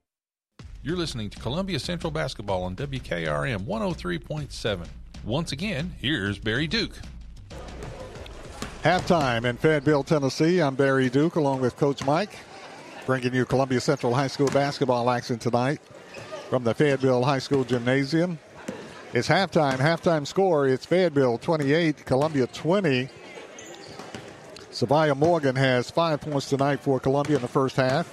You're 0.83 0.97
listening 0.97 1.29
to 1.29 1.39
Columbia 1.39 1.77
Central 1.77 2.09
Basketball 2.09 2.63
on 2.63 2.75
WKRM 2.75 3.65
103.7. 3.65 4.87
Once 5.23 5.51
again, 5.51 5.93
here's 5.99 6.39
Barry 6.39 6.65
Duke. 6.65 6.97
Halftime 8.81 9.45
in 9.45 9.57
Fayetteville, 9.57 10.03
Tennessee. 10.03 10.59
I'm 10.59 10.73
Barry 10.73 11.07
Duke 11.07 11.35
along 11.35 11.61
with 11.61 11.77
Coach 11.77 12.03
Mike, 12.03 12.35
bringing 13.05 13.31
you 13.31 13.45
Columbia 13.45 13.79
Central 13.79 14.15
High 14.15 14.25
School 14.25 14.47
basketball 14.47 15.07
action 15.11 15.37
tonight 15.37 15.79
from 16.49 16.63
the 16.63 16.73
Fayetteville 16.73 17.23
High 17.23 17.37
School 17.37 17.63
Gymnasium. 17.63 18.39
It's 19.13 19.27
halftime. 19.27 19.77
Halftime 19.77 20.25
score. 20.25 20.67
It's 20.67 20.87
Fayetteville 20.87 21.37
28, 21.37 22.07
Columbia 22.07 22.47
20. 22.47 23.07
Savia 24.71 25.15
Morgan 25.15 25.55
has 25.55 25.91
five 25.91 26.21
points 26.21 26.49
tonight 26.49 26.79
for 26.79 26.99
Columbia 26.99 27.35
in 27.35 27.43
the 27.43 27.47
first 27.47 27.75
half. 27.75 28.11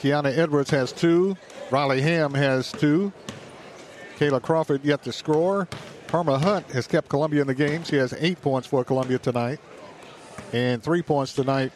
Kiana 0.00 0.36
Edwards 0.36 0.70
has 0.70 0.92
two. 0.92 1.36
Riley 1.70 2.00
Ham 2.00 2.34
has 2.34 2.72
two. 2.72 3.12
Kayla 4.18 4.40
Crawford 4.40 4.84
yet 4.84 5.02
to 5.04 5.12
score. 5.12 5.68
Karma 6.06 6.38
Hunt 6.38 6.70
has 6.70 6.86
kept 6.86 7.08
Columbia 7.08 7.42
in 7.42 7.46
the 7.46 7.54
game. 7.54 7.84
She 7.84 7.96
has 7.96 8.14
eight 8.18 8.40
points 8.40 8.66
for 8.66 8.84
Columbia 8.84 9.18
tonight. 9.18 9.60
And 10.52 10.82
three 10.82 11.02
points 11.02 11.34
tonight. 11.34 11.72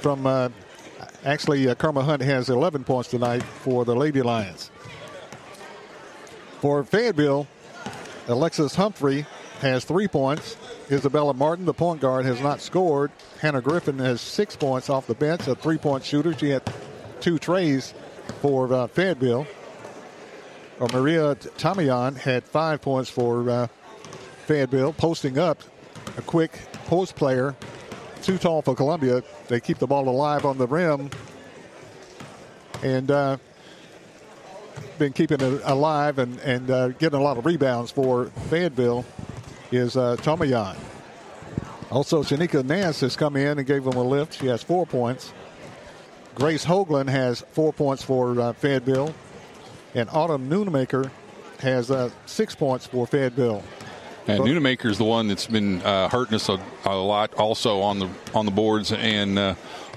From 0.00 0.26
uh, 0.26 0.50
actually, 1.24 1.68
uh, 1.68 1.74
Karma 1.74 2.04
Hunt 2.04 2.22
has 2.22 2.48
11 2.48 2.84
points 2.84 3.10
tonight 3.10 3.42
for 3.42 3.84
the 3.84 3.96
Lady 3.96 4.22
Lions. 4.22 4.70
For 6.60 6.84
Fayetteville, 6.84 7.48
Alexis 8.28 8.76
Humphrey 8.76 9.26
has 9.60 9.84
three 9.84 10.06
points. 10.06 10.56
Isabella 10.90 11.32
Martin, 11.32 11.64
the 11.64 11.74
point 11.74 12.00
guard, 12.00 12.26
has 12.26 12.40
not 12.40 12.60
scored. 12.60 13.10
Hannah 13.40 13.62
Griffin 13.62 13.98
has 13.98 14.20
six 14.20 14.54
points 14.54 14.90
off 14.90 15.06
the 15.06 15.14
bench, 15.14 15.46
a 15.48 15.54
three 15.54 15.78
point 15.78 16.04
shooter. 16.04 16.36
She 16.36 16.50
had 16.50 16.62
two 17.20 17.38
trays 17.38 17.94
for 18.42 18.72
uh, 18.72 18.86
Fayetteville. 18.88 19.46
Or 20.80 20.88
Maria 20.92 21.36
Tamiyan 21.36 22.16
had 22.16 22.44
five 22.44 22.82
points 22.82 23.08
for 23.08 23.48
uh, 23.48 23.66
Fayetteville, 24.46 24.92
posting 24.92 25.38
up 25.38 25.62
a 26.18 26.22
quick 26.22 26.58
post 26.86 27.14
player. 27.16 27.54
Too 28.22 28.38
tall 28.38 28.62
for 28.62 28.74
Columbia. 28.74 29.22
They 29.48 29.60
keep 29.60 29.78
the 29.78 29.86
ball 29.86 30.08
alive 30.08 30.44
on 30.44 30.58
the 30.58 30.66
rim. 30.66 31.10
And 32.82 33.10
uh, 33.10 33.36
been 34.98 35.12
keeping 35.12 35.40
it 35.40 35.62
alive 35.64 36.18
and, 36.18 36.38
and 36.40 36.70
uh, 36.70 36.88
getting 36.88 37.18
a 37.18 37.22
lot 37.22 37.38
of 37.38 37.46
rebounds 37.46 37.90
for 37.90 38.26
Fayetteville 38.50 39.04
is 39.76 39.96
uh, 39.96 40.16
Tomayan. 40.16 40.76
Also, 41.90 42.22
Shanika 42.22 42.64
Nance 42.64 43.00
has 43.00 43.16
come 43.16 43.36
in 43.36 43.58
and 43.58 43.66
gave 43.66 43.84
them 43.84 43.96
a 43.96 44.02
lift. 44.02 44.40
She 44.40 44.46
has 44.46 44.62
four 44.62 44.86
points. 44.86 45.32
Grace 46.34 46.64
Hoagland 46.64 47.08
has 47.08 47.44
four 47.52 47.72
points 47.72 48.02
for 48.02 48.40
uh, 48.40 48.52
Fayetteville. 48.54 49.14
And 49.94 50.08
Autumn 50.10 50.50
Nunemaker 50.50 51.10
has 51.60 51.90
uh, 51.90 52.10
six 52.26 52.54
points 52.54 52.86
for 52.86 53.06
Fayetteville. 53.06 53.62
And 54.26 54.42
Nunemaker 54.42 54.86
is 54.86 54.98
the 54.98 55.04
one 55.04 55.28
that's 55.28 55.46
been 55.46 55.82
uh, 55.82 56.08
hurting 56.08 56.34
us 56.34 56.48
a, 56.48 56.60
a, 56.84 56.96
lot, 56.96 57.34
also 57.34 57.80
on 57.80 57.98
the 57.98 58.08
on 58.34 58.46
the 58.46 58.50
boards. 58.50 58.90
And 58.90 59.38
uh, 59.38 59.54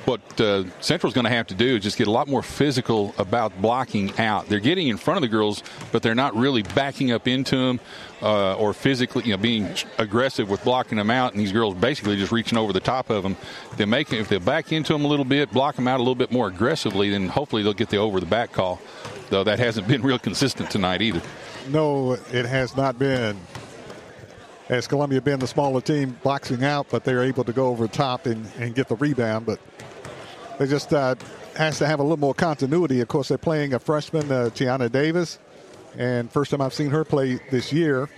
what 0.07 0.39
uh, 0.39 0.63
Central's 0.79 1.13
going 1.13 1.25
to 1.25 1.29
have 1.29 1.47
to 1.47 1.53
do 1.53 1.75
is 1.75 1.83
just 1.83 1.97
get 1.97 2.07
a 2.07 2.11
lot 2.11 2.29
more 2.29 2.41
physical 2.41 3.13
about 3.17 3.61
blocking 3.61 4.17
out. 4.17 4.47
They're 4.47 4.61
getting 4.61 4.87
in 4.87 4.95
front 4.95 5.17
of 5.17 5.21
the 5.21 5.27
girls, 5.27 5.61
but 5.91 6.01
they're 6.01 6.15
not 6.15 6.33
really 6.33 6.63
backing 6.63 7.11
up 7.11 7.27
into 7.27 7.57
them 7.57 7.79
uh, 8.21 8.55
or 8.55 8.73
physically, 8.73 9.23
you 9.25 9.31
know, 9.31 9.37
being 9.37 9.67
aggressive 9.97 10.49
with 10.49 10.63
blocking 10.63 10.97
them 10.97 11.09
out. 11.09 11.33
And 11.33 11.41
these 11.41 11.51
girls 11.51 11.75
basically 11.75 12.15
just 12.15 12.31
reaching 12.31 12.57
over 12.57 12.71
the 12.71 12.79
top 12.79 13.09
of 13.09 13.23
them. 13.23 13.35
They 13.75 13.83
make 13.83 14.13
if 14.13 14.29
they 14.29 14.37
back 14.37 14.71
into 14.71 14.93
them 14.93 15.03
a 15.03 15.07
little 15.09 15.25
bit, 15.25 15.51
block 15.51 15.75
them 15.75 15.89
out 15.89 15.97
a 15.97 16.03
little 16.03 16.15
bit 16.15 16.31
more 16.31 16.47
aggressively, 16.47 17.09
then 17.09 17.27
hopefully 17.27 17.61
they'll 17.61 17.73
get 17.73 17.89
the 17.89 17.97
over 17.97 18.21
the 18.21 18.25
back 18.25 18.53
call. 18.53 18.79
Though 19.29 19.43
that 19.43 19.59
hasn't 19.59 19.89
been 19.89 20.01
real 20.03 20.19
consistent 20.19 20.71
tonight 20.71 21.01
either. 21.01 21.21
No, 21.67 22.13
it 22.31 22.45
has 22.45 22.77
not 22.77 22.97
been 22.97 23.37
as 24.69 24.87
Columbia 24.87 25.21
being 25.21 25.39
the 25.39 25.47
smaller 25.47 25.81
team 25.81 26.17
boxing 26.23 26.63
out, 26.63 26.87
but 26.89 27.03
they're 27.03 27.23
able 27.23 27.43
to 27.43 27.53
go 27.53 27.67
over 27.67 27.87
the 27.87 27.93
top 27.93 28.25
and, 28.25 28.49
and 28.57 28.73
get 28.73 28.87
the 28.87 28.95
rebound. 28.95 29.45
But 29.45 29.59
they 30.57 30.67
just 30.67 30.93
uh, 30.93 31.15
has 31.55 31.77
to 31.79 31.85
have 31.85 31.99
a 31.99 32.03
little 32.03 32.17
more 32.17 32.33
continuity. 32.33 33.01
Of 33.01 33.07
course, 33.07 33.27
they're 33.27 33.37
playing 33.37 33.73
a 33.73 33.79
freshman, 33.79 34.31
uh, 34.31 34.49
Tiana 34.53 34.91
Davis, 34.91 35.39
and 35.97 36.31
first 36.31 36.51
time 36.51 36.61
I've 36.61 36.73
seen 36.73 36.89
her 36.89 37.03
play 37.03 37.39
this 37.51 37.71
year. 37.71 38.09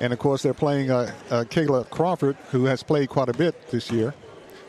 And 0.00 0.12
of 0.12 0.18
course, 0.18 0.42
they're 0.42 0.54
playing 0.54 0.90
uh, 0.90 1.12
uh, 1.30 1.44
Kayla 1.44 1.90
Crawford, 1.90 2.36
who 2.52 2.66
has 2.66 2.82
played 2.82 3.08
quite 3.08 3.28
a 3.28 3.32
bit 3.32 3.70
this 3.70 3.90
year. 3.90 4.14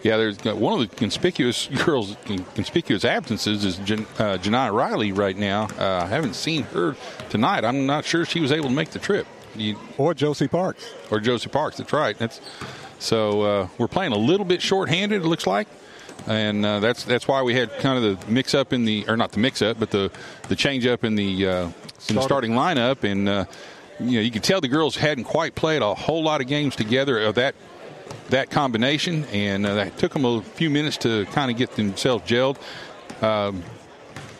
Yeah, 0.02 0.16
there's 0.16 0.43
one 0.45 0.80
of 0.82 0.89
the 0.89 0.95
conspicuous 0.95 1.68
girls, 1.86 2.16
conspicuous 2.56 3.04
absences 3.04 3.66
is 3.66 3.78
Jan, 3.78 4.08
uh, 4.18 4.38
Janiyah 4.38 4.74
Riley 4.74 5.12
right 5.12 5.38
now. 5.38 5.68
Uh, 5.78 6.04
I 6.04 6.08
haven't 6.08 6.36
seen 6.36 6.64
her 6.64 6.95
tonight. 7.30 7.66
I'm 7.66 7.86
not 7.86 8.06
sure 8.06 8.26
she 8.26 8.39
was 8.39 8.52
able 8.52 8.70
to 8.70 8.76
make 8.76 8.91
the 8.91 9.00
trip. 9.00 9.28
You, 9.56 9.78
or 9.97 10.14
Josie 10.14 10.47
Parks. 10.47 10.89
Or 11.12 11.20
Josie 11.20 11.50
Parks. 11.50 11.78
That's 11.78 11.91
right. 11.91 12.18
That's 12.18 12.39
so 13.00 13.41
uh, 13.41 13.68
we're 13.78 13.88
playing 13.88 14.14
a 14.14 14.18
little 14.18 14.45
bit 14.45 14.62
shorthanded. 14.62 15.24
It 15.24 15.28
looks 15.28 15.47
like 15.47 15.68
and 16.30 16.63
uh, 16.63 16.80
that's 16.80 17.03
that's 17.03 17.27
why 17.27 17.41
we 17.41 17.55
had 17.55 17.75
kind 17.80 18.03
of 18.03 18.19
the 18.19 18.32
mix 18.32 18.53
up 18.53 18.71
in 18.71 18.86
the 18.86 19.03
or 19.07 19.17
not 19.17 19.32
the 19.32 19.39
mix 19.39 19.61
up, 19.61 19.80
but 19.80 19.89
the 19.89 20.11
the 20.47 20.55
change 20.55 20.86
up 20.86 21.03
in 21.03 21.15
the 21.15 21.47
uh, 21.47 21.69
in 22.07 22.15
the 22.15 22.21
starting 22.21 22.51
lineup, 22.51 23.03
and 23.03 23.27
uh, 23.27 23.45
you 23.99 24.11
know 24.11 24.21
you 24.21 24.30
could 24.30 24.43
tell 24.43 24.61
the 24.61 24.67
girls 24.67 24.95
hadn't 24.95 25.23
quite 25.23 25.55
played 25.55 25.82
a 25.82 25.93
whole 25.95 26.23
lot 26.23 26.39
of 26.39 26.47
games 26.47 26.75
together 26.75 27.19
of 27.19 27.36
that 27.36 27.55
that 28.30 28.51
combination, 28.51 29.25
and 29.25 29.65
uh, 29.65 29.73
that 29.73 29.97
took 29.97 30.13
them 30.13 30.23
a 30.23 30.41
few 30.41 30.69
minutes 30.69 30.97
to 30.97 31.25
kind 31.27 31.49
of 31.49 31.57
get 31.57 31.71
themselves 31.71 32.23
gelled. 32.30 32.57
Um, 33.23 33.63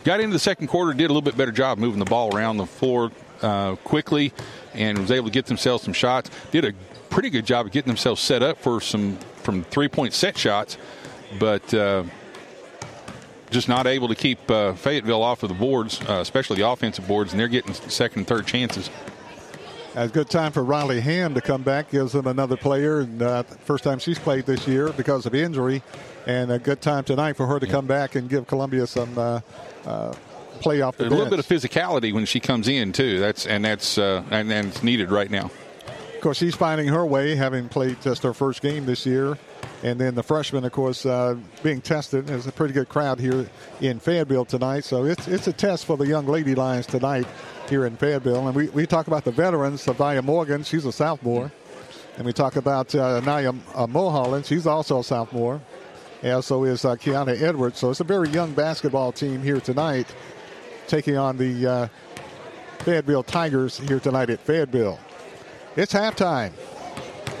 got 0.04 0.20
into 0.20 0.32
the 0.32 0.38
second 0.38 0.68
quarter, 0.68 0.92
did 0.92 1.06
a 1.06 1.08
little 1.08 1.22
bit 1.22 1.36
better 1.36 1.52
job 1.52 1.78
moving 1.78 1.98
the 1.98 2.04
ball 2.04 2.34
around 2.34 2.56
the 2.56 2.66
floor 2.66 3.10
uh, 3.42 3.74
quickly, 3.82 4.32
and 4.74 4.96
was 4.96 5.10
able 5.10 5.26
to 5.26 5.32
get 5.32 5.46
themselves 5.46 5.82
some 5.82 5.92
shots. 5.92 6.30
Did 6.52 6.64
a 6.64 6.72
pretty 7.08 7.30
good 7.30 7.46
job 7.46 7.66
of 7.66 7.72
getting 7.72 7.88
themselves 7.88 8.20
set 8.20 8.44
up 8.44 8.58
for 8.58 8.80
some 8.80 9.18
from 9.42 9.64
three 9.64 9.88
point 9.88 10.12
set 10.12 10.38
shots 10.38 10.76
but 11.38 11.72
uh, 11.74 12.04
just 13.50 13.68
not 13.68 13.86
able 13.86 14.08
to 14.08 14.14
keep 14.14 14.50
uh, 14.50 14.74
Fayetteville 14.74 15.22
off 15.22 15.42
of 15.42 15.48
the 15.48 15.54
boards, 15.54 16.00
uh, 16.08 16.14
especially 16.14 16.56
the 16.56 16.68
offensive 16.68 17.06
boards, 17.06 17.32
and 17.32 17.40
they're 17.40 17.48
getting 17.48 17.74
second 17.74 18.20
and 18.20 18.26
third 18.26 18.46
chances. 18.46 18.90
A 19.96 20.06
good 20.06 20.30
time 20.30 20.52
for 20.52 20.62
Riley 20.62 21.00
Ham 21.00 21.34
to 21.34 21.40
come 21.40 21.62
back, 21.62 21.90
gives 21.90 22.12
them 22.12 22.28
another 22.28 22.56
player, 22.56 23.00
and 23.00 23.20
uh, 23.20 23.42
first 23.42 23.82
time 23.82 23.98
she's 23.98 24.20
played 24.20 24.46
this 24.46 24.66
year 24.68 24.92
because 24.92 25.26
of 25.26 25.34
injury, 25.34 25.82
and 26.26 26.52
a 26.52 26.60
good 26.60 26.80
time 26.80 27.02
tonight 27.02 27.32
for 27.34 27.46
her 27.46 27.58
to 27.58 27.66
come 27.66 27.86
back 27.86 28.14
and 28.14 28.28
give 28.28 28.46
Columbia 28.46 28.86
some 28.86 29.18
uh, 29.18 29.40
uh, 29.84 30.14
play 30.60 30.80
off 30.80 30.96
the 30.96 31.08
a 31.08 31.10
little 31.10 31.28
bit 31.28 31.40
of 31.40 31.46
physicality 31.46 32.12
when 32.12 32.24
she 32.24 32.38
comes 32.38 32.68
in 32.68 32.92
too. 32.92 33.18
That's 33.18 33.46
and 33.46 33.64
that's 33.64 33.98
uh, 33.98 34.22
and, 34.30 34.52
and 34.52 34.68
it's 34.68 34.84
needed 34.84 35.10
right 35.10 35.30
now. 35.30 35.50
Of 36.14 36.20
course, 36.20 36.38
she's 36.38 36.54
finding 36.54 36.86
her 36.88 37.04
way, 37.04 37.34
having 37.34 37.68
played 37.68 38.00
just 38.00 38.22
her 38.22 38.34
first 38.34 38.62
game 38.62 38.86
this 38.86 39.04
year 39.06 39.38
and 39.82 39.98
then 39.98 40.14
the 40.14 40.22
freshmen, 40.22 40.64
of 40.64 40.72
course, 40.72 41.06
uh, 41.06 41.36
being 41.62 41.80
tested. 41.80 42.26
There's 42.26 42.46
a 42.46 42.52
pretty 42.52 42.74
good 42.74 42.88
crowd 42.88 43.18
here 43.18 43.48
in 43.80 43.98
Fayetteville 43.98 44.44
tonight. 44.44 44.84
So 44.84 45.04
it's 45.04 45.26
it's 45.26 45.46
a 45.46 45.52
test 45.52 45.86
for 45.86 45.96
the 45.96 46.06
young 46.06 46.26
Lady 46.26 46.54
Lions 46.54 46.86
tonight 46.86 47.26
here 47.68 47.86
in 47.86 47.96
Fayetteville. 47.96 48.46
And 48.46 48.54
we, 48.54 48.68
we 48.68 48.86
talk 48.86 49.06
about 49.06 49.24
the 49.24 49.32
veterans, 49.32 49.84
Savia 49.84 50.22
Morgan. 50.22 50.64
She's 50.64 50.84
a 50.84 50.92
sophomore. 50.92 51.50
And 52.16 52.26
we 52.26 52.34
talk 52.34 52.56
about 52.56 52.94
uh, 52.94 53.20
Naya 53.20 53.54
uh, 53.74 53.86
Mulholland. 53.86 54.44
She's 54.44 54.66
also 54.66 54.98
a 54.98 55.04
sophomore. 55.04 55.62
And 56.22 56.44
so 56.44 56.64
is 56.64 56.84
uh, 56.84 56.96
Kiana 56.96 57.40
Edwards. 57.40 57.78
So 57.78 57.88
it's 57.88 58.00
a 58.00 58.04
very 58.04 58.28
young 58.28 58.52
basketball 58.52 59.12
team 59.12 59.42
here 59.42 59.60
tonight, 59.60 60.14
taking 60.86 61.16
on 61.16 61.38
the 61.38 61.66
uh, 61.66 61.88
Fayetteville 62.80 63.22
Tigers 63.22 63.78
here 63.78 64.00
tonight 64.00 64.28
at 64.28 64.40
Fayetteville. 64.40 64.98
It's 65.76 65.94
halftime. 65.94 66.52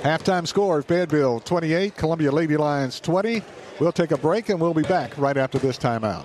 Halftime 0.02 0.48
score 0.48 0.80
Fayetteville 0.80 1.40
28, 1.40 1.94
Columbia 1.94 2.32
Lady 2.32 2.56
Lions 2.56 3.00
20. 3.00 3.42
We'll 3.80 3.92
take 3.92 4.12
a 4.12 4.16
break 4.16 4.48
and 4.48 4.58
we'll 4.58 4.72
be 4.72 4.82
back 4.82 5.16
right 5.18 5.36
after 5.36 5.58
this 5.58 5.76
timeout. 5.76 6.24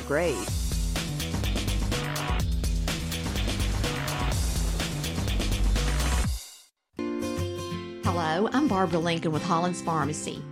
grade. 0.00 0.36
Hello, 8.04 8.48
I'm 8.52 8.68
Barbara 8.68 8.98
Lincoln 8.98 9.32
with 9.32 9.42
Hollins 9.42 9.82
Pharmacy. 9.82 10.42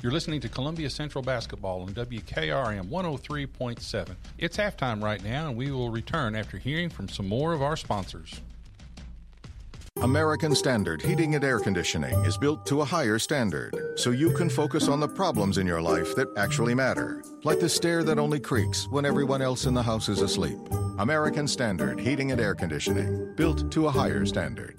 You're 0.00 0.12
listening 0.12 0.40
to 0.42 0.48
Columbia 0.48 0.90
Central 0.90 1.24
Basketball 1.24 1.82
on 1.82 1.88
WKRM 1.88 2.88
103.7. 2.88 4.14
It's 4.38 4.56
halftime 4.56 5.02
right 5.02 5.22
now, 5.24 5.48
and 5.48 5.56
we 5.56 5.72
will 5.72 5.90
return 5.90 6.36
after 6.36 6.56
hearing 6.56 6.88
from 6.88 7.08
some 7.08 7.26
more 7.26 7.52
of 7.52 7.62
our 7.62 7.76
sponsors. 7.76 8.40
American 10.00 10.54
Standard 10.54 11.02
Heating 11.02 11.34
and 11.34 11.42
Air 11.42 11.58
Conditioning 11.58 12.14
is 12.24 12.38
built 12.38 12.64
to 12.66 12.82
a 12.82 12.84
higher 12.84 13.18
standard 13.18 13.74
so 13.96 14.12
you 14.12 14.30
can 14.30 14.48
focus 14.48 14.86
on 14.86 15.00
the 15.00 15.08
problems 15.08 15.58
in 15.58 15.66
your 15.66 15.82
life 15.82 16.14
that 16.14 16.28
actually 16.36 16.76
matter, 16.76 17.24
like 17.42 17.58
the 17.58 17.68
stair 17.68 18.04
that 18.04 18.20
only 18.20 18.38
creaks 18.38 18.86
when 18.90 19.04
everyone 19.04 19.42
else 19.42 19.66
in 19.66 19.74
the 19.74 19.82
house 19.82 20.08
is 20.08 20.20
asleep. 20.20 20.58
American 21.00 21.48
Standard 21.48 21.98
Heating 21.98 22.30
and 22.30 22.40
Air 22.40 22.54
Conditioning, 22.54 23.34
built 23.34 23.72
to 23.72 23.88
a 23.88 23.90
higher 23.90 24.24
standard. 24.24 24.78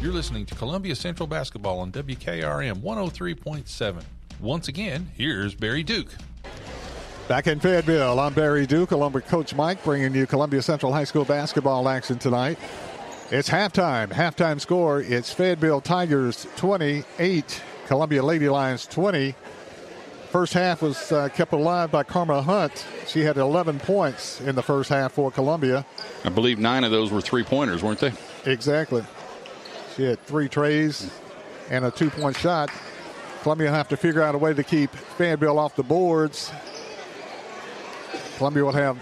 You're 0.00 0.12
listening 0.12 0.46
to 0.46 0.54
Columbia 0.54 0.94
Central 0.94 1.26
Basketball 1.26 1.80
on 1.80 1.90
WKRM 1.90 2.76
103.7. 2.82 4.02
Once 4.38 4.68
again, 4.68 5.10
here's 5.16 5.56
Barry 5.56 5.82
Duke. 5.82 6.14
Back 7.26 7.48
in 7.48 7.58
Fayetteville, 7.58 8.20
I'm 8.20 8.32
Barry 8.32 8.64
Duke 8.64 8.92
along 8.92 9.14
with 9.14 9.26
Coach 9.26 9.56
Mike 9.56 9.82
bringing 9.82 10.14
you 10.14 10.24
Columbia 10.24 10.62
Central 10.62 10.92
High 10.92 11.02
School 11.02 11.24
basketball 11.24 11.88
action 11.88 12.16
tonight. 12.16 12.58
It's 13.32 13.48
halftime. 13.48 14.10
Halftime 14.10 14.60
score. 14.60 15.00
It's 15.00 15.32
Fayetteville 15.32 15.80
Tigers 15.80 16.46
28, 16.54 17.62
Columbia 17.88 18.22
Lady 18.22 18.48
Lions 18.48 18.86
20. 18.86 19.34
First 20.30 20.52
half 20.52 20.80
was 20.80 21.10
uh, 21.10 21.28
kept 21.30 21.52
alive 21.52 21.90
by 21.90 22.04
Karma 22.04 22.40
Hunt. 22.40 22.86
She 23.08 23.22
had 23.22 23.36
11 23.36 23.80
points 23.80 24.40
in 24.42 24.54
the 24.54 24.62
first 24.62 24.90
half 24.90 25.12
for 25.12 25.32
Columbia. 25.32 25.84
I 26.24 26.28
believe 26.28 26.60
nine 26.60 26.84
of 26.84 26.92
those 26.92 27.10
were 27.10 27.20
three 27.20 27.42
pointers, 27.42 27.82
weren't 27.82 27.98
they? 27.98 28.12
Exactly. 28.44 29.04
She 29.98 30.04
had 30.04 30.24
three 30.26 30.48
trays 30.48 31.10
and 31.70 31.84
a 31.84 31.90
two 31.90 32.08
point 32.08 32.36
shot. 32.36 32.70
Columbia 33.42 33.66
will 33.66 33.74
have 33.74 33.88
to 33.88 33.96
figure 33.96 34.22
out 34.22 34.36
a 34.36 34.38
way 34.38 34.54
to 34.54 34.62
keep 34.62 34.90
Fayetteville 34.92 35.58
off 35.58 35.74
the 35.74 35.82
boards. 35.82 36.52
Columbia 38.36 38.64
will 38.64 38.70
have 38.70 38.96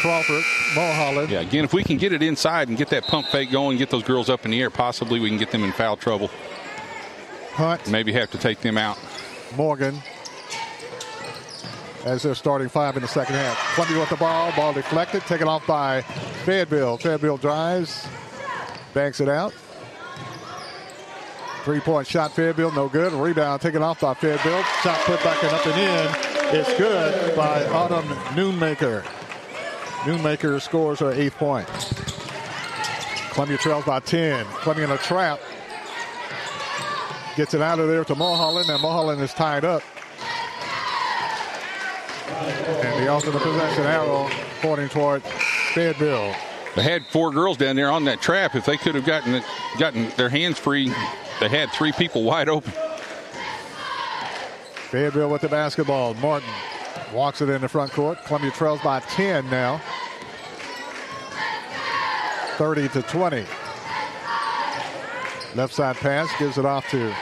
Crawford, 0.00 0.42
Mulholland. 0.74 1.30
Yeah, 1.30 1.42
again, 1.42 1.62
if 1.62 1.72
we 1.72 1.84
can 1.84 1.98
get 1.98 2.12
it 2.12 2.20
inside 2.20 2.68
and 2.68 2.76
get 2.76 2.88
that 2.88 3.04
pump 3.04 3.28
fake 3.28 3.52
going, 3.52 3.78
get 3.78 3.90
those 3.90 4.02
girls 4.02 4.28
up 4.28 4.44
in 4.44 4.50
the 4.50 4.60
air, 4.60 4.70
possibly 4.70 5.20
we 5.20 5.28
can 5.28 5.38
get 5.38 5.52
them 5.52 5.62
in 5.62 5.70
foul 5.70 5.96
trouble. 5.96 6.28
Hunt. 7.52 7.88
Maybe 7.88 8.12
have 8.12 8.32
to 8.32 8.38
take 8.38 8.60
them 8.60 8.76
out. 8.76 8.98
Morgan. 9.54 10.02
As 12.04 12.24
they're 12.24 12.34
starting 12.34 12.68
five 12.68 12.96
in 12.96 13.02
the 13.02 13.08
second 13.08 13.36
half. 13.36 13.74
Columbia 13.76 14.00
with 14.00 14.10
the 14.10 14.16
ball. 14.16 14.50
Ball 14.56 14.72
deflected. 14.72 15.22
Taken 15.26 15.46
off 15.46 15.64
by 15.64 16.00
Fayetteville. 16.44 16.96
Fayetteville 16.98 17.36
drives. 17.36 18.04
Banks 18.94 19.20
it 19.20 19.28
out. 19.28 19.54
Three 21.64 21.78
point 21.78 22.08
shot, 22.08 22.32
Fayetteville, 22.32 22.72
no 22.72 22.88
good. 22.88 23.12
Rebound 23.12 23.62
taken 23.62 23.82
off 23.82 24.00
by 24.00 24.14
Fayetteville. 24.14 24.64
Shot 24.82 24.98
put 25.00 25.22
back 25.22 25.42
and 25.44 25.52
up 25.52 25.64
and 25.66 25.80
in. 25.80 26.60
It's 26.60 26.76
good 26.76 27.36
by 27.36 27.64
Autumn 27.66 28.04
Nunemaker. 28.34 29.02
Nunemaker 30.02 30.60
scores 30.60 30.98
her 30.98 31.12
eighth 31.12 31.36
point. 31.36 31.68
Columbia 33.32 33.58
trails 33.58 33.84
by 33.84 34.00
10. 34.00 34.44
Columbia 34.60 34.86
in 34.86 34.90
a 34.90 34.98
trap. 34.98 35.40
Gets 37.36 37.54
it 37.54 37.62
out 37.62 37.78
of 37.78 37.86
there 37.88 38.04
to 38.04 38.14
Mulholland, 38.16 38.68
and 38.68 38.82
Mulholland 38.82 39.22
is 39.22 39.32
tied 39.32 39.64
up. 39.64 39.82
And 42.28 43.04
the 43.04 43.08
alternate 43.08 43.40
possession 43.40 43.84
arrow 43.84 44.28
pointing 44.60 44.88
toward 44.88 45.22
Fayetteville. 45.22 46.34
They 46.74 46.82
had 46.82 47.06
four 47.06 47.30
girls 47.30 47.56
down 47.56 47.76
there 47.76 47.90
on 47.90 48.04
that 48.06 48.20
trap. 48.20 48.56
If 48.56 48.64
they 48.64 48.76
could 48.76 48.96
have 48.96 49.04
gotten 49.04 49.42
gotten 49.78 50.10
their 50.16 50.28
hands 50.28 50.58
free, 50.58 50.92
they 51.42 51.48
had 51.48 51.72
three 51.72 51.90
people 51.90 52.22
wide 52.22 52.48
open. 52.48 52.72
Fayetteville 54.90 55.28
with 55.28 55.42
the 55.42 55.48
basketball. 55.48 56.14
Martin 56.14 56.48
walks 57.12 57.40
it 57.40 57.48
in 57.48 57.60
the 57.62 57.68
front 57.68 57.90
court. 57.90 58.24
Columbia 58.26 58.52
trails 58.52 58.80
by 58.80 59.00
10 59.00 59.50
now. 59.50 59.80
30 62.58 62.88
to 62.90 63.02
20. 63.02 63.44
Left 65.56 65.74
side 65.74 65.96
pass 65.96 66.30
gives 66.38 66.58
it 66.58 66.64
off 66.64 66.88
to 66.90 67.12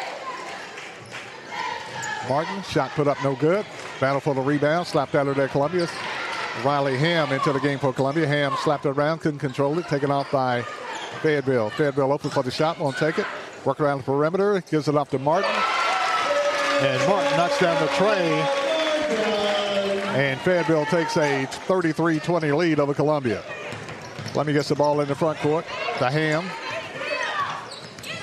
Martin. 2.28 2.62
Shot 2.64 2.90
put 2.90 3.08
up 3.08 3.16
no 3.24 3.34
good. 3.36 3.64
Battle 4.00 4.20
for 4.20 4.34
the 4.34 4.42
rebound. 4.42 4.86
Slapped 4.86 5.14
out 5.14 5.28
of 5.28 5.36
there, 5.36 5.48
Columbia. 5.48 5.88
Riley 6.62 6.98
Ham 6.98 7.32
into 7.32 7.54
the 7.54 7.60
game 7.60 7.78
for 7.78 7.94
Columbia. 7.94 8.26
Ham 8.26 8.52
slapped 8.58 8.84
it 8.84 8.90
around, 8.90 9.20
couldn't 9.20 9.40
control 9.40 9.78
it. 9.78 9.88
Taken 9.88 10.10
off 10.10 10.30
by 10.30 10.60
Fayetteville. 11.22 11.70
Fayetteville 11.70 12.12
open 12.12 12.28
for 12.28 12.42
the 12.42 12.50
shot, 12.50 12.78
won't 12.78 12.98
take 12.98 13.18
it. 13.18 13.26
Work 13.64 13.80
around 13.80 13.98
the 13.98 14.04
perimeter, 14.04 14.62
gives 14.70 14.88
it 14.88 14.96
off 14.96 15.11
to 15.11 15.18
Martin. 15.18 15.50
And 16.80 17.08
Martin 17.08 17.36
knocks 17.36 17.61
down 17.61 17.80
the 17.82 17.92
tray. 17.92 18.40
And 20.16 20.40
Fayetteville 20.40 20.86
takes 20.86 21.16
a 21.16 21.46
33-20 21.46 22.56
lead 22.56 22.80
over 22.80 22.94
Columbia. 22.94 23.42
Columbia 24.32 24.54
gets 24.54 24.68
the 24.68 24.74
ball 24.74 25.00
in 25.00 25.08
the 25.08 25.14
front 25.14 25.38
court. 25.38 25.66
The 25.98 26.11
Ham. 26.11 26.44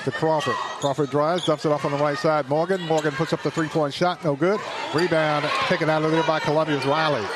To 0.04 0.10
Crawford. 0.10 0.54
Crawford 0.54 1.10
drives, 1.10 1.46
dumps 1.46 1.64
it 1.64 1.72
off 1.72 1.84
on 1.84 1.92
the 1.92 1.98
right 1.98 2.18
side. 2.18 2.48
Morgan. 2.48 2.80
Morgan 2.82 3.12
puts 3.12 3.32
up 3.32 3.42
the 3.42 3.50
three-point 3.50 3.94
shot. 3.94 4.24
No 4.24 4.34
good. 4.34 4.60
Rebound 4.94 5.44
taken 5.66 5.88
out 5.88 6.02
of 6.02 6.10
there 6.10 6.22
by 6.24 6.40
Columbia's 6.40 6.84
Riley. 6.84 7.26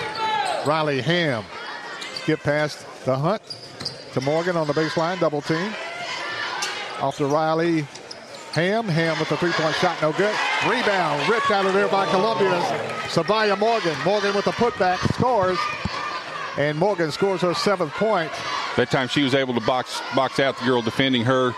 Riley 0.66 1.00
Ham. 1.00 1.44
Skip 2.14 2.40
past 2.40 2.86
the 3.04 3.16
Hunt 3.16 3.42
to 4.12 4.20
Morgan 4.20 4.56
on 4.56 4.66
the 4.66 4.72
baseline. 4.72 5.20
Double 5.20 5.40
team. 5.40 5.72
Off 7.02 7.16
to 7.16 7.26
Riley. 7.26 7.84
Ham. 8.52 8.86
Ham 8.86 9.18
with 9.18 9.28
the 9.28 9.36
three-point 9.36 9.74
shot. 9.76 10.00
No 10.00 10.12
good. 10.12 10.34
Rebound 10.68 11.28
ripped 11.28 11.50
out 11.50 11.66
of 11.66 11.74
there 11.74 11.88
by 11.88 12.06
Columbia's 12.06 12.62
Sabaya 13.12 13.58
Morgan. 13.58 13.96
Morgan 14.04 14.34
with 14.34 14.44
the 14.44 14.52
putback 14.52 14.98
scores. 15.14 15.58
And 16.56 16.78
Morgan 16.78 17.10
scores 17.10 17.40
her 17.40 17.54
seventh 17.54 17.92
point. 17.94 18.30
That 18.76 18.90
time 18.90 19.08
she 19.08 19.22
was 19.22 19.34
able 19.34 19.52
to 19.54 19.60
box 19.60 20.00
box 20.14 20.38
out 20.38 20.56
the 20.58 20.64
girl 20.64 20.80
defending 20.80 21.24
her 21.24 21.52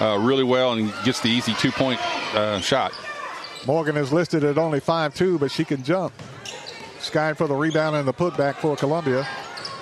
uh, 0.00 0.18
really 0.18 0.44
well 0.44 0.72
and 0.72 0.92
gets 1.04 1.20
the 1.20 1.28
easy 1.30 1.54
two 1.54 1.72
point 1.72 2.00
uh, 2.34 2.60
shot. 2.60 2.92
Morgan 3.66 3.96
is 3.96 4.12
listed 4.12 4.44
at 4.44 4.58
only 4.58 4.80
5'2, 4.80 5.38
but 5.38 5.50
she 5.50 5.64
can 5.64 5.82
jump. 5.82 6.12
Sky 6.98 7.32
for 7.32 7.46
the 7.46 7.54
rebound 7.54 7.96
and 7.96 8.06
the 8.06 8.12
putback 8.12 8.56
for 8.56 8.76
Columbia. 8.76 9.26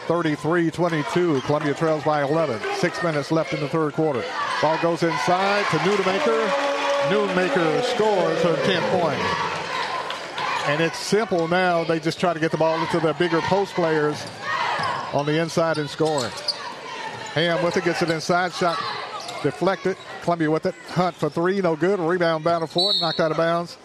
33-22. 0.07 1.43
Columbia 1.43 1.75
trails 1.75 2.05
by 2.05 2.23
11. 2.23 2.61
Six 2.77 3.03
minutes 3.03 3.31
left 3.31 3.53
in 3.53 3.61
the 3.61 3.69
third 3.69 3.93
quarter. 3.95 4.25
Ball 4.61 4.77
goes 4.83 5.05
inside 5.05 5.65
to 5.71 5.77
Nunemaker. 5.79 6.49
Nunemaker 7.11 7.83
scores 7.85 8.43
her 8.43 8.57
10th 8.57 9.01
point. 9.01 10.69
And 10.69 10.81
it's 10.81 10.99
simple 10.99 11.47
now. 11.47 11.85
They 11.85 12.01
just 12.01 12.19
try 12.19 12.35
to 12.35 12.41
get 12.41 12.51
the 12.51 12.57
ball 12.57 12.81
into 12.81 12.99
their 12.99 13.15
bigger 13.15 13.41
post 13.43 13.75
players 13.75 14.27
on 15.13 15.27
the 15.27 15.41
inside 15.41 15.79
and 15.79 15.89
scoring. 15.89 16.33
Ham 17.35 17.63
with 17.63 17.77
it, 17.77 17.85
gets 17.85 18.03
it 18.03 18.11
inside. 18.11 18.53
Shot 18.53 18.83
deflected. 19.45 19.97
Columbia 20.23 20.51
with 20.51 20.67
it. 20.67 20.75
Hunt 20.89 21.15
for 21.15 21.31
three, 21.31 21.61
no 21.61 21.77
good. 21.77 22.01
Rebound 22.01 22.43
battle 22.43 22.67
for 22.67 22.91
it. 22.91 22.97
Knocked 23.01 23.21
out 23.21 23.31
of 23.31 23.37
bounds 23.37 23.79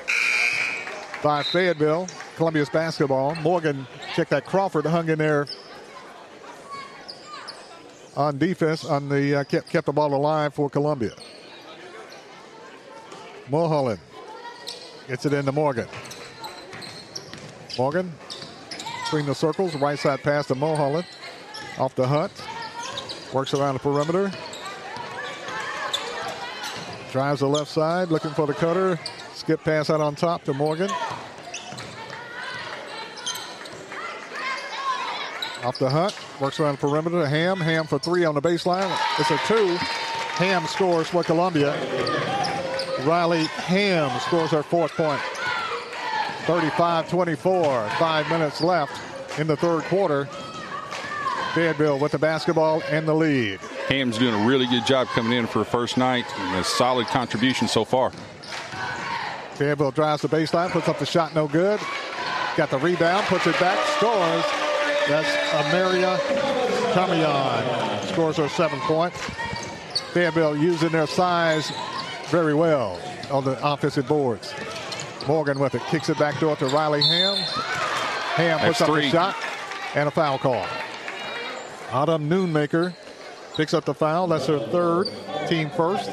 by 1.21 1.43
Fayetteville. 1.43 2.07
Columbia's 2.36 2.69
basketball. 2.69 3.36
Morgan, 3.36 3.86
check 4.15 4.30
that 4.30 4.47
Crawford 4.47 4.88
hung 4.88 5.07
in 5.07 5.19
there 5.19 5.45
on 8.16 8.38
defense. 8.38 8.86
On 8.86 9.09
the 9.09 9.39
uh, 9.39 9.43
kept 9.43 9.70
kept 9.70 9.86
the 9.86 9.93
ball 9.93 10.14
alive 10.14 10.53
for 10.53 10.70
Columbia. 10.70 11.14
Mulholland 13.49 13.99
gets 15.07 15.26
it 15.26 15.34
into 15.34 15.51
Morgan. 15.51 15.88
Morgan 17.78 18.11
between 19.03 19.26
the 19.28 19.36
circles, 19.36 19.76
right 19.76 19.99
side 19.99 20.24
pass 20.24 20.47
to 20.47 20.55
Mulholland. 20.55 21.05
Off 21.78 21.93
the 21.93 22.07
Hunt. 22.07 22.32
Works 23.32 23.53
around 23.53 23.76
the 23.76 23.80
perimeter. 23.80 24.32
Drives 27.11 27.41
the 27.41 27.47
left 27.47 27.70
side, 27.70 28.09
looking 28.09 28.32
for 28.32 28.47
the 28.47 28.55
cutter. 28.55 28.99
Skip 29.36 29.64
pass 29.64 29.91
out 29.91 30.01
on 30.01 30.16
top 30.16 30.43
to 30.45 30.53
Morgan. 30.53 30.89
Off 35.64 35.78
the 35.78 35.89
Hunt. 35.89 36.16
Works 36.43 36.59
around 36.59 36.77
the 36.77 36.89
perimeter. 36.89 37.25
Ham. 37.25 37.61
Ham 37.61 37.87
for 37.87 37.97
three 37.97 38.25
on 38.25 38.35
the 38.35 38.41
baseline. 38.41 38.93
It's 39.17 39.31
a 39.31 39.37
two. 39.47 39.77
Ham 40.35 40.65
scores 40.67 41.07
for 41.07 41.23
Columbia. 41.23 41.71
Riley 43.05 43.45
Ham 43.45 44.11
scores 44.19 44.51
her 44.51 44.61
fourth 44.61 44.91
point. 44.91 45.21
35-24. 46.45 47.89
Five 47.91 48.29
minutes 48.29 48.59
left 48.59 49.39
in 49.39 49.47
the 49.47 49.55
third 49.55 49.83
quarter. 49.83 50.25
Fayetteville 51.53 51.97
with 51.97 52.11
the 52.11 52.19
basketball 52.19 52.83
and 52.89 53.07
the 53.07 53.13
lead. 53.13 53.61
Ham's 53.87 54.17
doing 54.17 54.35
a 54.35 54.45
really 54.45 54.67
good 54.67 54.85
job 54.85 55.07
coming 55.07 55.31
in 55.31 55.47
for 55.47 55.61
a 55.61 55.65
first 55.65 55.95
night. 55.95 56.25
And 56.37 56.59
a 56.59 56.63
solid 56.65 57.07
contribution 57.07 57.69
so 57.69 57.85
far. 57.85 58.11
Fayetteville 59.53 59.91
drives 59.91 60.23
the 60.23 60.27
baseline, 60.27 60.71
puts 60.71 60.89
up 60.89 60.99
the 60.99 61.05
shot, 61.05 61.33
no 61.33 61.47
good. 61.47 61.79
Got 62.57 62.69
the 62.69 62.79
rebound, 62.79 63.27
puts 63.27 63.47
it 63.47 63.57
back, 63.61 63.79
scores. 63.95 64.62
That's 65.08 65.28
Amaria 65.51 66.18
Tamiyan. 66.93 68.06
Scores 68.12 68.38
her 68.38 68.47
seventh 68.49 68.82
point. 68.84 69.14
Fayetteville 70.14 70.56
using 70.58 70.89
their 70.91 71.08
size 71.08 71.72
very 72.28 72.54
well 72.54 72.99
on 73.32 73.43
the 73.43 73.58
offensive 73.68 74.08
boards. 74.08 74.54
Morgan 75.28 75.60
with 75.60 75.76
it, 75.76 75.82
kicks 75.89 76.10
it 76.10 76.18
back 76.20 76.39
door 76.39 76.56
to 76.58 76.68
Riley 76.68 77.01
Ham. 77.01 77.36
Ham 78.36 78.60
puts 78.60 78.80
That's 78.80 78.82
up 78.82 78.88
three. 78.89 79.06
the 79.06 79.10
shot 79.10 79.36
and 79.95 80.08
a 80.08 80.12
foul 80.12 80.38
call. 80.38 80.66
Autumn 81.91 82.30
Nunemaker 82.30 82.93
picks 83.56 83.74
up 83.74 83.86
the 83.86 83.93
foul. 83.93 84.28
That's 84.28 84.47
her 84.47 84.60
third, 84.60 85.10
team 85.47 85.70
first. 85.72 86.10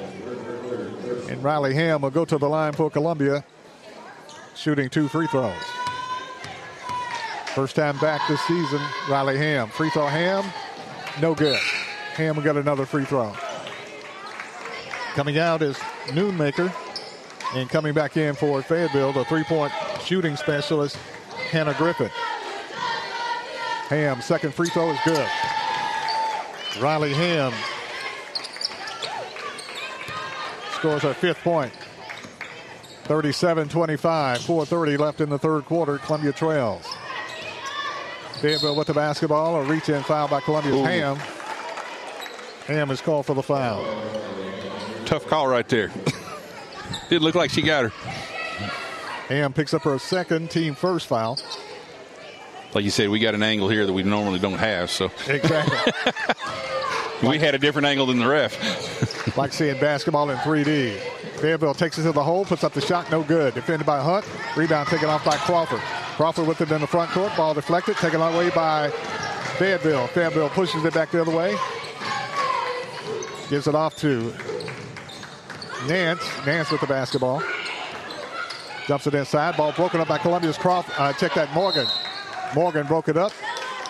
And 1.29 1.43
Riley 1.43 1.75
Ham 1.75 2.03
will 2.03 2.11
go 2.11 2.25
to 2.25 2.39
the 2.39 2.49
line 2.49 2.73
for 2.73 2.91
Columbia, 2.91 3.45
shooting 4.55 4.89
two 4.91 5.09
free 5.09 5.27
throws. 5.29 5.55
First 7.55 7.75
time 7.77 7.99
back 7.99 8.21
this 8.29 8.41
season, 8.43 8.81
Riley 9.09 9.37
Ham. 9.37 9.69
Free 9.69 9.91
throw 9.91 10.07
Ham, 10.07 10.45
no 11.21 11.35
good. 11.35 11.59
Ham 12.15 12.41
got 12.43 12.57
another 12.57 12.87
free 12.87 13.05
throw. 13.05 13.33
Coming 15.15 15.39
out 15.39 15.61
is 15.61 15.77
Nunemaker. 16.07 16.73
And 17.55 17.69
coming 17.69 17.93
back 17.93 18.17
in 18.17 18.37
for 18.37 18.63
Fayetteville, 18.63 19.13
the 19.13 19.25
three-point 19.25 19.73
shooting 20.05 20.37
specialist, 20.37 20.97
Hannah 21.51 21.75
Griffin. 21.75 22.11
Ham, 23.89 24.21
second 24.21 24.55
free 24.55 24.69
throw 24.69 24.91
is 24.91 24.99
good. 25.05 25.29
Riley 26.81 27.13
Ham 27.13 27.53
scores 30.75 31.03
her 31.03 31.13
fifth 31.13 31.43
point. 31.43 31.73
37-25, 33.05 33.69
4.30 33.99 34.99
left 34.99 35.21
in 35.21 35.29
the 35.29 35.39
third 35.39 35.65
quarter. 35.65 35.99
Columbia 35.99 36.33
trails. 36.33 36.87
Fayetteville 38.41 38.75
with 38.75 38.87
the 38.87 38.95
basketball. 38.95 39.57
A 39.57 39.65
reach-in 39.65 40.03
foul 40.03 40.29
by 40.29 40.41
Columbia's 40.41 40.77
Ooh. 40.77 40.85
Ham. 40.85 41.17
Ham 42.67 42.91
is 42.91 43.01
called 43.01 43.27
for 43.27 43.35
the 43.35 43.43
foul. 43.43 43.85
Tough 45.05 45.27
call 45.27 45.47
right 45.47 45.69
there. 45.69 45.91
Didn't 47.09 47.23
look 47.23 47.35
like 47.35 47.51
she 47.51 47.63
got 47.63 47.91
her. 47.91 47.93
Ham 49.29 49.53
picks 49.53 49.75
up 49.75 49.83
her 49.83 49.99
second 49.99 50.51
team 50.51 50.75
first 50.75 51.07
foul. 51.07 51.39
Like 52.75 52.85
you 52.85 52.91
said, 52.91 53.09
we 53.11 53.19
got 53.19 53.35
an 53.35 53.43
angle 53.43 53.69
here 53.69 53.85
that 53.85 53.93
we 53.93 54.03
normally 54.03 54.39
don't 54.39 54.59
have. 54.59 54.91
So 54.91 55.11
Exactly. 55.27 55.93
we 57.29 57.39
had 57.39 57.55
a 57.55 57.59
different 57.59 57.87
angle 57.87 58.07
than 58.07 58.21
the 58.21 58.27
ref. 58.29 59.37
like 59.37 59.53
seeing 59.53 59.79
basketball 59.81 60.31
in 60.31 60.37
3D. 60.39 60.99
Fayetteville 61.41 61.75
takes 61.75 61.99
it 61.99 62.05
to 62.05 62.13
the 62.13 62.23
hole, 62.23 62.45
puts 62.45 62.65
up 62.65 62.73
the 62.73 62.81
shot, 62.81 63.11
no 63.11 63.23
good. 63.23 63.55
Defended 63.55 63.87
by 63.87 64.01
Hunt. 64.01 64.25
Rebound 64.57 64.89
taken 64.89 65.09
off 65.09 65.25
by 65.25 65.37
Crawford. 65.37 65.81
Crawford 66.21 66.47
with 66.47 66.61
it 66.61 66.71
in 66.71 66.83
the 66.83 66.87
front 66.87 67.11
court. 67.13 67.35
Ball 67.35 67.55
deflected, 67.55 67.97
taken 67.97 68.21
away 68.21 68.51
by 68.51 68.91
Fayetteville. 69.57 70.07
Fayetteville 70.09 70.51
pushes 70.51 70.85
it 70.85 70.93
back 70.93 71.11
the 71.11 71.19
other 71.19 71.35
way. 71.35 71.57
Gives 73.49 73.67
it 73.67 73.75
off 73.75 73.97
to 74.01 74.31
Nance. 75.89 76.21
Nance 76.45 76.71
with 76.71 76.83
the 76.83 76.87
basketball. 76.87 77.43
Dumps 78.87 79.07
it 79.07 79.15
inside. 79.15 79.57
Ball 79.57 79.73
broken 79.73 79.99
up 79.99 80.09
by 80.09 80.19
Columbia's 80.19 80.59
Crawford. 80.59 80.93
Uh, 80.99 81.15
check 81.15 81.33
that 81.33 81.51
Morgan. 81.55 81.87
Morgan 82.55 82.87
broke 82.87 83.09
it 83.09 83.17
up. 83.17 83.33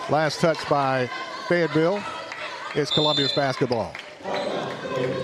Last 0.09 0.39
touch 0.39 0.69
by 0.69 1.07
Fayetteville. 1.49 2.01
It's 2.75 2.91
Columbia's 2.91 3.33
basketball. 3.33 3.93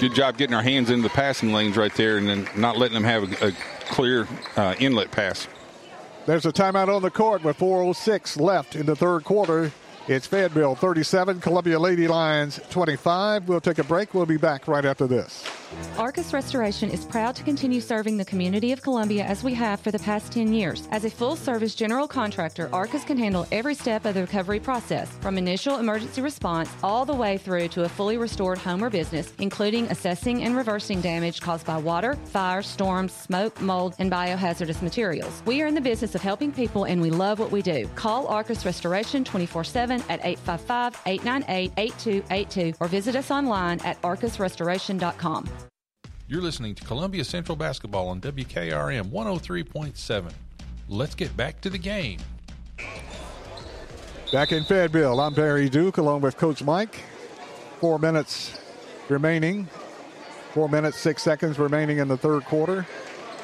good 0.01 0.13
job 0.13 0.35
getting 0.35 0.53
our 0.53 0.61
hands 0.61 0.89
into 0.89 1.03
the 1.03 1.13
passing 1.15 1.53
lanes 1.53 1.77
right 1.77 1.93
there 1.95 2.17
and 2.17 2.27
then 2.27 2.49
not 2.57 2.75
letting 2.75 2.95
them 2.95 3.05
have 3.05 3.41
a, 3.41 3.47
a 3.47 3.51
clear 3.85 4.27
uh, 4.57 4.75
inlet 4.77 5.09
pass. 5.09 5.47
There's 6.27 6.45
a 6.45 6.51
timeout 6.51 6.93
on 6.93 7.01
the 7.01 7.09
court 7.09 7.41
with 7.45 7.57
4.06 7.57 8.37
left 8.37 8.75
in 8.75 8.85
the 8.85 8.97
third 8.97 9.23
quarter. 9.23 9.71
It's 10.09 10.25
Fayetteville 10.25 10.75
37, 10.75 11.41
Columbia 11.41 11.77
Lady 11.77 12.07
Lions 12.07 12.61
25. 12.69 13.49
We'll 13.49 13.59
take 13.59 13.79
a 13.79 13.83
break. 13.83 14.13
We'll 14.13 14.25
be 14.25 14.37
back 14.37 14.65
right 14.65 14.85
after 14.85 15.05
this. 15.05 15.43
Arcus 15.97 16.31
Restoration 16.31 16.89
is 16.89 17.03
proud 17.03 17.35
to 17.35 17.43
continue 17.43 17.81
serving 17.81 18.15
the 18.15 18.23
community 18.23 18.71
of 18.71 18.81
Columbia 18.81 19.25
as 19.25 19.43
we 19.43 19.53
have 19.55 19.81
for 19.81 19.91
the 19.91 19.99
past 19.99 20.31
10 20.31 20.53
years. 20.53 20.87
As 20.91 21.03
a 21.03 21.09
full 21.09 21.35
service 21.35 21.75
general 21.75 22.07
contractor, 22.07 22.69
Arcus 22.71 23.03
can 23.03 23.17
handle 23.17 23.45
every 23.51 23.75
step 23.75 24.05
of 24.05 24.13
the 24.13 24.21
recovery 24.21 24.61
process, 24.61 25.09
from 25.19 25.37
initial 25.37 25.77
emergency 25.77 26.21
response 26.21 26.69
all 26.83 27.03
the 27.03 27.13
way 27.13 27.37
through 27.37 27.67
to 27.69 27.83
a 27.83 27.89
fully 27.89 28.17
restored 28.17 28.57
home 28.57 28.81
or 28.81 28.89
business, 28.89 29.33
including 29.39 29.87
assessing 29.87 30.43
and 30.43 30.55
reversing 30.55 31.01
damage 31.01 31.41
caused 31.41 31.65
by 31.65 31.77
water, 31.77 32.13
fire, 32.25 32.61
storms, 32.61 33.11
smoke, 33.11 33.59
mold, 33.59 33.93
and 33.99 34.09
biohazardous 34.09 34.81
materials. 34.81 35.43
We 35.45 35.61
are 35.61 35.67
in 35.67 35.75
the 35.75 35.81
business 35.81 36.15
of 36.15 36.21
helping 36.21 36.53
people 36.53 36.85
and 36.85 37.01
we 37.01 37.09
love 37.09 37.39
what 37.39 37.51
we 37.51 37.61
do. 37.61 37.89
Call 37.95 38.27
Arcus 38.27 38.65
Restoration 38.65 39.25
24 39.25 39.65
7 39.65 39.96
at 40.09 40.19
855 40.23 41.01
898 41.05 41.71
8282 41.77 42.77
or 42.79 42.87
visit 42.87 43.15
us 43.15 43.31
online 43.31 43.79
at 43.81 44.01
arcusrestoration.com. 44.01 45.47
You're 46.29 46.41
listening 46.41 46.75
to 46.75 46.83
Columbia 46.83 47.23
Central 47.23 47.55
Basketball 47.55 48.09
on 48.09 48.19
WKRM 48.19 49.11
103.7. 49.11 50.31
Let's 50.89 51.15
get 51.15 51.35
back 51.37 51.61
to 51.61 51.69
the 51.69 51.77
game. 51.77 52.19
Back 54.33 54.51
in 54.51 54.65
Fayetteville, 54.65 55.21
I'm 55.21 55.33
Barry 55.33 55.69
Duke 55.69 55.97
along 55.97 56.19
with 56.21 56.35
Coach 56.35 56.61
Mike. 56.61 56.95
Four 57.79 57.97
minutes 57.97 58.59
remaining. 59.07 59.69
Four 60.53 60.67
minutes, 60.67 60.97
six 60.97 61.23
seconds 61.23 61.57
remaining 61.59 61.99
in 61.99 62.09
the 62.09 62.17
third 62.17 62.43
quarter. 62.43 62.83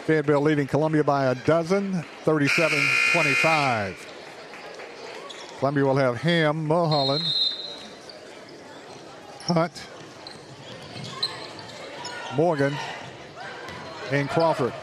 Fayetteville 0.06 0.41
leading 0.41 0.68
Columbia 0.68 1.04
by 1.04 1.28
a 1.28 1.36
dozen, 1.36 2.04
37 2.24 2.78
25. 3.14 4.12
Columbia 5.64 5.86
will 5.86 5.95
have 5.95 6.18
Ham, 6.18 6.68
Mulholland, 6.68 7.24
Hunt, 9.43 9.72
Morgan, 12.36 12.76
and 14.11 14.30
Crawford. 14.30 14.74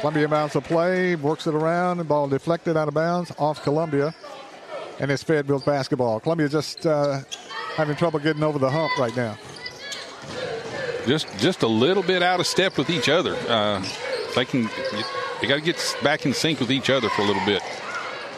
Columbia 0.00 0.28
mounts 0.28 0.56
a 0.56 0.60
play, 0.60 1.16
works 1.16 1.46
it 1.46 1.54
around, 1.54 1.96
the 1.96 2.04
ball 2.04 2.28
deflected 2.28 2.76
out 2.76 2.86
of 2.86 2.92
bounds 2.92 3.32
off 3.38 3.62
Columbia, 3.62 4.14
and 4.98 5.10
it's 5.10 5.22
Fayetteville's 5.22 5.64
basketball. 5.64 6.20
Columbia 6.20 6.50
just 6.50 6.84
uh, 6.84 7.20
having 7.74 7.96
trouble 7.96 8.18
getting 8.18 8.42
over 8.42 8.58
the 8.58 8.68
hump 8.68 8.94
right 8.98 9.16
now. 9.16 9.38
Just 11.06 11.34
just 11.38 11.62
a 11.62 11.66
little 11.66 12.02
bit 12.02 12.22
out 12.22 12.40
of 12.40 12.46
step 12.46 12.76
with 12.76 12.90
each 12.90 13.08
other. 13.08 13.36
Uh, 13.48 13.82
they 14.34 14.44
can 14.44 14.68
they 15.40 15.46
got 15.46 15.54
to 15.54 15.62
get 15.62 15.96
back 16.02 16.26
in 16.26 16.34
sync 16.34 16.60
with 16.60 16.70
each 16.70 16.90
other 16.90 17.08
for 17.08 17.22
a 17.22 17.24
little 17.24 17.46
bit. 17.46 17.62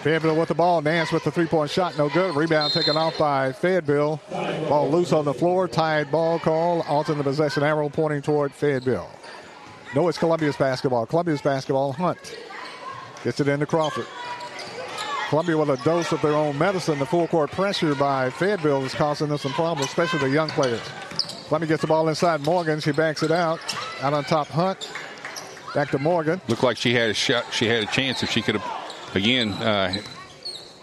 Fayetteville 0.02 0.36
with 0.36 0.48
the 0.48 0.54
ball. 0.54 0.82
Nance 0.82 1.12
with 1.12 1.22
the 1.22 1.30
three-point 1.30 1.70
shot. 1.70 1.96
No 1.96 2.08
good. 2.08 2.34
Rebound 2.34 2.72
taken 2.72 2.96
off 2.96 3.16
by 3.16 3.52
Fayetteville. 3.52 4.20
Ball 4.30 4.90
loose 4.90 5.12
on 5.12 5.24
the 5.24 5.32
floor. 5.32 5.68
Tied 5.68 6.10
ball 6.10 6.40
call. 6.40 6.82
Alternate 6.82 7.22
possession 7.22 7.62
arrow 7.62 7.88
pointing 7.88 8.20
toward 8.20 8.52
Fayetteville. 8.52 9.08
No, 9.94 10.08
it's 10.08 10.18
Columbia's 10.18 10.56
basketball. 10.56 11.06
Columbia's 11.06 11.40
basketball. 11.40 11.92
Hunt 11.92 12.36
gets 13.22 13.38
it 13.38 13.46
into 13.46 13.64
Crawford. 13.64 14.06
Columbia 15.28 15.56
with 15.56 15.70
a 15.70 15.76
dose 15.84 16.10
of 16.10 16.20
their 16.20 16.34
own 16.34 16.58
medicine. 16.58 16.98
The 16.98 17.06
full 17.06 17.28
court 17.28 17.52
pressure 17.52 17.94
by 17.94 18.30
Fayetteville 18.30 18.84
is 18.84 18.94
causing 18.94 19.28
them 19.28 19.38
some 19.38 19.52
problems, 19.52 19.88
especially 19.88 20.18
the 20.18 20.30
young 20.30 20.48
players. 20.48 20.82
Columbia 21.46 21.68
gets 21.68 21.82
the 21.82 21.86
ball 21.86 22.08
inside 22.08 22.40
Morgan. 22.40 22.80
She 22.80 22.90
backs 22.90 23.22
it 23.22 23.30
out. 23.30 23.60
Out 24.00 24.14
on 24.14 24.24
top, 24.24 24.48
Hunt. 24.48 24.90
Back 25.74 25.90
to 25.90 25.98
Morgan. 25.98 26.40
Looked 26.48 26.64
like 26.64 26.76
she 26.76 26.92
had 26.92 27.10
a 27.10 27.14
shot. 27.14 27.46
She 27.52 27.66
had 27.66 27.84
a 27.84 27.86
chance 27.86 28.22
if 28.22 28.30
she 28.30 28.42
could 28.42 28.56
have 28.56 28.81
again, 29.14 29.52
uh, 29.54 29.94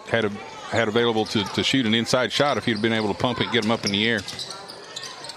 had 0.06 0.24
a, 0.24 0.28
had 0.70 0.88
available 0.88 1.24
to, 1.26 1.44
to 1.44 1.62
shoot 1.62 1.86
an 1.86 1.94
inside 1.94 2.32
shot 2.32 2.56
if 2.56 2.64
he'd 2.64 2.82
been 2.82 2.92
able 2.92 3.12
to 3.12 3.18
pump 3.18 3.40
it, 3.40 3.50
get 3.52 3.64
him 3.64 3.70
up 3.70 3.84
in 3.84 3.92
the 3.92 4.06
air. 4.08 4.20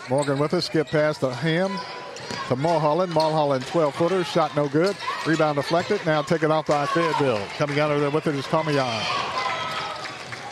Morgan 0.10 0.38
with 0.38 0.54
us, 0.54 0.66
skip 0.66 0.88
past 0.88 1.22
the 1.22 1.34
Ham 1.34 1.72
to 2.48 2.56
Mulholland. 2.56 3.14
Mulholland 3.14 3.66
12 3.68 3.96
footer, 3.96 4.24
shot 4.24 4.56
no 4.56 4.68
good. 4.68 4.96
Rebound 5.26 5.56
deflected. 5.56 6.06
Now 6.06 6.22
taken 6.22 6.52
off 6.52 6.68
by 6.68 6.86
Fayetteville. 6.88 7.46
Coming 7.58 7.80
out 7.80 7.92
of 7.92 8.02
there 8.02 8.10
with 8.10 8.28
it 8.28 8.36
is 8.36 8.46
Tomayan. 8.46 9.04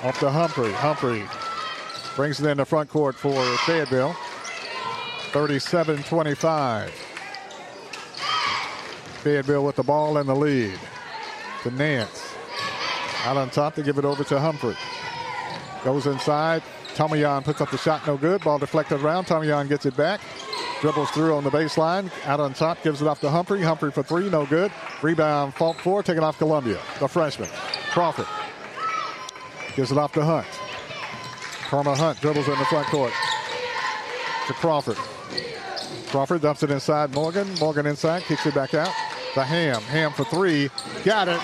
Off 0.03 0.19
to 0.19 0.29
Humphrey. 0.29 0.71
Humphrey 0.71 1.23
brings 2.15 2.39
it 2.39 2.47
in 2.49 2.57
the 2.57 2.65
front 2.65 2.89
court 2.89 3.15
for 3.15 3.43
Fayetteville. 3.57 4.15
37 5.31 6.03
25. 6.03 6.89
Fayetteville 9.21 9.63
with 9.63 9.75
the 9.75 9.83
ball 9.83 10.17
in 10.17 10.27
the 10.27 10.35
lead 10.35 10.79
to 11.63 11.71
Nance. 11.71 12.30
Out 13.23 13.37
on 13.37 13.49
top 13.49 13.75
to 13.75 13.83
give 13.83 13.97
it 13.97 14.05
over 14.05 14.23
to 14.23 14.39
Humphrey. 14.39 14.75
Goes 15.83 16.07
inside. 16.07 16.63
Tomayan 16.95 17.43
puts 17.43 17.61
up 17.61 17.71
the 17.71 17.77
shot, 17.77 18.05
no 18.05 18.17
good. 18.17 18.43
Ball 18.43 18.59
deflected 18.59 19.01
around. 19.01 19.25
Tomayan 19.25 19.69
gets 19.69 19.85
it 19.85 19.95
back. 19.95 20.21
Dribbles 20.81 21.11
through 21.11 21.35
on 21.35 21.43
the 21.43 21.49
baseline. 21.51 22.11
Out 22.25 22.39
on 22.39 22.53
top, 22.53 22.81
gives 22.83 23.01
it 23.01 23.07
off 23.07 23.21
to 23.21 23.29
Humphrey. 23.29 23.61
Humphrey 23.61 23.91
for 23.91 24.03
three, 24.03 24.29
no 24.29 24.45
good. 24.45 24.71
Rebound, 25.01 25.53
fault 25.53 25.77
four, 25.77 26.01
taken 26.01 26.23
off 26.23 26.37
Columbia. 26.37 26.79
The 26.99 27.07
freshman. 27.07 27.49
Crawford. 27.91 28.27
Gives 29.75 29.91
it 29.91 29.97
off 29.97 30.11
to 30.13 30.23
Hunt. 30.23 30.47
Karma 31.69 31.95
Hunt 31.95 32.19
dribbles 32.19 32.47
in 32.47 32.57
the 32.57 32.65
front 32.65 32.87
court. 32.87 33.13
To 34.47 34.53
Crawford. 34.53 34.97
Crawford 36.07 36.41
dumps 36.41 36.63
it 36.63 36.71
inside 36.71 37.13
Morgan. 37.13 37.47
Morgan 37.59 37.85
inside, 37.85 38.23
kicks 38.23 38.45
it 38.45 38.53
back 38.53 38.73
out. 38.73 38.91
The 39.35 39.43
Ham. 39.43 39.81
Ham 39.83 40.11
for 40.11 40.25
three. 40.25 40.69
Got 41.05 41.27
it. 41.29 41.39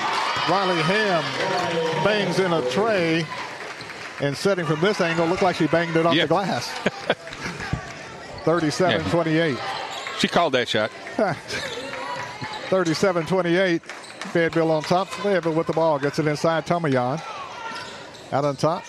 Riley 0.50 0.82
Ham 0.84 1.24
bangs 2.04 2.40
in 2.40 2.52
a 2.54 2.62
tray. 2.72 3.26
And 4.20 4.36
setting 4.36 4.66
from 4.66 4.80
this 4.82 5.00
angle, 5.00 5.28
looked 5.28 5.44
like 5.44 5.56
she 5.58 5.68
banged 5.68 5.96
it 5.96 6.06
off 6.06 6.16
Yeah. 6.16 6.24
the 6.24 6.28
glass. 6.30 6.68
37 8.46 9.10
28. 9.12 9.58
She 10.20 10.28
called 10.28 10.54
that 10.54 10.68
shot. 10.68 10.90
37 12.70 13.26
28. 13.26 13.82
Fayetteville 13.82 14.72
on 14.72 14.84
top. 14.84 15.08
Fayetteville 15.10 15.54
with 15.54 15.68
the 15.68 15.74
ball. 15.74 16.00
Gets 16.00 16.20
it 16.20 16.28
inside 16.28 16.66
Tomayan. 16.66 17.22
Out 18.32 18.46
on 18.46 18.56
top. 18.56 18.84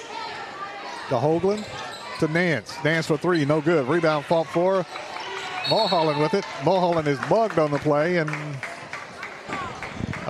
To 1.08 1.14
Hoagland. 1.16 1.64
To 2.20 2.28
Nance. 2.28 2.74
Nance 2.84 3.06
for 3.06 3.16
three. 3.18 3.44
No 3.44 3.60
good. 3.60 3.86
Rebound 3.86 4.24
fault 4.24 4.48
four. 4.48 4.84
Mulholland 5.70 6.18
with 6.20 6.34
it. 6.34 6.44
Mulholland 6.64 7.06
is 7.06 7.18
bugged 7.28 7.58
on 7.58 7.70
the 7.70 7.78
play, 7.78 8.16
and 8.16 8.30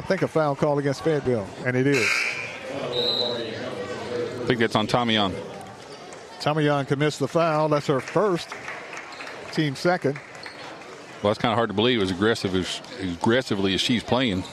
think 0.09 0.23
a 0.23 0.29
foul 0.29 0.57
call 0.57 0.79
against 0.79 1.05
Fayetteville, 1.05 1.47
and 1.67 1.77
it 1.77 1.87
is. 1.87 2.09
I 2.73 4.45
think 4.47 4.59
that's 4.59 4.75
on 4.75 4.87
Tommy 4.87 5.13
Young. 5.13 5.35
Tomayan 6.41 6.89
commits 6.89 7.19
the 7.19 7.29
foul. 7.29 7.69
That's 7.69 7.89
her 7.89 8.01
first. 8.01 8.49
Team 9.53 9.77
second. 9.77 10.15
Well, 11.23 11.31
that's 11.31 11.39
kind 11.39 11.53
of 11.53 11.57
hard 11.57 11.69
to 11.69 11.75
believe 11.75 12.01
as 12.01 12.11
aggressive 12.11 12.55
as 12.55 12.81
aggressively 13.01 13.75
as 13.75 13.83
she's 13.83 14.03
playing. 14.03 14.45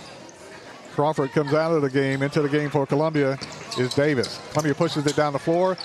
Crawford 0.93 1.31
comes 1.31 1.53
out 1.53 1.71
of 1.71 1.81
the 1.81 1.89
game. 1.89 2.21
Into 2.21 2.41
the 2.41 2.49
game 2.49 2.69
for 2.69 2.85
Columbia 2.85 3.37
is 3.77 3.93
Davis. 3.93 4.41
Columbia 4.49 4.73
pushes 4.73 5.05
it 5.05 5.15
down 5.15 5.31
the 5.31 5.39
floor. 5.39 5.77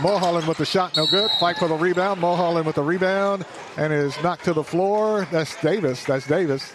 Mulholland 0.00 0.46
with 0.48 0.56
the 0.56 0.64
shot, 0.64 0.96
no 0.96 1.06
good. 1.06 1.30
Fight 1.38 1.58
for 1.58 1.68
the 1.68 1.74
rebound. 1.74 2.18
Mulholland 2.18 2.64
with 2.64 2.76
the 2.76 2.82
rebound 2.82 3.44
and 3.76 3.92
is 3.92 4.16
knocked 4.22 4.44
to 4.44 4.54
the 4.54 4.64
floor. 4.64 5.26
That's 5.30 5.60
Davis. 5.60 6.04
That's 6.04 6.26
Davis. 6.26 6.72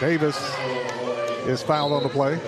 Davis 0.00 0.36
is 1.46 1.62
fouled 1.62 1.92
on 1.92 2.02
the 2.02 2.08
play. 2.08 2.40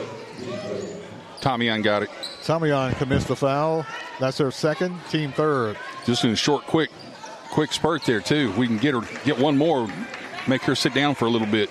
Tommy 1.40 1.66
Young 1.66 1.82
got 1.82 2.02
it. 2.02 2.10
Tomayan 2.42 2.96
commits 2.98 3.24
the 3.24 3.36
foul. 3.36 3.86
That's 4.18 4.38
her 4.38 4.50
second, 4.50 4.98
team 5.08 5.32
third. 5.32 5.76
Just 6.04 6.24
in 6.24 6.30
a 6.30 6.36
short, 6.36 6.66
quick, 6.66 6.90
quick 7.50 7.72
spurt 7.72 8.02
there 8.02 8.20
too. 8.20 8.52
We 8.52 8.66
can 8.66 8.76
get 8.76 8.94
her, 8.94 9.00
get 9.24 9.38
one 9.38 9.56
more, 9.56 9.88
make 10.46 10.62
her 10.62 10.74
sit 10.74 10.94
down 10.94 11.14
for 11.14 11.24
a 11.24 11.30
little 11.30 11.46
bit. 11.46 11.70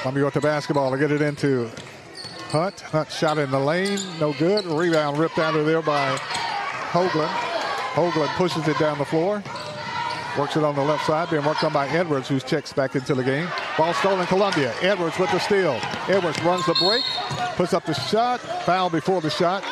Columbia 0.00 0.24
with 0.24 0.34
the 0.34 0.40
basketball 0.40 0.90
to 0.90 0.98
get 0.98 1.10
it 1.10 1.22
into 1.22 1.70
Hunt. 2.50 2.80
Hunt 2.80 3.10
shot 3.10 3.38
in 3.38 3.50
the 3.50 3.58
lane, 3.58 3.98
no 4.20 4.32
good. 4.34 4.64
Rebound 4.66 5.18
ripped 5.18 5.38
out 5.38 5.56
of 5.56 5.66
there 5.66 5.82
by 5.82 6.16
Hoagland. 6.90 7.28
Hoagland 7.94 8.28
pushes 8.36 8.66
it 8.68 8.78
down 8.78 8.98
the 8.98 9.04
floor. 9.04 9.42
Works 10.38 10.56
it 10.56 10.64
on 10.64 10.74
the 10.74 10.82
left 10.82 11.06
side, 11.06 11.30
being 11.30 11.44
worked 11.44 11.64
on 11.64 11.72
by 11.72 11.88
Edwards, 11.88 12.28
who 12.28 12.38
checks 12.38 12.70
back 12.70 12.94
into 12.94 13.14
the 13.14 13.24
game. 13.24 13.48
Ball 13.78 13.94
stolen, 13.94 14.26
Columbia. 14.26 14.74
Edwards 14.82 15.18
with 15.18 15.30
the 15.30 15.38
steal. 15.38 15.80
Edwards 16.08 16.42
runs 16.42 16.66
the 16.66 16.74
break, 16.74 17.02
puts 17.56 17.72
up 17.72 17.86
the 17.86 17.94
shot. 17.94 18.40
Foul 18.66 18.90
before 18.90 19.22
the 19.22 19.30
shot. 19.30 19.64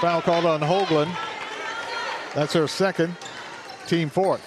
Foul 0.00 0.20
called 0.20 0.44
on 0.44 0.60
Hoagland. 0.60 1.14
That's 2.34 2.52
her 2.52 2.66
second, 2.66 3.16
team 3.86 4.10
fourth. 4.10 4.42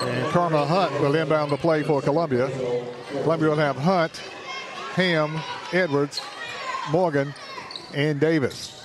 And 0.00 0.26
Karma 0.32 0.66
Hunt 0.66 1.00
will 1.00 1.14
inbound 1.14 1.52
the 1.52 1.56
play 1.56 1.84
for 1.84 2.02
Columbia. 2.02 2.50
Columbia 3.22 3.50
will 3.50 3.56
have 3.56 3.76
Hunt, 3.76 4.20
Ham, 4.94 5.40
Edwards, 5.72 6.20
Morgan, 6.90 7.32
and 7.94 8.18
Davis. 8.18 8.84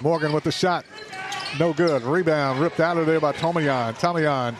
Morgan 0.00 0.32
with 0.32 0.44
the 0.44 0.52
shot. 0.52 0.84
No 1.58 1.72
good. 1.72 2.02
Rebound 2.02 2.60
ripped 2.60 2.80
out 2.80 2.98
of 2.98 3.06
there 3.06 3.20
by 3.20 3.32
Tomayan. 3.32 3.94
Tomayan 3.94 4.54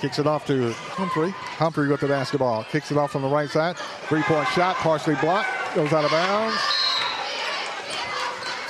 kicks 0.00 0.18
it 0.18 0.26
off 0.26 0.46
to 0.46 0.72
Humphrey. 0.72 1.30
Humphrey 1.30 1.88
with 1.88 2.00
the 2.00 2.08
basketball. 2.08 2.64
Kicks 2.64 2.90
it 2.90 2.98
off 2.98 3.12
from 3.12 3.22
the 3.22 3.28
right 3.28 3.48
side. 3.48 3.76
Three 4.08 4.22
point 4.22 4.48
shot, 4.48 4.76
partially 4.76 5.14
blocked. 5.16 5.48
Goes 5.74 5.92
out 5.92 6.04
of 6.04 6.10
bounds 6.10 6.56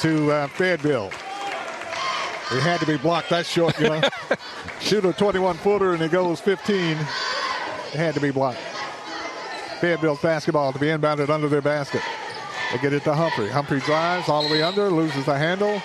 to 0.01 0.31
uh, 0.31 0.47
Fayetteville. 0.49 1.11
He 2.51 2.61
had 2.61 2.81
to 2.81 2.87
be 2.87 2.99
blocked 2.99 3.31
that 3.31 3.47
short, 3.47 3.79
you 3.81 3.89
know. 3.89 4.01
Shoot 4.81 5.05
a 5.05 5.12
21 5.12 5.57
footer 5.57 5.95
and 5.95 6.03
he 6.03 6.09
goes 6.09 6.41
15. 6.41 6.77
It 6.77 6.99
had 7.95 8.14
to 8.14 8.20
be 8.20 8.31
blocked. 8.31 8.59
Fayetteville's 9.81 10.20
basketball 10.20 10.73
to 10.73 10.79
be 10.79 10.87
inbounded 10.87 11.31
under 11.31 11.49
their 11.49 11.62
basket. 11.62 12.03
They 12.70 12.79
get 12.79 12.93
it 12.93 13.05
to 13.05 13.14
Humphrey. 13.14 13.49
Humphrey 13.49 13.81
drives 13.81 14.29
all 14.29 14.47
the 14.47 14.53
way 14.53 14.62
under, 14.62 14.91
loses 14.91 15.25
the 15.25 15.37
handle. 15.37 15.81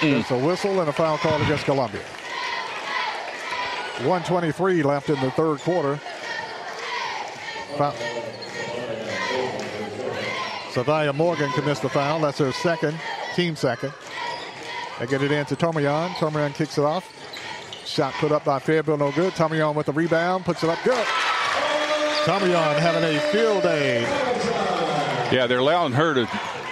Mm. 0.00 0.10
There's 0.10 0.30
a 0.30 0.38
whistle 0.38 0.80
and 0.80 0.88
a 0.88 0.92
foul 0.92 1.18
call 1.18 1.40
against 1.42 1.64
Columbia. 1.64 2.02
123 4.02 4.82
left 4.82 5.08
in 5.08 5.20
the 5.20 5.30
third 5.30 5.60
quarter. 5.60 5.96
Foul. 7.76 7.94
Savia 10.72 11.14
Morgan 11.14 11.50
commits 11.52 11.78
the 11.80 11.88
foul. 11.88 12.18
That's 12.20 12.38
her 12.38 12.50
second, 12.50 12.98
team 13.36 13.54
second. 13.54 13.92
They 14.98 15.06
get 15.06 15.22
it 15.22 15.30
in 15.30 15.46
to 15.46 15.56
Tomayan. 15.56 16.10
Tomayan 16.14 16.54
kicks 16.54 16.78
it 16.78 16.84
off. 16.84 17.08
Shot 17.86 18.12
put 18.14 18.32
up 18.32 18.44
by 18.44 18.58
Fayetteville, 18.58 18.96
no 18.96 19.12
good. 19.12 19.32
Tomayan 19.34 19.74
with 19.74 19.86
the 19.86 19.92
rebound, 19.92 20.44
puts 20.44 20.64
it 20.64 20.70
up 20.70 20.78
good. 20.84 21.06
Tomayan 22.24 22.78
having 22.78 23.04
a 23.04 23.20
field 23.30 23.62
day. 23.62 24.02
Yeah, 25.30 25.46
they're 25.46 25.58
allowing 25.58 25.92
her 25.92 26.14
to 26.14 26.26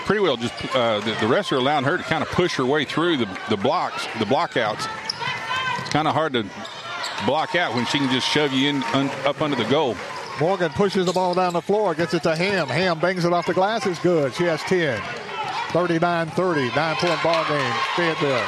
pretty 0.04 0.20
well 0.20 0.36
just 0.36 0.54
uh, 0.74 1.00
the, 1.00 1.12
the 1.20 1.26
rest 1.26 1.52
are 1.52 1.56
allowing 1.56 1.84
her 1.84 1.96
to 1.96 2.02
kind 2.02 2.22
of 2.22 2.28
push 2.30 2.56
her 2.56 2.66
way 2.66 2.84
through 2.84 3.16
the, 3.16 3.38
the 3.48 3.56
blocks, 3.56 4.06
the 4.18 4.24
blockouts. 4.24 4.88
It's 5.80 5.90
kind 5.90 6.08
of 6.08 6.14
hard 6.14 6.32
to 6.34 6.44
block 7.26 7.54
out 7.54 7.74
when 7.74 7.86
she 7.86 7.98
can 7.98 8.10
just 8.10 8.28
shove 8.28 8.52
you 8.52 8.68
in 8.68 8.82
un, 8.94 9.08
up 9.24 9.40
under 9.40 9.56
the 9.56 9.68
goal. 9.68 9.96
Morgan 10.40 10.70
pushes 10.70 11.06
the 11.06 11.12
ball 11.12 11.34
down 11.34 11.52
the 11.52 11.62
floor, 11.62 11.94
gets 11.94 12.14
it 12.14 12.22
to 12.24 12.34
Ham. 12.34 12.66
Ham 12.68 12.98
bangs 12.98 13.24
it 13.24 13.32
off 13.32 13.46
the 13.46 13.54
glass. 13.54 13.86
It's 13.86 14.00
good. 14.00 14.34
She 14.34 14.44
has 14.44 14.60
10. 14.62 14.98
39-30, 15.72 16.74
nine-point 16.76 17.22
ball 17.22 17.44
game. 17.48 17.74
Fayetteville. 17.96 18.44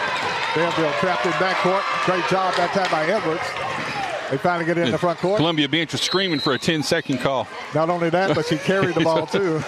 Fayetteville 0.54 0.92
trapped 1.00 1.26
in 1.26 1.32
backcourt. 1.32 1.82
Great 2.04 2.26
job 2.28 2.54
that 2.56 2.70
time 2.72 2.90
by 2.90 3.04
Edwards. 3.06 3.42
They 4.30 4.38
finally 4.38 4.64
get 4.64 4.78
it 4.78 4.86
in 4.86 4.92
the 4.92 4.98
front 4.98 5.18
court. 5.18 5.36
Columbia 5.36 5.68
bench 5.68 5.92
was 5.92 6.00
screaming 6.00 6.38
for 6.38 6.54
a 6.54 6.58
10-second 6.58 7.18
call. 7.18 7.46
Not 7.74 7.90
only 7.90 8.10
that, 8.10 8.34
but 8.34 8.46
she 8.46 8.56
carried 8.56 8.94
the 8.94 9.04
ball 9.04 9.26
too. 9.28 9.62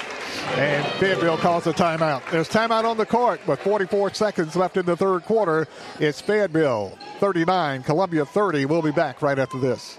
And 0.57 0.87
Fayetteville 1.01 1.39
calls 1.39 1.67
a 1.67 1.73
timeout. 1.73 2.29
There's 2.31 2.49
timeout 2.49 2.85
on 2.85 2.97
the 2.97 3.07
court 3.07 3.47
with 3.47 3.61
44 3.61 4.15
seconds 4.15 4.57
left 4.57 4.77
in 4.77 4.87
the 4.87 4.97
third 4.97 5.25
quarter. 5.25 5.69
It's 6.01 6.21
Fayetteville 6.21 6.99
39, 7.21 7.83
Columbia 7.83 8.25
30. 8.25 8.65
We'll 8.67 8.83
be 8.83 8.91
back 8.91 9.23
right 9.23 9.39
after 9.39 9.59
this. 9.59 9.99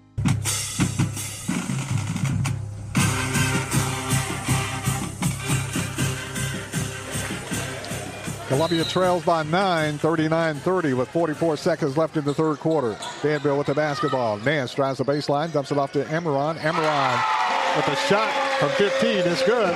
Columbia 8.51 8.83
trails 8.83 9.23
by 9.23 9.43
9, 9.43 9.97
39-30 9.99 10.97
with 10.97 11.07
44 11.07 11.55
seconds 11.55 11.95
left 11.95 12.17
in 12.17 12.25
the 12.25 12.33
third 12.33 12.59
quarter. 12.59 12.97
Danville 13.23 13.57
with 13.57 13.67
the 13.67 13.73
basketball. 13.73 14.35
Nance 14.39 14.75
drives 14.75 14.97
the 14.97 15.05
baseline, 15.05 15.53
dumps 15.53 15.71
it 15.71 15.77
off 15.77 15.93
to 15.93 16.03
Amaron. 16.03 16.57
Amaron 16.57 17.77
with 17.77 17.87
a 17.87 17.95
shot 18.07 18.29
from 18.59 18.67
15 18.71 19.19
is 19.19 19.41
good. 19.43 19.73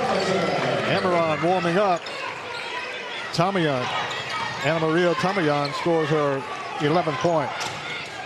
Amaron 0.90 1.42
warming 1.42 1.78
up. 1.78 2.02
Tomayan. 3.32 3.82
Anna 4.66 4.86
Maria 4.86 5.14
Tomayan 5.14 5.72
scores 5.80 6.10
her 6.10 6.42
11th 6.80 7.16
point. 7.20 7.50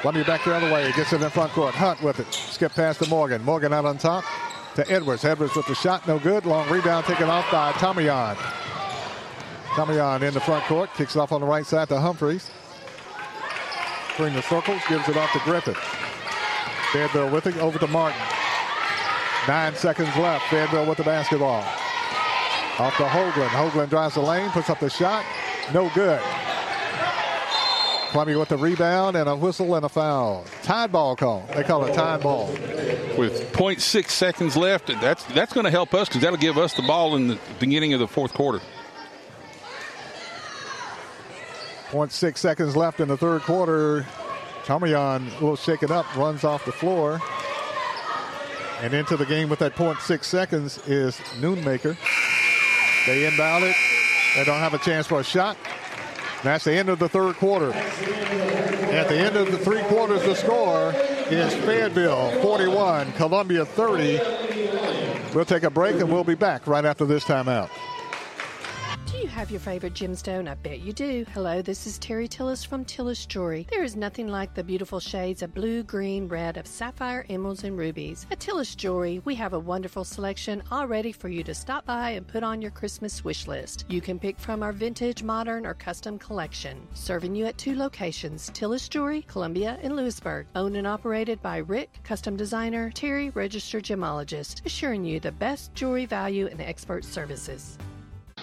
Columbia 0.01 0.25
back 0.25 0.43
the 0.43 0.53
other 0.53 0.73
way. 0.73 0.91
Gets 0.97 1.13
it 1.13 1.23
in 1.23 1.31
front 1.31 1.53
court. 1.53 1.77
Hunt 1.77 2.03
with 2.03 2.19
it. 2.19 2.35
Skip 2.35 2.73
past 2.73 3.01
to 3.01 3.09
Morgan. 3.09 3.45
Morgan 3.45 3.73
out 3.73 3.85
on 3.85 3.99
top 3.99 4.25
to 4.75 4.91
Edwards. 4.91 5.25
Edwards 5.25 5.55
with 5.55 5.69
the 5.69 5.77
shot. 5.77 6.09
No 6.09 6.19
good. 6.19 6.45
Long 6.45 6.69
rebound 6.69 7.07
taken 7.07 7.29
off 7.29 7.49
by 7.53 7.71
Tomayan. 7.75 8.37
Tomayan 9.71 10.23
in 10.23 10.35
the 10.35 10.41
front 10.41 10.65
court, 10.65 10.91
kicks 10.95 11.17
it 11.17 11.19
off 11.21 11.33
on 11.33 11.41
the 11.41 11.47
right 11.47 11.65
side 11.65 11.89
to 11.89 12.01
Humphreys. 12.01 12.51
Between 14.09 14.35
the 14.35 14.43
circles, 14.43 14.83
gives 14.89 15.09
it 15.09 15.17
off 15.17 15.33
to 15.33 15.39
Griffith. 15.41 15.79
Fayetteville 16.93 17.31
with 17.31 17.47
it, 17.47 17.57
over 17.59 17.79
to 17.79 17.87
Martin. 17.87 18.21
Nine 19.47 19.75
seconds 19.75 20.15
left. 20.17 20.45
Fayetteville 20.47 20.87
with 20.87 20.99
the 20.99 21.05
basketball. 21.05 21.65
Off 22.79 22.97
to 22.97 23.05
Hoagland. 23.05 23.49
Hoagland 23.49 23.91
drives 23.91 24.15
the 24.15 24.21
lane, 24.21 24.51
puts 24.51 24.69
up 24.69 24.81
the 24.81 24.91
shot. 24.91 25.25
No 25.73 25.91
good. 25.95 26.21
Columbia 28.11 28.39
with 28.39 28.49
the 28.49 28.57
rebound 28.57 29.17
and 29.17 29.29
a 29.29 29.37
whistle 29.37 29.75
and 29.77 29.85
a 29.85 29.89
foul. 29.89 30.45
Tied 30.63 30.91
ball 30.91 31.15
call. 31.15 31.49
They 31.55 31.63
call 31.63 31.85
it 31.85 31.95
tied 31.95 32.23
ball. 32.23 32.49
With 33.17 33.53
0.6 33.53 34.11
seconds 34.11 34.57
left, 34.57 34.89
that's 35.01 35.23
that's 35.27 35.53
going 35.53 35.65
to 35.65 35.71
help 35.71 35.95
us 35.95 36.09
because 36.09 36.23
that'll 36.23 36.37
give 36.37 36.59
us 36.59 36.75
the 36.75 36.83
ball 36.83 37.15
in 37.15 37.29
the 37.29 37.39
beginning 37.61 37.93
of 37.93 38.01
the 38.01 38.09
fourth 38.09 38.35
quarter. 38.35 38.61
0.6 41.91 42.39
seconds 42.39 42.77
left 42.77 43.01
in 43.01 43.09
the 43.09 43.17
third 43.17 43.43
quarter. 43.43 44.07
Tomayan 44.65 45.27
a 45.29 45.35
little 45.35 45.57
shaken 45.57 45.91
up, 45.91 46.07
runs 46.17 46.45
off 46.45 46.65
the 46.65 46.73
floor. 46.73 47.21
And 48.81 48.95
into 48.95 49.17
the 49.17 49.27
game 49.27 49.49
with 49.49 49.59
that 49.59 49.75
0.6 49.75 50.25
seconds 50.25 50.79
is 50.87 51.17
Nunemaker. 51.41 51.97
They 53.07 53.27
inbound 53.27 53.65
it. 53.65 53.77
They 54.37 54.45
don't 54.45 54.61
have 54.61 54.73
a 54.75 54.79
chance 54.79 55.09
for 55.09 55.21
a 55.21 55.25
shot. 55.25 55.57
That's 56.45 56.65
the 56.65 56.73
end 56.73 56.89
of 56.89 56.99
the 56.99 57.09
third 57.09 57.37
quarter. 57.37 57.73
At 57.73 59.09
the 59.09 59.19
end 59.19 59.37
of 59.37 59.51
the 59.51 59.59
three 59.59 59.83
quarters, 59.83 60.23
the 60.23 60.35
score 60.35 60.93
is 61.31 61.53
Fayetteville 61.65 62.41
41, 62.41 63.13
Columbia 63.13 63.65
30. 63.65 65.35
We'll 65.35 65.45
take 65.45 65.65
a 65.65 65.71
break 65.71 65.97
and 65.97 66.11
we'll 66.11 66.25
be 66.25 66.35
back 66.35 66.67
right 66.67 66.85
after 66.85 67.05
this 67.05 67.25
timeout. 67.25 67.69
Have 69.41 69.51
your 69.51 69.61
favorite 69.61 69.95
gemstone? 69.95 70.51
I 70.51 70.55
bet 70.55 70.81
you 70.81 70.93
do. 70.93 71.25
Hello, 71.33 71.63
this 71.63 71.87
is 71.87 71.99
Terry 71.99 72.29
Tillis 72.29 72.67
from 72.67 72.85
Tillis 72.85 73.27
Jewelry. 73.27 73.67
There 73.71 73.83
is 73.83 73.97
nothing 73.97 74.29
like 74.29 74.53
the 74.53 74.63
beautiful 74.63 75.01
shades 75.01 75.41
of 75.41 75.55
blue, 75.55 75.83
green, 75.83 76.29
red, 76.29 76.59
of 76.59 76.67
sapphire, 76.67 77.25
emeralds, 77.31 77.65
and 77.65 77.79
rubies. 77.79 78.27
At 78.31 78.41
Tillis 78.41 78.77
Jewelry, 78.77 79.23
we 79.25 79.35
have 79.37 79.55
a 79.55 79.59
wonderful 79.59 80.05
selection 80.05 80.63
all 80.71 80.87
ready 80.87 81.11
for 81.11 81.31
you 81.31 81.43
to 81.45 81.55
stop 81.55 81.87
by 81.87 82.11
and 82.11 82.29
put 82.29 82.43
on 82.43 82.61
your 82.61 82.71
Christmas 82.71 83.25
wish 83.25 83.47
list. 83.47 83.87
You 83.89 84.03
can 84.03 84.19
pick 84.19 84.39
from 84.39 84.63
our 84.63 84.73
vintage, 84.73 85.23
modern, 85.23 85.65
or 85.65 85.73
custom 85.73 86.19
collection. 86.19 86.87
Serving 86.93 87.35
you 87.35 87.47
at 87.47 87.57
two 87.57 87.75
locations 87.75 88.51
Tillis 88.51 88.91
Jewelry, 88.91 89.23
Columbia, 89.23 89.79
and 89.81 89.97
Lewisburg. 89.97 90.49
Owned 90.55 90.77
and 90.77 90.87
operated 90.87 91.41
by 91.41 91.57
Rick, 91.57 91.99
custom 92.05 92.37
designer, 92.37 92.91
Terry, 92.91 93.31
registered 93.31 93.85
gemologist, 93.85 94.67
assuring 94.67 95.03
you 95.03 95.19
the 95.19 95.33
best 95.33 95.75
jewelry 95.75 96.05
value 96.05 96.47
and 96.47 96.61
expert 96.61 97.07
services. 97.07 97.79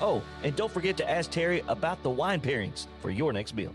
Oh, 0.00 0.22
and 0.42 0.54
don't 0.56 0.72
forget 0.72 0.96
to 0.98 1.10
ask 1.10 1.30
Terry 1.30 1.62
about 1.68 2.02
the 2.02 2.10
wine 2.10 2.40
pairings 2.40 2.86
for 3.00 3.10
your 3.10 3.32
next 3.32 3.54
meal. 3.54 3.72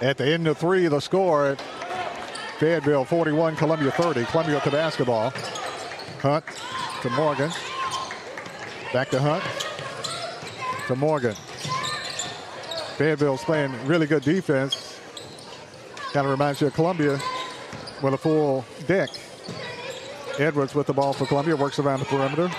At 0.00 0.16
the 0.16 0.26
end 0.26 0.48
of 0.48 0.56
three, 0.56 0.88
the 0.88 1.00
score 1.00 1.56
Fayetteville 2.58 3.04
41, 3.04 3.56
Columbia 3.56 3.90
30. 3.90 4.24
Columbia 4.26 4.60
to 4.60 4.70
basketball. 4.70 5.30
Hunt 6.20 6.44
to 7.02 7.10
Morgan. 7.10 7.50
Back 8.92 9.08
to 9.10 9.18
Hunt. 9.18 9.42
To 10.86 10.94
Morgan. 10.94 11.34
Fayetteville's 12.96 13.42
playing 13.44 13.72
really 13.86 14.06
good 14.06 14.22
defense. 14.22 15.00
Kind 16.12 16.26
of 16.26 16.30
reminds 16.30 16.60
you 16.60 16.66
of 16.66 16.74
Columbia 16.74 17.18
with 18.02 18.14
a 18.14 18.18
full 18.18 18.64
deck. 18.86 19.08
Edwards 20.38 20.74
with 20.74 20.86
the 20.86 20.92
ball 20.92 21.14
for 21.14 21.26
Columbia, 21.26 21.56
works 21.56 21.78
around 21.78 22.00
the 22.00 22.06
perimeter. 22.06 22.50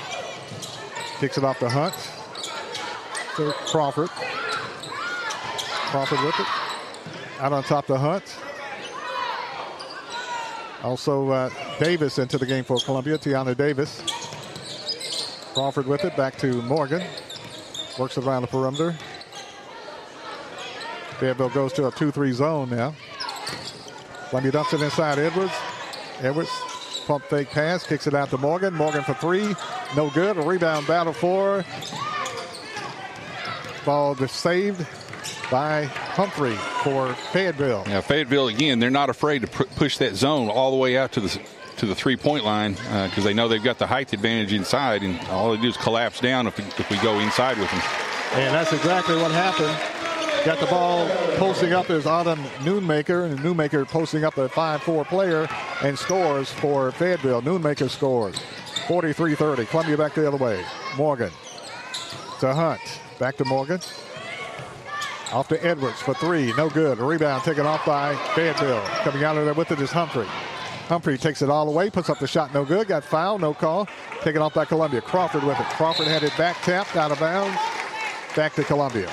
Kicks 1.21 1.37
it 1.37 1.43
off 1.43 1.59
to 1.59 1.69
Hunt. 1.69 1.93
To 3.35 3.53
Crawford. 3.67 4.09
Crawford 5.91 6.19
with 6.21 6.39
it. 6.39 6.47
Out 7.39 7.53
on 7.53 7.61
top 7.61 7.85
to 7.85 7.95
Hunt. 7.95 8.39
Also, 10.81 11.29
uh, 11.29 11.51
Davis 11.79 12.17
into 12.17 12.39
the 12.39 12.45
game 12.47 12.63
for 12.63 12.77
Columbia, 12.79 13.19
Tiana 13.19 13.55
Davis. 13.55 14.01
Crawford 15.53 15.85
with 15.85 16.03
it, 16.05 16.17
back 16.17 16.39
to 16.39 16.59
Morgan. 16.63 17.03
Works 17.99 18.17
around 18.17 18.41
the 18.41 18.47
perimeter. 18.47 18.93
Fayetteville 21.19 21.49
goes 21.49 21.71
to 21.73 21.85
a 21.85 21.91
2-3 21.91 22.33
zone 22.33 22.71
now. 22.71 22.95
Columbia 24.29 24.53
dumps 24.53 24.73
it 24.73 24.81
inside 24.81 25.19
Edwards. 25.19 25.53
Edwards, 26.21 26.49
pump 27.05 27.23
fake 27.25 27.49
pass, 27.49 27.85
kicks 27.85 28.07
it 28.07 28.13
out 28.13 28.29
to 28.29 28.37
Morgan. 28.37 28.73
Morgan 28.73 29.03
for 29.03 29.13
three, 29.15 29.55
no 29.95 30.09
good. 30.09 30.37
A 30.37 30.41
rebound 30.41 30.87
battle 30.87 31.13
for. 31.13 31.63
Ball 33.85 34.15
just 34.15 34.35
saved 34.37 34.85
by 35.49 35.85
Humphrey 35.85 36.55
for 36.83 37.13
Fayetteville. 37.31 37.83
Yeah, 37.87 38.01
Fayetteville 38.01 38.47
again. 38.47 38.79
They're 38.79 38.89
not 38.89 39.09
afraid 39.09 39.41
to 39.41 39.47
push 39.47 39.97
that 39.97 40.15
zone 40.15 40.49
all 40.49 40.71
the 40.71 40.77
way 40.77 40.97
out 40.97 41.11
to 41.13 41.21
the 41.21 41.41
to 41.77 41.85
the 41.85 41.95
three 41.95 42.15
point 42.15 42.45
line 42.45 42.73
because 42.73 43.19
uh, 43.19 43.23
they 43.23 43.33
know 43.33 43.47
they've 43.47 43.63
got 43.63 43.79
the 43.79 43.87
height 43.87 44.13
advantage 44.13 44.53
inside, 44.53 45.01
and 45.03 45.19
all 45.29 45.51
they 45.51 45.61
do 45.61 45.67
is 45.67 45.77
collapse 45.77 46.19
down 46.19 46.47
if 46.47 46.59
if 46.79 46.89
we 46.89 46.97
go 46.97 47.19
inside 47.19 47.57
with 47.57 47.69
them. 47.71 47.81
And 48.33 48.53
that's 48.53 48.71
exactly 48.71 49.15
what 49.15 49.31
happened. 49.31 50.00
Got 50.43 50.59
the 50.59 50.65
ball 50.65 51.07
posting 51.37 51.71
up 51.71 51.91
is 51.91 52.07
Autumn 52.07 52.43
Nunemaker, 52.61 53.29
and 53.29 53.39
Nunemaker 53.41 53.87
posting 53.87 54.23
up 54.23 54.37
a 54.37 54.49
5-4 54.49 55.05
player 55.05 55.47
and 55.83 55.97
scores 55.97 56.51
for 56.51 56.91
Fayetteville. 56.93 57.43
Nunemaker 57.43 57.87
scores 57.87 58.35
43-30. 58.87 59.67
Columbia 59.67 59.97
back 59.97 60.15
the 60.15 60.27
other 60.27 60.37
way. 60.37 60.65
Morgan 60.97 61.29
to 62.39 62.55
Hunt. 62.55 62.81
Back 63.19 63.37
to 63.37 63.45
Morgan. 63.45 63.81
Off 65.31 65.47
to 65.49 65.63
Edwards 65.63 66.01
for 66.01 66.15
three. 66.15 66.51
No 66.57 66.71
good. 66.71 66.97
Rebound 66.97 67.43
taken 67.43 67.67
off 67.67 67.85
by 67.85 68.15
Fayetteville. 68.33 68.83
Coming 69.03 69.23
out 69.23 69.37
of 69.37 69.45
there 69.45 69.53
with 69.53 69.71
it 69.71 69.79
is 69.79 69.91
Humphrey. 69.91 70.27
Humphrey 70.87 71.19
takes 71.19 71.43
it 71.43 71.51
all 71.51 71.67
the 71.67 71.71
way, 71.71 71.91
puts 71.91 72.09
up 72.09 72.17
the 72.17 72.27
shot, 72.27 72.51
no 72.51 72.65
good. 72.65 72.87
Got 72.87 73.03
foul, 73.03 73.37
no 73.37 73.53
call. 73.53 73.87
Taken 74.23 74.41
off 74.41 74.55
by 74.55 74.65
Columbia. 74.65 75.01
Crawford 75.01 75.43
with 75.43 75.59
it. 75.59 75.65
Crawford 75.67 76.07
had 76.07 76.23
it 76.23 76.35
back 76.35 76.59
tapped, 76.63 76.95
out 76.95 77.11
of 77.11 77.19
bounds. 77.19 77.57
Back 78.35 78.55
to 78.55 78.63
Columbia. 78.63 79.09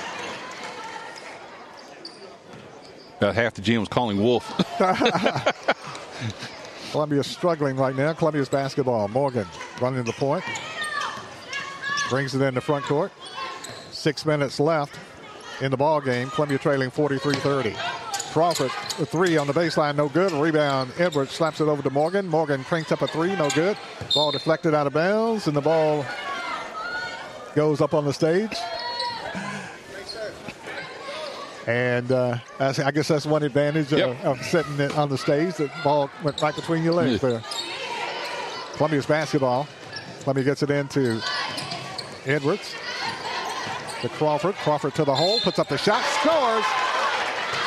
About 3.19 3.35
half 3.35 3.53
the 3.53 3.61
gym 3.61 3.81
was 3.81 3.89
calling 3.89 4.23
Wolf. 4.23 4.47
Columbia's 6.93 7.27
struggling 7.27 7.75
right 7.75 7.93
now. 7.93 8.13
Columbia's 8.13 8.47
basketball. 8.47 9.09
Morgan 9.09 9.45
running 9.81 10.05
the 10.05 10.13
point. 10.13 10.45
Brings 12.09 12.33
it 12.33 12.41
in 12.41 12.53
the 12.53 12.61
front 12.61 12.85
court. 12.85 13.11
Six 13.91 14.25
minutes 14.25 14.57
left 14.57 14.97
in 15.59 15.69
the 15.69 15.75
ball 15.75 15.99
game. 15.99 16.29
Columbia 16.29 16.57
trailing 16.57 16.91
43-30. 16.91 17.75
Crawford, 18.31 18.71
a 19.01 19.05
three 19.05 19.35
on 19.35 19.47
the 19.47 19.53
baseline, 19.53 19.97
no 19.97 20.07
good. 20.07 20.31
Rebound, 20.31 20.93
Edwards 20.97 21.31
slaps 21.31 21.59
it 21.59 21.67
over 21.67 21.81
to 21.81 21.89
Morgan. 21.89 22.25
Morgan 22.25 22.63
cranks 22.63 22.93
up 22.93 23.01
a 23.01 23.07
three, 23.07 23.35
no 23.35 23.49
good. 23.49 23.75
Ball 24.15 24.31
deflected 24.31 24.73
out 24.73 24.87
of 24.87 24.93
bounds, 24.93 25.47
and 25.47 25.57
the 25.57 25.61
ball 25.61 26.05
goes 27.53 27.81
up 27.81 27.93
on 27.93 28.05
the 28.05 28.13
stage. 28.13 28.55
And 31.69 32.11
uh, 32.11 32.39
I 32.59 32.89
guess 32.89 33.09
that's 33.09 33.27
one 33.27 33.43
advantage 33.43 33.91
yep. 33.91 34.09
of, 34.25 34.39
of, 34.39 34.41
sitting 34.43 34.91
on 34.93 35.07
the 35.07 35.19
stage. 35.19 35.53
The 35.57 35.69
ball 35.83 36.09
went 36.23 36.41
right 36.41 36.55
between 36.55 36.83
your 36.83 36.93
legs 36.93 37.21
there. 37.21 37.43
Columbia's 38.73 39.05
basketball. 39.05 39.67
Columbia 40.21 40.45
gets 40.45 40.63
it 40.63 40.71
into 40.71 41.21
Edwards. 42.25 42.73
To 44.01 44.09
Crawford. 44.09 44.55
Crawford 44.55 44.95
to 44.95 45.05
the 45.05 45.13
hole. 45.13 45.39
Puts 45.41 45.59
up 45.59 45.69
the 45.69 45.77
shot. 45.77 46.03
Scores. 46.05 46.65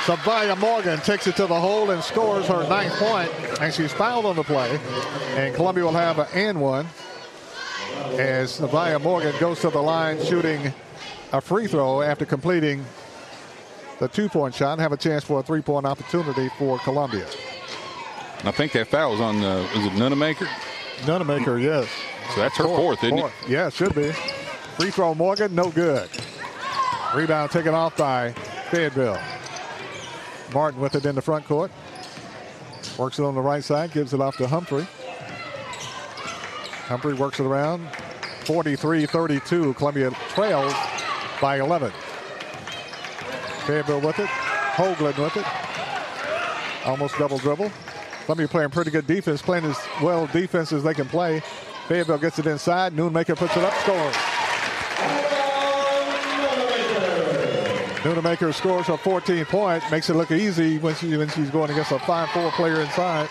Sabaya 0.04 0.58
Morgan 0.58 0.98
takes 0.98 1.28
it 1.28 1.36
to 1.36 1.46
the 1.46 1.60
hole 1.60 1.92
and 1.92 2.02
scores 2.02 2.48
her 2.48 2.68
ninth 2.68 2.94
point. 2.94 3.30
And 3.60 3.72
she's 3.72 3.92
fouled 3.92 4.26
on 4.26 4.34
the 4.34 4.42
play. 4.42 4.80
And 5.36 5.54
Columbia 5.54 5.84
will 5.84 5.92
have 5.92 6.18
an 6.18 6.26
and 6.34 6.60
one 6.60 6.88
as 8.18 8.58
Sabaya 8.58 9.00
Morgan 9.00 9.32
goes 9.38 9.60
to 9.60 9.70
the 9.70 9.80
line 9.80 10.20
shooting 10.24 10.74
a 11.32 11.40
free 11.40 11.68
throw 11.68 12.02
after 12.02 12.26
completing 12.26 12.84
the 14.02 14.08
two-point 14.08 14.52
shot 14.52 14.72
and 14.72 14.80
have 14.80 14.90
a 14.90 14.96
chance 14.96 15.22
for 15.22 15.38
a 15.38 15.42
three-point 15.44 15.86
opportunity 15.86 16.48
for 16.58 16.76
Columbia. 16.80 17.24
I 18.42 18.50
think 18.50 18.72
that 18.72 18.88
foul 18.88 19.12
was 19.12 19.20
on, 19.20 19.40
the, 19.40 19.60
is 19.76 19.86
it 19.86 19.92
Nunemaker? 19.92 20.48
Nunemaker, 21.02 21.62
yes. 21.62 21.88
So 22.34 22.40
that's 22.40 22.56
her 22.56 22.64
fourth, 22.64 22.80
fourth 22.80 23.04
isn't 23.04 23.16
fourth. 23.16 23.32
it? 23.44 23.48
Yeah, 23.48 23.68
it 23.68 23.72
should 23.74 23.94
be. 23.94 24.10
Free 24.10 24.90
throw 24.90 25.14
Morgan, 25.14 25.54
no 25.54 25.70
good. 25.70 26.10
Rebound 27.14 27.52
taken 27.52 27.74
off 27.74 27.96
by 27.96 28.32
Fayetteville. 28.72 29.20
Martin 30.52 30.80
with 30.80 30.96
it 30.96 31.06
in 31.06 31.14
the 31.14 31.22
front 31.22 31.46
court. 31.46 31.70
Works 32.98 33.20
it 33.20 33.22
on 33.22 33.36
the 33.36 33.40
right 33.40 33.62
side, 33.62 33.92
gives 33.92 34.12
it 34.12 34.20
off 34.20 34.36
to 34.38 34.48
Humphrey. 34.48 34.86
Humphrey 36.88 37.14
works 37.14 37.38
it 37.38 37.46
around. 37.46 37.86
43-32. 38.40 39.76
Columbia 39.76 40.10
trails 40.34 40.74
by 41.40 41.60
11. 41.60 41.92
Fayetteville 43.62 44.00
with 44.00 44.18
it. 44.18 44.28
Hoagland 44.74 45.18
with 45.18 45.36
it. 45.36 45.46
Almost 46.86 47.16
double 47.18 47.38
dribble. 47.38 47.70
Columbia 48.24 48.48
playing 48.48 48.70
pretty 48.70 48.90
good 48.90 49.06
defense, 49.06 49.42
playing 49.42 49.64
as 49.64 49.78
well 50.00 50.26
defense 50.28 50.72
as 50.72 50.82
they 50.82 50.94
can 50.94 51.08
play. 51.08 51.40
Fayetteville 51.88 52.18
gets 52.18 52.38
it 52.38 52.46
inside. 52.46 52.92
Nunemaker 52.92 53.36
puts 53.36 53.56
it 53.56 53.64
up, 53.64 53.74
scores. 53.74 54.16
Nunemaker 58.02 58.52
scores 58.52 58.88
a 58.88 58.96
14 58.96 59.44
point, 59.44 59.82
makes 59.90 60.10
it 60.10 60.14
look 60.14 60.32
easy 60.32 60.78
when, 60.78 60.94
she, 60.96 61.16
when 61.16 61.28
she's 61.28 61.50
going 61.50 61.70
against 61.70 61.92
a 61.92 61.98
5-4 61.98 62.50
player 62.52 62.80
inside. 62.80 63.28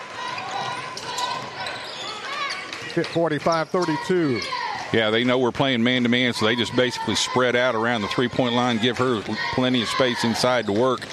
45-32. 2.94 4.61
Yeah, 4.92 5.10
they 5.10 5.24
know 5.24 5.38
we're 5.38 5.52
playing 5.52 5.82
man 5.82 6.02
to 6.02 6.08
man, 6.08 6.34
so 6.34 6.44
they 6.44 6.54
just 6.54 6.76
basically 6.76 7.14
spread 7.14 7.56
out 7.56 7.74
around 7.74 8.02
the 8.02 8.08
three 8.08 8.28
point 8.28 8.54
line, 8.54 8.78
give 8.78 8.98
her 8.98 9.22
plenty 9.54 9.82
of 9.82 9.88
space 9.88 10.22
inside 10.22 10.66
to 10.66 10.72
work. 10.72 11.06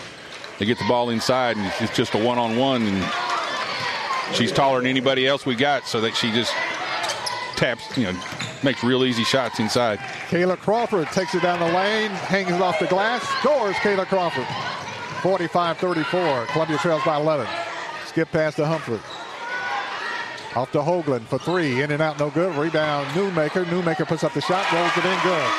They 0.58 0.66
get 0.66 0.78
the 0.78 0.88
ball 0.88 1.10
inside, 1.10 1.56
and 1.56 1.72
it's 1.80 1.96
just 1.96 2.14
a 2.14 2.18
one 2.18 2.38
on 2.38 2.58
one, 2.58 2.84
and 2.86 4.36
she's 4.36 4.52
taller 4.52 4.80
than 4.80 4.88
anybody 4.88 5.26
else 5.26 5.46
we 5.46 5.56
got, 5.56 5.88
so 5.88 6.02
that 6.02 6.14
she 6.16 6.32
just 6.32 6.52
taps, 7.56 7.98
you 7.98 8.04
know, 8.04 8.20
makes 8.64 8.84
real 8.84 9.06
easy 9.06 9.24
shots 9.24 9.60
inside. 9.62 10.00
Kayla 10.30 10.58
Crawford 10.58 11.08
takes 11.08 11.34
it 11.34 11.42
down 11.42 11.60
the 11.60 11.74
lane, 11.74 12.12
hangs 12.12 12.52
it 12.52 12.62
off 12.62 12.80
the 12.80 12.88
glass, 12.88 13.26
scores 13.40 13.76
Kayla 13.78 14.06
Crawford. 14.06 14.48
45 15.22 15.78
34. 15.78 16.46
Columbia 16.48 16.78
trails 16.78 17.04
by 17.06 17.18
11. 17.18 17.48
Skip 18.06 18.32
past 18.32 18.58
to 18.58 18.66
Humphrey. 18.66 19.00
Off 20.56 20.72
to 20.72 20.80
Hoagland 20.80 21.22
for 21.22 21.38
three. 21.38 21.82
In 21.82 21.92
and 21.92 22.02
out, 22.02 22.18
no 22.20 22.32
good. 22.32 22.56
Rebound, 22.56 23.08
Nunemaker. 23.10 23.66
Nunemaker 23.66 24.08
puts 24.08 24.24
up 24.24 24.34
the 24.34 24.42
shot, 24.42 24.72
rolls 24.72 24.98
it 24.98 25.06
in 25.06 25.20
good. 25.22 25.52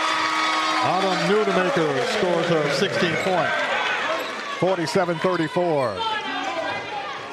Autumn 0.83 1.17
Nunemaker 1.31 2.05
scores 2.19 2.47
her 2.47 2.69
16 2.75 3.15
point. 3.17 3.51
47-34. 4.59 6.01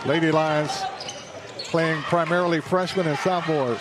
Lady 0.06 0.32
Lions 0.32 0.84
playing 1.66 2.02
primarily 2.04 2.62
freshmen 2.62 3.08
and 3.08 3.18
sophomores. 3.20 3.80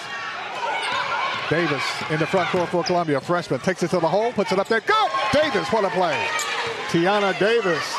Davis 1.49 1.83
in 2.11 2.19
the 2.19 2.27
front 2.27 2.49
court 2.49 2.69
for 2.71 2.83
Columbia. 2.83 3.21
Freshman 3.21 3.61
takes 3.61 3.83
it 3.83 3.91
to 3.91 4.01
the 4.01 4.09
hole, 4.09 4.33
puts 4.33 4.53
it 4.53 4.59
up 4.59 4.69
there. 4.69 4.81
Go! 4.81 5.09
Davis, 5.33 5.69
what 5.69 5.85
a 5.85 5.91
play. 5.91 6.27
Tiana 6.89 7.39
Davis, 7.39 7.95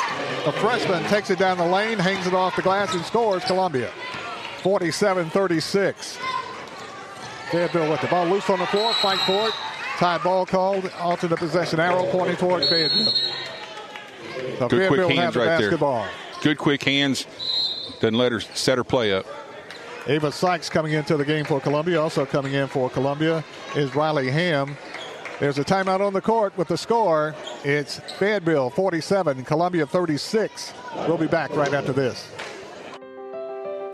a 0.45 0.51
freshman, 0.51 1.03
takes 1.05 1.29
it 1.29 1.39
down 1.39 1.57
the 1.57 1.65
lane, 1.65 1.99
hangs 1.99 2.27
it 2.27 2.33
off 2.33 2.55
the 2.55 2.61
glass, 2.61 2.93
and 2.93 3.05
scores 3.05 3.43
Columbia. 3.45 3.89
47-36. 4.67 6.17
Fayetteville 7.51 7.89
with 7.89 8.01
the 8.01 8.07
ball 8.07 8.25
loose 8.25 8.49
on 8.49 8.59
the 8.59 8.65
floor, 8.67 8.93
fight 8.95 9.19
for 9.19 9.47
it. 9.47 9.53
Tie 9.97 10.17
ball 10.17 10.45
called, 10.45 10.91
alternate 10.99 11.39
possession 11.39 11.79
arrow 11.79 12.05
pointing 12.11 12.35
toward 12.35 12.65
Fayetteville. 12.65 13.13
So 14.59 14.67
Good 14.67 14.89
Fayetteville 14.89 15.05
quick 15.05 15.17
hands 15.17 15.33
the 15.35 15.39
right 15.39 15.45
basketball. 15.59 16.01
there. 16.03 16.11
Good 16.41 16.57
quick 16.57 16.83
hands. 16.83 17.25
Doesn't 18.01 18.17
let 18.17 18.33
her 18.33 18.41
set 18.41 18.77
her 18.77 18.83
play 18.83 19.13
up. 19.13 19.25
Ava 20.05 20.33
Sykes 20.33 20.69
coming 20.69 20.91
into 20.91 21.15
the 21.15 21.23
game 21.25 21.45
for 21.45 21.61
Columbia. 21.61 22.01
Also 22.01 22.25
coming 22.25 22.53
in 22.53 22.67
for 22.67 22.89
Columbia 22.89 23.45
is 23.73 23.95
Riley 23.95 24.29
Ham. 24.29 24.75
There's 25.39 25.59
a 25.59 25.63
timeout 25.63 26.01
on 26.05 26.11
the 26.11 26.21
court 26.21 26.57
with 26.57 26.67
the 26.67 26.77
score. 26.77 27.35
It's 27.63 27.99
Fayetteville 28.19 28.69
47, 28.71 29.45
Columbia 29.45 29.85
36. 29.87 30.73
We'll 31.07 31.17
be 31.17 31.27
back 31.27 31.55
right 31.55 31.73
after 31.73 31.93
this. 31.93 32.27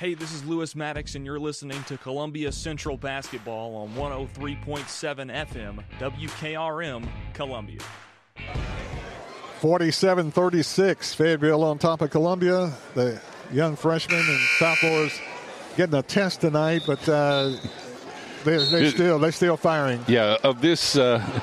Hey, 0.00 0.14
this 0.14 0.32
is 0.32 0.42
Lewis 0.46 0.74
Maddox, 0.74 1.14
and 1.14 1.26
you're 1.26 1.38
listening 1.38 1.84
to 1.84 1.98
Columbia 1.98 2.50
Central 2.52 2.96
Basketball 2.96 3.76
on 3.76 3.90
103.7 3.90 4.86
FM, 4.86 5.84
WKRM, 5.98 7.06
Columbia. 7.34 7.80
47 9.58 10.30
36, 10.30 11.12
Fayetteville 11.12 11.62
on 11.62 11.76
top 11.76 12.00
of 12.00 12.08
Columbia. 12.08 12.72
The 12.94 13.20
young 13.52 13.76
freshmen 13.76 14.20
and 14.20 14.40
sophomores 14.58 15.20
getting 15.76 15.96
a 15.96 16.02
test 16.02 16.40
tonight, 16.40 16.80
but 16.86 17.06
uh, 17.06 17.56
they're, 18.44 18.64
they're 18.70 18.90
still 18.90 19.18
they're 19.18 19.32
still 19.32 19.58
firing. 19.58 20.02
Yeah, 20.08 20.38
of 20.42 20.62
this. 20.62 20.96
Uh, 20.96 21.22
uh, 21.22 21.40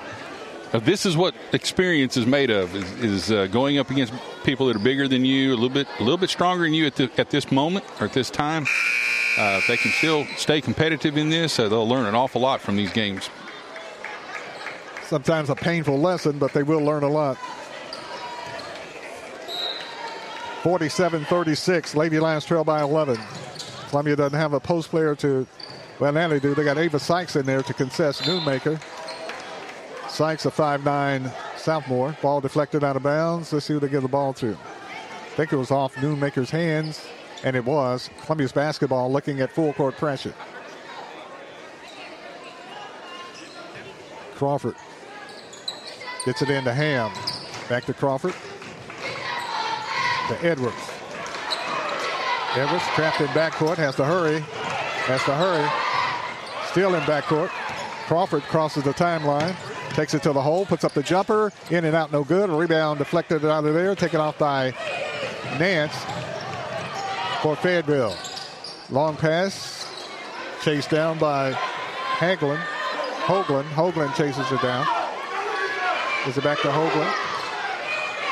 this 0.73 1.05
is 1.05 1.15
what 1.15 1.33
experience 1.53 2.17
is 2.17 2.25
made 2.25 2.49
of: 2.49 2.75
is, 2.75 2.91
is 3.03 3.31
uh, 3.31 3.47
going 3.47 3.77
up 3.77 3.89
against 3.89 4.13
people 4.43 4.67
that 4.67 4.75
are 4.75 4.79
bigger 4.79 5.07
than 5.07 5.23
you, 5.23 5.51
a 5.51 5.55
little 5.55 5.69
bit, 5.69 5.87
a 5.99 6.03
little 6.03 6.17
bit 6.17 6.29
stronger 6.29 6.63
than 6.63 6.73
you 6.73 6.85
at, 6.85 6.95
the, 6.95 7.09
at 7.17 7.29
this 7.29 7.51
moment 7.51 7.85
or 7.99 8.05
at 8.05 8.13
this 8.13 8.29
time. 8.29 8.65
Uh, 9.37 9.59
if 9.59 9.67
they 9.67 9.77
can 9.77 9.91
still 9.91 10.25
stay 10.35 10.59
competitive 10.59 11.15
in 11.15 11.29
this, 11.29 11.59
uh, 11.59 11.69
they'll 11.69 11.87
learn 11.87 12.05
an 12.05 12.15
awful 12.15 12.41
lot 12.41 12.59
from 12.59 12.75
these 12.75 12.91
games. 12.91 13.29
Sometimes 15.05 15.49
a 15.49 15.55
painful 15.55 15.99
lesson, 15.99 16.39
but 16.39 16.51
they 16.53 16.63
will 16.63 16.81
learn 16.81 17.03
a 17.03 17.09
lot. 17.09 17.37
47-36, 20.63 21.95
Lady 21.95 22.19
Lions 22.19 22.43
trail 22.43 22.63
by 22.63 22.81
11. 22.81 23.17
Columbia 23.89 24.15
doesn't 24.15 24.37
have 24.37 24.53
a 24.53 24.59
post 24.59 24.89
player 24.89 25.15
to, 25.15 25.47
well, 25.99 26.11
now 26.11 26.27
they 26.27 26.39
do. 26.39 26.53
They 26.53 26.65
got 26.65 26.77
Ava 26.77 26.99
Sykes 26.99 27.35
in 27.37 27.45
there 27.45 27.61
to 27.61 27.73
concess 27.73 28.21
Nunemaker. 28.21 28.81
Sykes, 30.17 30.47
a 30.47 30.49
5'9 30.49 31.31
sophomore. 31.59 32.17
Ball 32.23 32.41
deflected 32.41 32.83
out 32.83 32.95
of 32.95 33.03
bounds. 33.03 33.53
Let's 33.53 33.67
see 33.67 33.73
who 33.73 33.79
they 33.79 33.87
give 33.87 34.01
the 34.01 34.07
ball 34.07 34.33
to. 34.33 34.53
I 34.57 35.29
think 35.35 35.53
it 35.53 35.57
was 35.57 35.69
off 35.69 35.93
Nunemaker's 35.97 36.49
hands, 36.49 37.05
and 37.43 37.55
it 37.55 37.63
was. 37.63 38.09
Columbia's 38.21 38.51
basketball 38.51 39.11
looking 39.11 39.41
at 39.41 39.51
full 39.51 39.73
court 39.73 39.95
pressure. 39.95 40.33
Crawford 44.33 44.73
gets 46.25 46.41
it 46.41 46.49
into 46.49 46.73
Ham. 46.73 47.11
Back 47.69 47.85
to 47.85 47.93
Crawford. 47.93 48.33
To 50.29 50.43
Edwards. 50.43 50.75
Edwards 52.55 52.85
trapped 52.95 53.21
in 53.21 53.27
backcourt, 53.27 53.77
has 53.77 53.95
to 53.97 54.03
hurry. 54.03 54.39
Has 54.39 55.23
to 55.25 55.35
hurry. 55.35 55.69
Still 56.71 56.95
in 56.95 57.01
backcourt. 57.01 57.49
Crawford 58.07 58.41
crosses 58.41 58.83
the 58.83 58.95
timeline. 58.95 59.55
Takes 59.97 60.13
it 60.13 60.21
to 60.21 60.31
the 60.31 60.43
hole, 60.43 60.63
puts 60.63 60.83
up 60.83 60.93
the 60.93 61.01
jumper, 61.01 61.51
in 61.71 61.83
and 61.83 61.95
out, 61.95 62.11
no 62.11 62.23
good. 62.23 62.51
Rebound 62.51 62.99
deflected 62.99 63.43
out 63.43 63.65
of 63.65 63.73
there, 63.73 63.95
taken 63.95 64.19
off 64.19 64.37
by 64.37 64.71
Nance 65.57 65.95
for 67.41 67.55
Fayetteville. 67.55 68.15
Long 68.91 69.15
pass, 69.15 69.91
chased 70.61 70.91
down 70.91 71.17
by 71.17 71.53
Hagelin. 71.53 72.59
Hoagland. 73.25 73.63
Hoagland 73.69 74.13
chases 74.13 74.51
it 74.51 74.61
down. 74.61 74.85
Is 76.27 76.37
it 76.37 76.43
back 76.43 76.59
to 76.59 76.67
Hoagland? 76.67 77.11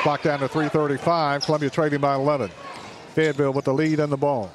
Clock 0.02 0.22
down 0.22 0.38
to 0.38 0.46
335. 0.46 1.46
Columbia 1.46 1.68
trading 1.68 2.00
by 2.00 2.14
11. 2.14 2.48
Fayetteville 3.14 3.52
with 3.52 3.64
the 3.64 3.74
lead 3.74 3.98
and 3.98 4.12
the 4.12 4.16
ball. 4.16 4.52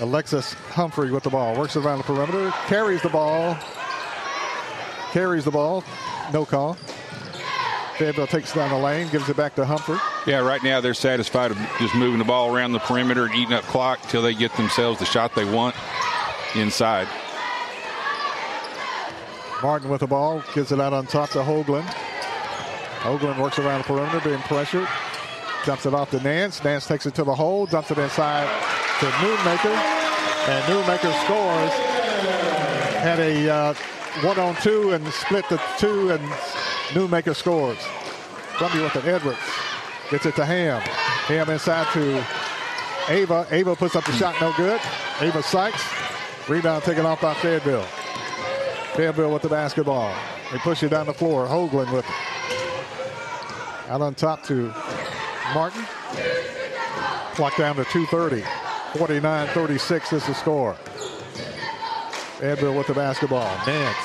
Alexis 0.00 0.54
Humphrey 0.54 1.10
with 1.10 1.24
the 1.24 1.28
ball. 1.28 1.54
Works 1.54 1.76
around 1.76 1.98
the 1.98 2.04
perimeter. 2.04 2.50
Carries 2.66 3.02
the 3.02 3.10
ball 3.10 3.58
carries 5.12 5.44
the 5.44 5.50
ball. 5.50 5.84
No 6.32 6.44
call. 6.44 6.74
Fayetteville 7.96 8.26
takes 8.26 8.52
it 8.52 8.54
down 8.54 8.70
the 8.70 8.78
lane, 8.78 9.08
gives 9.10 9.28
it 9.28 9.36
back 9.36 9.54
to 9.56 9.64
Humphrey. 9.64 9.98
Yeah, 10.26 10.38
right 10.38 10.62
now 10.62 10.80
they're 10.80 10.94
satisfied 10.94 11.50
of 11.50 11.58
just 11.78 11.94
moving 11.94 12.18
the 12.18 12.24
ball 12.24 12.54
around 12.54 12.72
the 12.72 12.78
perimeter 12.78 13.26
and 13.26 13.34
eating 13.34 13.52
up 13.52 13.64
clock 13.64 14.02
until 14.04 14.22
they 14.22 14.32
get 14.32 14.56
themselves 14.56 14.98
the 14.98 15.04
shot 15.04 15.34
they 15.34 15.44
want 15.44 15.76
inside. 16.54 17.06
Martin 19.62 19.90
with 19.90 20.00
the 20.00 20.06
ball, 20.06 20.42
gives 20.54 20.72
it 20.72 20.80
out 20.80 20.94
on 20.94 21.06
top 21.06 21.28
to 21.30 21.38
Hoagland. 21.38 21.84
Hoagland 23.00 23.38
works 23.38 23.58
around 23.58 23.80
the 23.80 23.84
perimeter, 23.84 24.20
being 24.20 24.40
pressured. 24.40 24.88
Dumps 25.66 25.84
it 25.84 25.92
off 25.92 26.10
to 26.10 26.20
Nance. 26.20 26.64
Nance 26.64 26.86
takes 26.86 27.04
it 27.04 27.14
to 27.16 27.24
the 27.24 27.34
hole, 27.34 27.66
dumps 27.66 27.90
it 27.90 27.98
inside 27.98 28.48
to 29.00 29.06
Nunemaker. 29.06 29.74
And 30.48 30.64
Nunemaker 30.64 31.12
scores. 31.24 31.72
Had 33.02 33.18
a 33.20 33.50
uh, 33.50 33.74
one 34.22 34.38
on 34.38 34.54
two 34.56 34.92
and 34.92 35.06
split 35.12 35.48
the 35.48 35.60
two, 35.78 36.10
and 36.10 36.20
Nunemaker 36.90 37.34
scores. 37.34 37.78
Columbia 38.56 38.82
with 38.82 38.96
it. 38.96 39.04
Edwards 39.06 39.38
gets 40.10 40.26
it 40.26 40.34
to 40.36 40.44
Ham. 40.44 40.80
Ham 40.80 41.48
inside 41.48 41.86
to 41.92 42.24
Ava. 43.08 43.46
Ava 43.50 43.74
puts 43.76 43.96
up 43.96 44.04
the 44.04 44.12
shot, 44.12 44.34
no 44.40 44.52
good. 44.56 44.80
Ava 45.20 45.42
Sykes. 45.42 45.82
Rebound 46.48 46.82
taken 46.82 47.06
off 47.06 47.20
by 47.20 47.34
Fayetteville. 47.34 47.86
Fayetteville 48.94 49.32
with 49.32 49.42
the 49.42 49.48
basketball. 49.48 50.14
They 50.50 50.58
push 50.58 50.82
it 50.82 50.88
down 50.88 51.06
the 51.06 51.14
floor. 51.14 51.46
Hoagland 51.46 51.92
with 51.92 52.04
it. 52.04 53.90
Out 53.90 54.02
on 54.02 54.14
top 54.14 54.42
to 54.44 54.72
Martin. 55.54 55.84
Clock 57.34 57.56
down 57.56 57.76
to 57.76 57.84
2.30. 57.84 58.42
49-36 58.92 60.12
is 60.12 60.26
the 60.26 60.34
score. 60.34 60.76
Fayetteville 62.40 62.74
with 62.74 62.86
the 62.86 62.94
basketball. 62.94 63.54
Nance. 63.66 63.96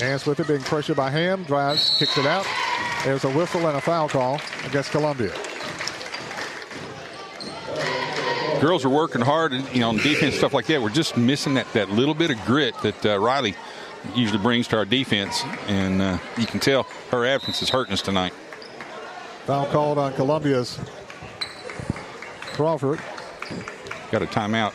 Nance 0.00 0.24
with 0.24 0.38
it, 0.38 0.46
being 0.46 0.60
pressured 0.60 0.96
by 0.96 1.10
Ham. 1.10 1.42
Drives, 1.42 1.96
kicks 1.98 2.16
it 2.16 2.26
out. 2.26 2.46
There's 3.02 3.24
a 3.24 3.30
whistle 3.30 3.66
and 3.66 3.76
a 3.76 3.80
foul 3.80 4.08
call 4.08 4.40
against 4.64 4.92
Columbia. 4.92 5.32
Girls 8.60 8.84
are 8.84 8.88
working 8.88 9.20
hard, 9.20 9.52
you 9.52 9.80
know, 9.80 9.88
on 9.88 9.96
defense 9.96 10.36
stuff 10.36 10.54
like 10.54 10.66
that. 10.66 10.80
We're 10.80 10.90
just 10.90 11.16
missing 11.16 11.54
that, 11.54 11.66
that 11.72 11.90
little 11.90 12.14
bit 12.14 12.30
of 12.30 12.40
grit 12.44 12.76
that 12.82 13.04
uh, 13.04 13.18
Riley 13.18 13.56
usually 14.14 14.40
brings 14.40 14.68
to 14.68 14.76
our 14.76 14.84
defense, 14.84 15.42
and 15.66 16.00
uh, 16.00 16.18
you 16.38 16.46
can 16.46 16.60
tell 16.60 16.84
her 17.10 17.26
absence 17.26 17.62
is 17.62 17.70
hurting 17.70 17.92
us 17.92 18.02
tonight. 18.02 18.32
Foul 19.46 19.66
called 19.66 19.98
on 19.98 20.12
Columbia's 20.12 20.78
Crawford. 22.52 23.00
Got 24.12 24.20
a 24.20 24.26
timeout. 24.26 24.74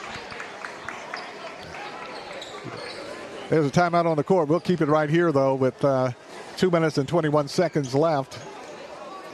There's 3.49 3.67
a 3.67 3.69
timeout 3.69 4.07
on 4.07 4.17
the 4.17 4.23
court. 4.23 4.49
We'll 4.49 4.59
keep 4.59 4.81
it 4.81 4.87
right 4.87 5.07
here, 5.07 5.31
though, 5.31 5.53
with 5.53 5.85
uh, 5.85 6.09
two 6.57 6.71
minutes 6.71 6.97
and 6.97 7.07
21 7.07 7.47
seconds 7.47 7.93
left 7.93 8.39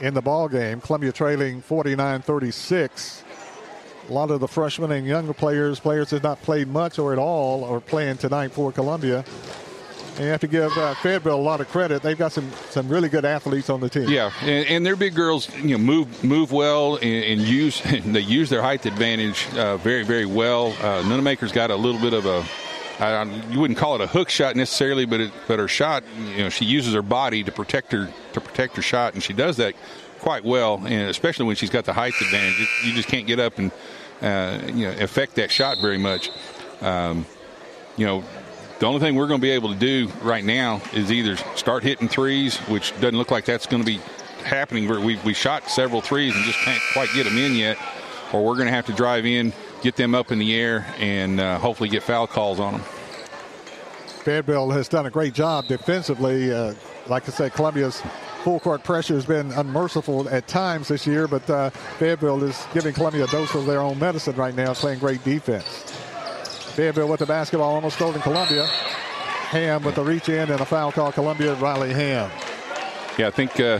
in 0.02 0.12
the 0.12 0.20
ball 0.20 0.46
game. 0.48 0.82
Columbia 0.82 1.10
trailing 1.10 1.62
49-36. 1.62 3.22
A 4.06 4.12
lot 4.12 4.30
of 4.30 4.40
the 4.40 4.46
freshmen 4.46 4.92
and 4.92 5.06
younger 5.06 5.32
players, 5.32 5.80
players 5.80 6.10
that 6.10 6.22
not 6.22 6.42
played 6.42 6.68
much 6.68 6.98
or 6.98 7.14
at 7.14 7.18
all, 7.18 7.64
are 7.64 7.80
playing 7.80 8.18
tonight 8.18 8.52
for 8.52 8.70
Columbia. 8.72 9.24
And 10.16 10.24
you 10.24 10.30
have 10.30 10.40
to 10.42 10.46
give 10.46 10.70
uh, 10.78 10.94
Fayetteville 10.94 11.34
a 11.34 11.36
lot 11.36 11.60
of 11.60 11.68
credit. 11.68 12.02
They've 12.02 12.16
got 12.16 12.30
some 12.30 12.50
some 12.70 12.88
really 12.88 13.08
good 13.08 13.24
athletes 13.24 13.68
on 13.68 13.80
the 13.80 13.88
team. 13.88 14.08
Yeah, 14.08 14.30
and, 14.42 14.66
and 14.68 14.86
their 14.86 14.94
big 14.94 15.14
girls, 15.14 15.52
you 15.56 15.76
know, 15.76 15.78
move 15.78 16.22
move 16.22 16.52
well 16.52 16.96
and, 16.96 17.24
and 17.24 17.40
use 17.40 17.82
they 18.04 18.20
use 18.20 18.48
their 18.48 18.62
height 18.62 18.86
advantage 18.86 19.52
uh, 19.54 19.76
very 19.78 20.04
very 20.04 20.26
well. 20.26 20.68
Uh, 20.80 21.02
Nunemaker's 21.02 21.52
got 21.52 21.70
a 21.70 21.76
little 21.76 22.00
bit 22.00 22.12
of 22.12 22.26
a 22.26 22.44
you 23.50 23.58
wouldn't 23.58 23.78
call 23.78 23.96
it 23.96 24.00
a 24.00 24.06
hook 24.06 24.30
shot 24.30 24.54
necessarily, 24.56 25.04
but 25.04 25.20
it, 25.20 25.32
but 25.48 25.58
her 25.58 25.68
shot, 25.68 26.04
you 26.36 26.44
know, 26.44 26.48
she 26.48 26.64
uses 26.64 26.94
her 26.94 27.02
body 27.02 27.42
to 27.42 27.50
protect 27.50 27.92
her 27.92 28.08
to 28.32 28.40
protect 28.40 28.76
her 28.76 28.82
shot, 28.82 29.14
and 29.14 29.22
she 29.22 29.32
does 29.32 29.56
that 29.56 29.74
quite 30.20 30.44
well. 30.44 30.76
And 30.86 31.10
especially 31.10 31.46
when 31.46 31.56
she's 31.56 31.70
got 31.70 31.84
the 31.84 31.92
height 31.92 32.14
advantage, 32.20 32.68
you 32.84 32.92
just 32.92 33.08
can't 33.08 33.26
get 33.26 33.40
up 33.40 33.58
and 33.58 33.72
uh, 34.22 34.60
you 34.66 34.86
know 34.86 34.92
affect 35.00 35.34
that 35.36 35.50
shot 35.50 35.78
very 35.80 35.98
much. 35.98 36.30
Um, 36.80 37.26
you 37.96 38.06
know, 38.06 38.24
the 38.78 38.86
only 38.86 39.00
thing 39.00 39.14
we're 39.14 39.26
going 39.26 39.40
to 39.40 39.44
be 39.44 39.50
able 39.50 39.72
to 39.72 39.78
do 39.78 40.08
right 40.22 40.44
now 40.44 40.80
is 40.92 41.12
either 41.12 41.36
start 41.56 41.82
hitting 41.82 42.08
threes, 42.08 42.56
which 42.68 42.92
doesn't 43.00 43.16
look 43.16 43.30
like 43.30 43.44
that's 43.44 43.66
going 43.66 43.82
to 43.82 43.86
be 43.86 44.00
happening. 44.42 44.88
We 44.88 45.16
we 45.24 45.34
shot 45.34 45.70
several 45.70 46.00
threes 46.00 46.34
and 46.34 46.44
just 46.44 46.58
can't 46.60 46.82
quite 46.92 47.08
get 47.14 47.24
them 47.24 47.38
in 47.38 47.54
yet, 47.54 47.78
or 48.32 48.44
we're 48.44 48.54
going 48.54 48.66
to 48.66 48.72
have 48.72 48.86
to 48.86 48.92
drive 48.92 49.26
in, 49.26 49.52
get 49.82 49.96
them 49.96 50.14
up 50.14 50.32
in 50.32 50.38
the 50.38 50.54
air, 50.54 50.86
and 50.98 51.40
uh, 51.40 51.58
hopefully 51.58 51.88
get 51.88 52.02
foul 52.02 52.26
calls 52.26 52.60
on 52.60 52.74
them. 52.74 52.82
Fayetteville 54.24 54.70
has 54.70 54.88
done 54.88 55.06
a 55.06 55.10
great 55.10 55.34
job 55.34 55.66
defensively. 55.66 56.52
Uh, 56.52 56.74
like 57.06 57.28
I 57.28 57.32
said, 57.32 57.52
Columbia's 57.52 58.02
full 58.42 58.58
court 58.58 58.82
pressure 58.82 59.14
has 59.14 59.26
been 59.26 59.52
unmerciful 59.52 60.28
at 60.30 60.48
times 60.48 60.88
this 60.88 61.06
year, 61.06 61.28
but 61.28 61.48
uh, 61.48 61.70
is 62.00 62.66
giving 62.72 62.94
Columbia 62.94 63.24
a 63.24 63.26
dose 63.28 63.54
of 63.54 63.66
their 63.66 63.80
own 63.80 63.98
medicine 63.98 64.36
right 64.36 64.54
now, 64.54 64.72
playing 64.74 64.98
great 64.98 65.22
defense. 65.24 66.03
Fayetteville 66.74 67.08
with 67.08 67.20
the 67.20 67.26
basketball, 67.26 67.72
almost 67.72 67.96
stolen 67.96 68.20
Columbia. 68.20 68.66
Ham 68.66 69.84
with 69.84 69.94
the 69.94 70.02
reach 70.02 70.28
in 70.28 70.50
and 70.50 70.60
a 70.60 70.64
foul 70.64 70.90
call. 70.90 71.12
Columbia, 71.12 71.54
Riley 71.54 71.92
Ham. 71.92 72.30
Yeah, 73.16 73.28
I 73.28 73.30
think 73.30 73.60
uh, 73.60 73.78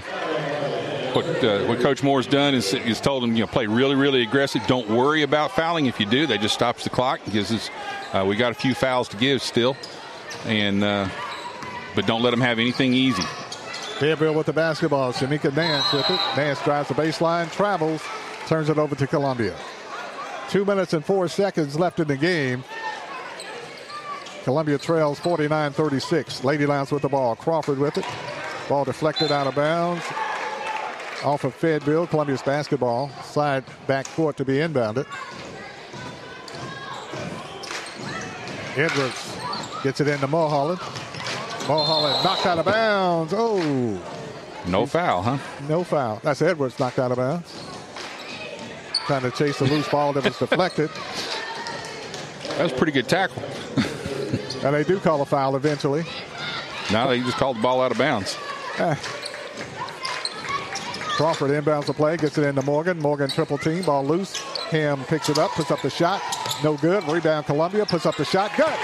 what 1.12 1.24
uh, 1.42 1.64
what 1.64 1.80
Coach 1.80 2.04
Moore's 2.04 2.28
done 2.28 2.54
is, 2.54 2.72
is 2.72 3.00
told 3.00 3.24
them, 3.24 3.34
you 3.34 3.40
know, 3.40 3.48
play 3.48 3.66
really, 3.66 3.96
really 3.96 4.22
aggressive. 4.22 4.62
Don't 4.68 4.88
worry 4.88 5.22
about 5.22 5.50
fouling. 5.50 5.86
If 5.86 5.98
you 5.98 6.06
do, 6.06 6.26
they 6.28 6.38
just 6.38 6.54
stops 6.54 6.84
the 6.84 6.90
clock. 6.90 7.20
Gives 7.32 7.50
us, 7.50 7.70
uh, 8.12 8.24
we 8.24 8.36
got 8.36 8.52
a 8.52 8.54
few 8.54 8.74
fouls 8.74 9.08
to 9.08 9.16
give 9.16 9.42
still, 9.42 9.76
and 10.46 10.84
uh, 10.84 11.08
but 11.96 12.06
don't 12.06 12.22
let 12.22 12.30
them 12.30 12.40
have 12.40 12.60
anything 12.60 12.94
easy. 12.94 13.24
Fayetteville 13.98 14.34
with 14.34 14.46
the 14.46 14.52
basketball. 14.52 15.12
Shamika 15.12 15.54
Nance 15.54 15.92
with 15.92 16.08
it. 16.08 16.20
Nance 16.36 16.62
drives 16.62 16.88
the 16.88 16.94
baseline, 16.94 17.50
travels, 17.50 18.02
turns 18.46 18.68
it 18.68 18.78
over 18.78 18.94
to 18.94 19.06
Columbia. 19.08 19.56
Two 20.48 20.64
minutes 20.64 20.92
and 20.92 21.04
four 21.04 21.28
seconds 21.28 21.78
left 21.78 22.00
in 22.00 22.08
the 22.08 22.16
game. 22.16 22.64
Columbia 24.44 24.76
trails 24.76 25.18
49 25.20 25.72
36. 25.72 26.44
Lady 26.44 26.66
Lions 26.66 26.92
with 26.92 27.02
the 27.02 27.08
ball. 27.08 27.34
Crawford 27.34 27.78
with 27.78 27.96
it. 27.96 28.04
Ball 28.68 28.84
deflected 28.84 29.32
out 29.32 29.46
of 29.46 29.54
bounds. 29.54 30.04
Off 31.24 31.44
of 31.44 31.54
Fayetteville. 31.54 32.06
Columbia's 32.06 32.42
basketball. 32.42 33.08
Side 33.22 33.64
back 33.86 34.06
court 34.08 34.36
to 34.36 34.44
be 34.44 34.54
inbounded. 34.54 35.06
Edwards 38.76 39.36
gets 39.82 40.00
it 40.00 40.08
into 40.08 40.26
Mulholland. 40.26 40.80
Mulholland 41.66 42.22
knocked 42.22 42.44
out 42.44 42.58
of 42.58 42.66
bounds. 42.66 43.32
Oh. 43.34 44.02
No 44.66 44.84
foul, 44.84 45.22
huh? 45.22 45.38
No 45.68 45.84
foul. 45.84 46.20
That's 46.22 46.42
Edwards 46.42 46.78
knocked 46.78 46.98
out 46.98 47.10
of 47.12 47.16
bounds. 47.16 47.73
Trying 49.06 49.22
to 49.22 49.30
chase 49.30 49.58
the 49.58 49.66
loose 49.66 49.88
ball 49.88 50.12
that 50.14 50.24
was 50.24 50.38
deflected. 50.38 50.90
That 52.56 52.62
was 52.62 52.72
a 52.72 52.76
pretty 52.76 52.92
good 52.92 53.08
tackle. 53.08 53.42
and 54.64 54.74
they 54.74 54.84
do 54.84 54.98
call 54.98 55.20
a 55.20 55.26
foul 55.26 55.56
eventually. 55.56 56.04
Now 56.92 57.08
they 57.08 57.20
just 57.20 57.36
called 57.36 57.58
the 57.58 57.62
ball 57.62 57.82
out 57.82 57.92
of 57.92 57.98
bounds. 57.98 58.38
Eh. 58.78 58.94
Crawford 61.16 61.50
inbounds 61.50 61.86
the 61.86 61.92
play, 61.92 62.16
gets 62.16 62.38
it 62.38 62.44
into 62.44 62.62
Morgan. 62.62 62.98
Morgan 62.98 63.30
triple 63.30 63.58
team, 63.58 63.82
ball 63.82 64.04
loose. 64.04 64.36
Ham 64.70 65.04
picks 65.04 65.28
it 65.28 65.38
up, 65.38 65.50
puts 65.52 65.70
up 65.70 65.80
the 65.82 65.90
shot. 65.90 66.20
No 66.64 66.76
good. 66.76 67.04
Rebound 67.04 67.46
Columbia, 67.46 67.86
puts 67.86 68.06
up 68.06 68.16
the 68.16 68.24
shot. 68.24 68.50
Good. 68.56 68.74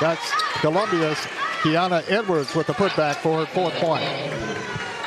That's 0.00 0.30
Columbia's 0.60 1.18
Kiana 1.62 2.08
Edwards 2.10 2.54
with 2.54 2.66
the 2.66 2.72
putback 2.72 3.16
for 3.16 3.44
her 3.44 3.46
fourth 3.46 3.74
point. 3.74 4.04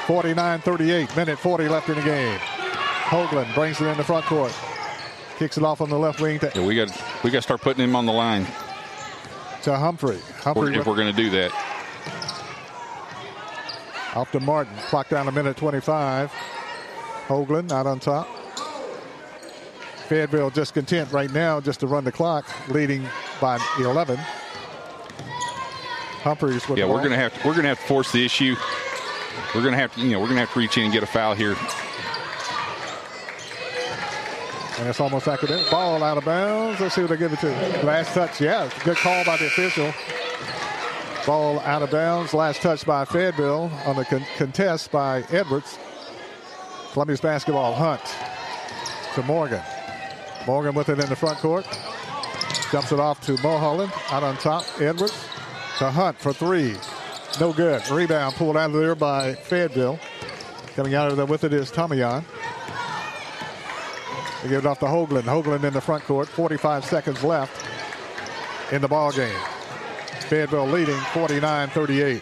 49-38, 0.08 1.16
minute 1.16 1.40
40 1.40 1.68
left 1.68 1.90
in 1.90 1.96
the 1.96 2.02
game. 2.02 2.40
Hoagland 3.06 3.54
brings 3.54 3.80
it 3.82 3.86
in 3.86 3.98
the 3.98 4.04
front 4.04 4.26
court. 4.26 4.54
Kicks 5.38 5.58
it 5.58 5.64
off 5.64 5.82
on 5.82 5.90
the 5.90 6.00
left 6.00 6.22
wing 6.22 6.40
to 6.40 6.52
yeah, 6.56 6.66
we 6.66 6.76
got 6.76 6.90
we 7.24 7.30
got 7.30 7.40
to 7.40 7.42
start 7.42 7.62
putting 7.62 7.84
him 7.84 7.96
on 7.96 8.06
the 8.06 8.14
line 8.14 8.46
to 9.66 9.76
Humphrey. 9.76 10.20
Humphrey 10.42 10.76
if 10.76 10.86
we're 10.86 10.96
going 10.96 11.14
to 11.14 11.22
do 11.22 11.30
that. 11.32 11.52
Off 14.16 14.32
to 14.32 14.40
Martin. 14.40 14.74
Clock 14.88 15.10
down 15.10 15.28
a 15.28 15.32
minute 15.32 15.58
25. 15.58 16.32
Hoagland 17.28 17.72
out 17.72 17.88
on 17.88 18.00
top. 18.00 18.28
Fayetteville 20.08 20.52
just 20.52 20.76
content 20.76 21.12
right 21.12 21.32
now 21.32 21.60
just 21.60 21.80
to 21.80 21.88
run 21.88 22.04
the 22.04 22.12
clock, 22.12 22.46
leading 22.70 23.08
by 23.42 23.60
11. 23.80 24.18
Humphreys 26.22 26.70
with 26.70 26.78
yeah, 26.78 26.86
we're 26.86 27.02
gonna 27.02 27.16
have 27.16 27.34
to, 27.40 27.48
we're 27.48 27.56
gonna 27.56 27.68
have 27.68 27.80
to 27.80 27.88
force 27.88 28.12
the 28.12 28.24
issue. 28.24 28.56
We're 29.54 29.64
gonna 29.64 29.78
have 29.78 29.94
to 29.96 30.02
you 30.02 30.12
know 30.12 30.20
we're 30.20 30.28
gonna 30.28 30.42
have 30.42 30.54
to 30.54 30.60
reach 30.60 30.78
in 30.78 30.86
and 30.86 30.94
get 30.94 31.02
a 31.04 31.08
foul 31.08 31.34
here. 31.34 31.56
And 34.78 34.90
it's 34.90 35.00
almost 35.00 35.28
academic. 35.28 35.70
Ball 35.72 36.04
out 36.04 36.18
of 36.18 36.26
bounds. 36.26 36.82
Let's 36.82 36.96
see 36.96 37.02
what 37.02 37.10
they 37.12 37.18
give 37.18 37.32
it 37.32 37.40
to. 37.40 37.50
Last 37.86 38.14
touch. 38.14 38.42
Yeah, 38.42 38.70
good 38.84 38.98
call 38.98 39.24
by 39.24 39.38
the 39.38 39.48
official. 39.48 39.94
Ball 41.26 41.60
out 41.62 41.82
of 41.82 41.92
bounds. 41.92 42.34
Last 42.34 42.62
touch 42.62 42.86
by 42.86 43.06
Fayetteville 43.06 43.72
on 43.86 43.96
the 43.96 44.06
con- 44.06 44.26
contest 44.38 44.92
by 44.92 45.24
Edwards. 45.32 45.80
Columbia's 46.92 47.22
basketball 47.22 47.74
hunt 47.74 48.02
to 49.16 49.24
Morgan. 49.24 49.62
Morgan 50.46 50.76
with 50.76 50.90
it 50.90 51.00
in 51.00 51.10
the 51.10 51.16
front 51.16 51.38
court. 51.40 51.66
Jumps 52.72 52.92
it 52.92 53.00
off 53.00 53.22
to 53.22 53.34
Mulholland. 53.42 53.92
Out 54.12 54.24
on 54.24 54.38
top, 54.38 54.66
Edwards 54.80 55.28
to 55.80 55.90
Hunt 55.90 56.18
for 56.18 56.34
three. 56.34 56.76
No 57.40 57.52
good. 57.54 57.88
Rebound 57.90 58.36
pulled 58.36 58.58
out 58.58 58.70
of 58.70 58.76
there 58.76 58.96
by 58.96 59.34
Fayetteville. 59.36 60.00
Coming 60.76 60.94
out 60.96 61.10
of 61.10 61.18
there 61.18 61.26
with 61.26 61.44
it 61.44 61.54
is 61.54 61.72
Tomayan. 61.72 62.24
They 64.46 64.52
give 64.52 64.64
it 64.64 64.68
off 64.68 64.78
to 64.82 64.86
Hoagland. 64.86 65.24
Hoagland 65.24 65.64
in 65.64 65.74
the 65.74 65.82
front 65.82 66.04
court. 66.04 66.28
45 66.28 66.86
seconds 66.86 67.24
left 67.24 67.66
in 68.72 68.80
the 68.80 68.88
ball 68.88 69.12
game. 69.12 69.36
Fayetteville 70.30 70.68
leading 70.68 70.94
49-38. 70.94 72.22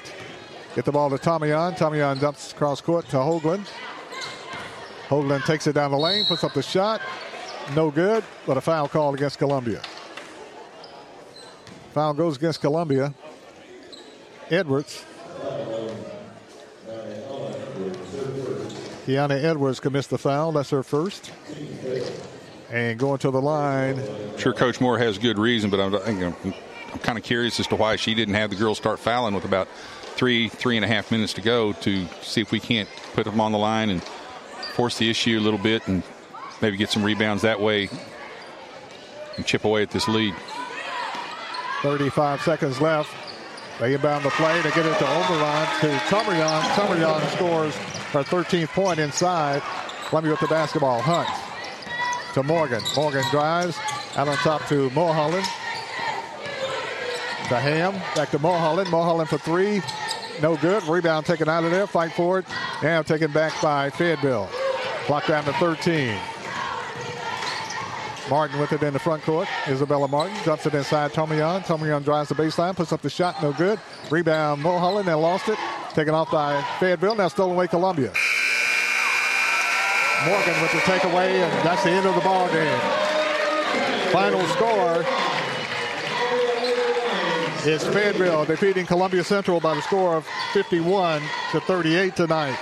Get 0.74 0.86
the 0.86 0.92
ball 0.94 1.10
to 1.10 1.18
Tomayan. 1.18 1.78
Tomayan 1.78 2.22
dumps 2.22 2.54
cross 2.54 2.80
court 2.80 3.10
to 3.10 3.18
Hoagland. 3.18 3.68
Hoagland 5.10 5.44
takes 5.44 5.68
it 5.68 5.74
down 5.74 5.92
the 5.92 5.98
lane, 5.98 6.24
puts 6.24 6.46
up 6.46 6.54
the 6.54 6.64
shot. 6.64 7.02
No 7.76 7.92
good, 7.92 8.24
but 8.48 8.56
a 8.56 8.62
foul 8.62 8.88
called 8.88 9.16
against 9.16 9.38
Columbia. 9.38 9.82
Foul 11.92 12.14
goes 12.14 12.38
against 12.38 12.62
Columbia. 12.62 13.14
Edwards. 14.50 15.04
Kiana 19.06 19.44
Edwards 19.44 19.80
commits 19.80 20.08
the 20.08 20.18
foul. 20.18 20.52
That's 20.54 20.70
her 20.70 20.84
first. 20.84 21.32
And 22.72 22.98
going 22.98 23.20
to 23.20 23.32
the 23.32 23.42
line. 23.42 24.00
I'm 24.00 24.38
sure 24.38 24.54
Coach 24.54 24.80
Moore 24.80 24.98
has 24.98 25.18
good 25.18 25.38
reason, 25.38 25.70
but 25.70 25.80
I'm, 25.80 25.94
I'm, 25.96 26.36
I'm 26.92 27.00
kind 27.00 27.18
of 27.18 27.24
curious 27.24 27.60
as 27.60 27.68
to 27.68 27.76
why 27.76 27.98
she 27.98 28.16
didn't 28.16 28.36
have 28.36 28.50
the 28.50 28.56
girls 28.56 28.78
start 28.78 29.00
fouling 29.00 29.36
with 29.36 29.46
about 29.46 29.68
three, 30.16 30.48
three 30.48 30.78
and 30.78 30.86
a 30.86 30.88
half 30.88 31.12
minutes 31.12 31.34
to 31.34 31.42
go 31.42 31.74
to 31.74 32.08
see 32.22 32.42
if 32.42 32.52
we 32.52 32.60
can't 32.60 32.88
put 33.14 33.26
them 33.26 33.42
on 33.42 33.52
the 33.52 33.58
line 33.58 33.90
and 33.90 34.02
force 34.74 34.98
the 34.98 35.10
issue 35.10 35.38
a 35.38 35.42
little 35.42 35.60
bit 35.60 35.88
and 35.88 36.02
maybe 36.62 36.78
get 36.78 36.90
some 36.90 37.04
rebounds 37.04 37.42
that 37.44 37.60
way 37.60 37.90
and 39.36 39.46
chip 39.46 39.66
away 39.66 39.82
at 39.82 39.92
this 39.92 40.08
lead. 40.08 40.34
35 41.82 42.42
seconds 42.42 42.80
left. 42.80 43.23
They 43.80 43.96
inbound 43.96 44.24
the 44.24 44.30
play. 44.32 44.62
They 44.62 44.70
get 44.72 44.86
it 44.86 44.98
to 45.00 45.08
Oberon 45.08 45.68
to 45.82 45.90
Tomayan. 46.08 46.62
Tomayan 46.76 47.36
scores 47.36 47.76
her 48.14 48.24
13th 48.24 48.70
point 48.70 49.00
inside. 49.00 49.62
Let 50.12 50.24
me 50.24 50.30
with 50.30 50.40
the 50.40 50.48
basketball. 50.48 51.02
Hunt 51.02 51.28
to 52.34 52.44
Morgan. 52.44 52.82
Morgan 52.96 53.24
drives 53.32 53.78
out 54.16 54.28
on 54.28 54.38
top 54.38 54.68
to 54.68 54.90
Mulholland. 54.92 55.46
To 57.50 57.60
Ham. 57.60 57.94
Back 58.16 58.30
to 58.32 58.40
Mulholland. 58.40 58.90
Mulholland 58.90 59.30
for 59.30 59.38
three. 59.38 59.82
No 60.42 60.56
good. 60.58 60.84
Rebound 60.84 61.26
taken 61.26 61.50
out 61.50 61.64
of 61.64 61.72
there. 61.72 61.88
Fight 61.88 62.14
for 62.14 62.40
it. 62.40 62.46
Now 62.82 63.02
taken 63.02 63.32
back 63.32 63.60
by 63.62 63.90
Fayetteville. 63.90 64.50
Clock 65.06 65.28
down 65.28 65.44
to 65.46 65.54
13. 65.54 66.18
Martin 68.30 68.60
with 68.60 68.72
it 68.72 68.82
in 68.84 68.94
the 68.94 69.00
front 69.00 69.24
court. 69.24 69.48
Isabella 69.68 70.08
Martin 70.08 70.36
dumps 70.46 70.66
it 70.66 70.74
inside 70.74 71.12
Tomayan. 71.12 71.62
Tomayan 71.62 72.04
drives 72.04 72.30
the 72.30 72.36
baseline, 72.36 72.76
puts 72.76 72.92
up 72.92 73.02
the 73.02 73.10
shot, 73.10 73.42
no 73.42 73.52
good. 73.54 73.80
Rebound 74.10 74.62
Mulholland, 74.62 75.08
they 75.08 75.14
lost 75.14 75.50
it. 75.50 75.58
Taken 75.94 76.14
off 76.14 76.32
by 76.32 76.62
Fayetteville, 76.80 77.16
now 77.16 77.28
stolen 77.28 77.56
away 77.56 77.68
Columbia. 77.68 78.14
Morgan 80.26 80.62
with 80.62 80.72
the 80.72 80.78
takeaway, 80.80 81.30
and 81.32 81.68
that's 81.68 81.84
the 81.84 81.90
end 81.90 82.06
of 82.06 82.16
the 82.16 82.22
ball 82.22 82.48
game. 82.50 82.80
Final 84.12 84.46
score 84.48 85.04
is 87.68 87.84
Fayetteville 87.94 88.46
defeating 88.46 88.86
Columbia 88.86 89.24
Central 89.24 89.60
by 89.60 89.76
the 89.76 89.82
score 89.82 90.16
of 90.16 90.26
51 90.54 91.22
to 91.52 91.60
38 91.62 92.16
tonight. 92.16 92.56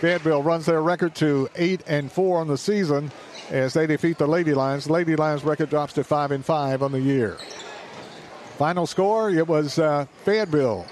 Fayetteville 0.00 0.42
runs 0.42 0.66
their 0.66 0.82
record 0.82 1.14
to 1.16 1.48
8 1.56 1.82
and 1.86 2.12
4 2.12 2.40
on 2.40 2.48
the 2.48 2.58
season 2.58 3.10
as 3.50 3.74
they 3.74 3.86
defeat 3.86 4.18
the 4.18 4.26
Lady 4.26 4.54
Lions. 4.54 4.88
Lady 4.88 5.16
Lions 5.16 5.44
record 5.44 5.70
drops 5.70 5.92
to 5.94 6.04
5 6.04 6.30
and 6.32 6.44
5 6.44 6.82
on 6.82 6.92
the 6.92 7.00
year. 7.00 7.36
Final 8.56 8.86
score, 8.86 9.30
it 9.30 9.46
was 9.46 9.78
uh, 9.78 10.06
Fayetteville 10.24 10.86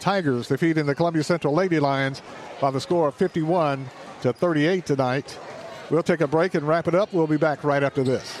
Tigers 0.00 0.48
defeating 0.48 0.86
the 0.86 0.94
Columbia 0.94 1.22
Central 1.22 1.54
Lady 1.54 1.78
Lions 1.78 2.20
by 2.60 2.70
the 2.70 2.80
score 2.80 3.08
of 3.08 3.14
51 3.14 3.88
to 4.22 4.32
38 4.32 4.84
tonight. 4.84 5.38
We'll 5.90 6.02
take 6.02 6.20
a 6.20 6.26
break 6.26 6.54
and 6.54 6.66
wrap 6.66 6.88
it 6.88 6.94
up. 6.94 7.12
We'll 7.12 7.26
be 7.26 7.36
back 7.36 7.62
right 7.64 7.82
after 7.82 8.02
this. 8.02 8.40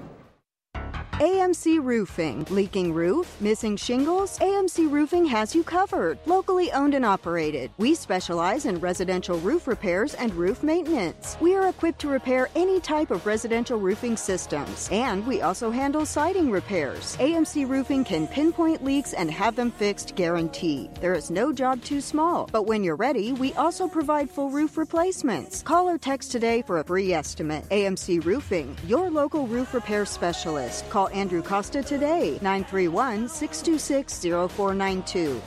AMC 1.21 1.79
Roofing. 1.83 2.47
Leaking 2.49 2.93
roof? 2.93 3.39
Missing 3.39 3.77
shingles? 3.77 4.39
AMC 4.39 4.89
Roofing 4.89 5.23
has 5.27 5.53
you 5.53 5.61
covered. 5.63 6.17
Locally 6.25 6.71
owned 6.71 6.95
and 6.95 7.05
operated. 7.05 7.69
We 7.77 7.93
specialize 7.93 8.65
in 8.65 8.79
residential 8.79 9.37
roof 9.37 9.67
repairs 9.67 10.15
and 10.15 10.33
roof 10.33 10.63
maintenance. 10.63 11.37
We 11.39 11.53
are 11.53 11.67
equipped 11.67 11.99
to 11.99 12.07
repair 12.07 12.49
any 12.55 12.79
type 12.79 13.11
of 13.11 13.27
residential 13.27 13.77
roofing 13.77 14.17
systems. 14.17 14.89
And 14.91 15.23
we 15.27 15.43
also 15.43 15.69
handle 15.69 16.07
siding 16.07 16.49
repairs. 16.49 17.15
AMC 17.17 17.69
Roofing 17.69 18.03
can 18.03 18.25
pinpoint 18.25 18.83
leaks 18.83 19.13
and 19.13 19.29
have 19.29 19.55
them 19.55 19.69
fixed 19.69 20.15
guaranteed. 20.15 20.95
There 20.95 21.13
is 21.13 21.29
no 21.29 21.53
job 21.53 21.83
too 21.83 22.01
small. 22.01 22.49
But 22.51 22.65
when 22.65 22.83
you're 22.83 22.95
ready, 22.95 23.33
we 23.33 23.53
also 23.53 23.87
provide 23.87 24.27
full 24.27 24.49
roof 24.49 24.75
replacements. 24.75 25.61
Call 25.61 25.87
or 25.87 25.99
text 25.99 26.31
today 26.31 26.63
for 26.63 26.79
a 26.79 26.83
free 26.83 27.13
estimate. 27.13 27.69
AMC 27.69 28.25
Roofing, 28.25 28.75
your 28.87 29.11
local 29.11 29.45
roof 29.45 29.75
repair 29.75 30.03
specialist. 30.07 30.89
Call 30.89 31.09
Andrew 31.11 31.41
Costa 31.41 31.83
today, 31.83 32.39
931 32.41 33.27
626 33.29 34.51
0492. 34.53 35.41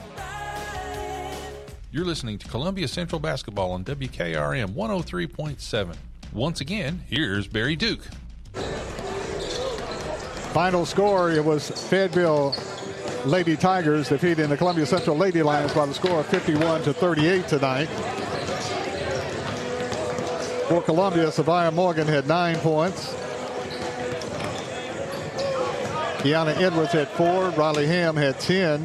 You're 1.91 2.05
listening 2.05 2.37
to 2.39 2.47
Columbia 2.47 2.87
Central 2.87 3.19
Basketball 3.19 3.71
on 3.71 3.83
WKRM 3.85 4.73
103.7. 4.73 5.95
Once 6.33 6.59
again, 6.59 7.01
here's 7.07 7.47
Barry 7.47 7.75
Duke. 7.75 8.03
Final 10.53 10.85
score 10.85 11.31
it 11.31 11.43
was 11.43 11.69
Fayetteville 11.89 12.55
Lady 13.25 13.55
Tigers 13.55 14.09
defeating 14.09 14.49
the 14.49 14.57
Columbia 14.57 14.85
Central 14.85 15.17
Lady 15.17 15.41
Lions 15.41 15.73
by 15.73 15.85
the 15.85 15.93
score 15.93 16.19
of 16.19 16.25
51 16.27 16.83
to 16.83 16.93
38 16.93 17.47
tonight. 17.47 17.87
For 20.67 20.81
Columbia, 20.81 21.27
Savia 21.27 21.73
Morgan 21.73 22.07
had 22.07 22.27
nine 22.27 22.57
points. 22.57 23.15
Kiana 26.25 26.59
Edwards 26.59 26.91
had 26.91 27.07
four. 27.09 27.51
Riley 27.51 27.85
Ham 27.85 28.15
had 28.15 28.39
10. 28.39 28.81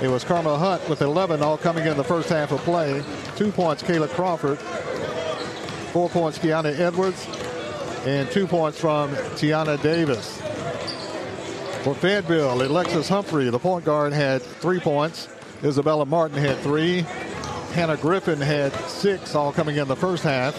It 0.00 0.06
was 0.06 0.22
Karma 0.22 0.56
Hunt 0.56 0.88
with 0.88 1.02
11, 1.02 1.42
all 1.42 1.58
coming 1.58 1.84
in 1.84 1.96
the 1.96 2.04
first 2.04 2.28
half 2.28 2.52
of 2.52 2.60
play. 2.60 3.02
Two 3.34 3.50
points, 3.50 3.82
Kayla 3.82 4.08
Crawford. 4.10 4.60
Four 5.92 6.08
points, 6.08 6.38
Kiana 6.38 6.78
Edwards. 6.78 7.26
And 8.06 8.30
two 8.30 8.46
points 8.46 8.78
from 8.78 9.10
Tiana 9.34 9.82
Davis. 9.82 10.40
For 11.82 11.96
Fayetteville, 11.96 12.62
Alexis 12.62 13.08
Humphrey, 13.08 13.50
the 13.50 13.58
point 13.58 13.84
guard, 13.84 14.12
had 14.12 14.40
three 14.40 14.78
points. 14.78 15.26
Isabella 15.64 16.06
Martin 16.06 16.38
had 16.38 16.58
three. 16.58 17.00
Hannah 17.72 17.96
Griffin 17.96 18.40
had 18.40 18.72
six, 18.86 19.34
all 19.34 19.50
coming 19.50 19.74
in 19.74 19.88
the 19.88 19.96
first 19.96 20.22
half. 20.22 20.54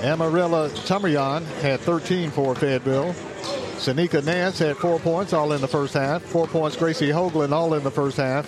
Amarilla 0.00 0.70
Tamarian 0.86 1.44
had 1.60 1.80
13 1.80 2.30
for 2.30 2.54
Fayetteville. 2.54 3.14
Sanika 3.80 4.22
Nance 4.22 4.58
had 4.58 4.76
four 4.76 4.98
points, 4.98 5.32
all 5.32 5.54
in 5.54 5.62
the 5.62 5.66
first 5.66 5.94
half. 5.94 6.22
Four 6.22 6.46
points, 6.46 6.76
Gracie 6.76 7.08
Hoagland, 7.08 7.52
all 7.52 7.72
in 7.72 7.82
the 7.82 7.90
first 7.90 8.18
half. 8.18 8.46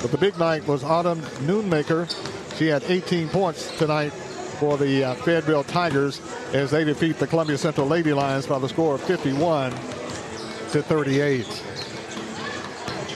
But 0.00 0.12
the 0.12 0.18
big 0.18 0.38
night 0.38 0.64
was 0.68 0.84
Autumn 0.84 1.20
Nunemaker. 1.48 2.08
She 2.56 2.68
had 2.68 2.84
18 2.84 3.28
points 3.30 3.76
tonight 3.76 4.12
for 4.12 4.78
the 4.78 5.02
uh, 5.02 5.14
Fayetteville 5.14 5.64
Tigers 5.64 6.20
as 6.52 6.70
they 6.70 6.84
defeat 6.84 7.18
the 7.18 7.26
Columbia 7.26 7.58
Central 7.58 7.88
Lady 7.88 8.12
Lions 8.12 8.46
by 8.46 8.60
the 8.60 8.68
score 8.68 8.94
of 8.94 9.00
51 9.00 9.72
to 9.72 10.80
38. 10.80 11.44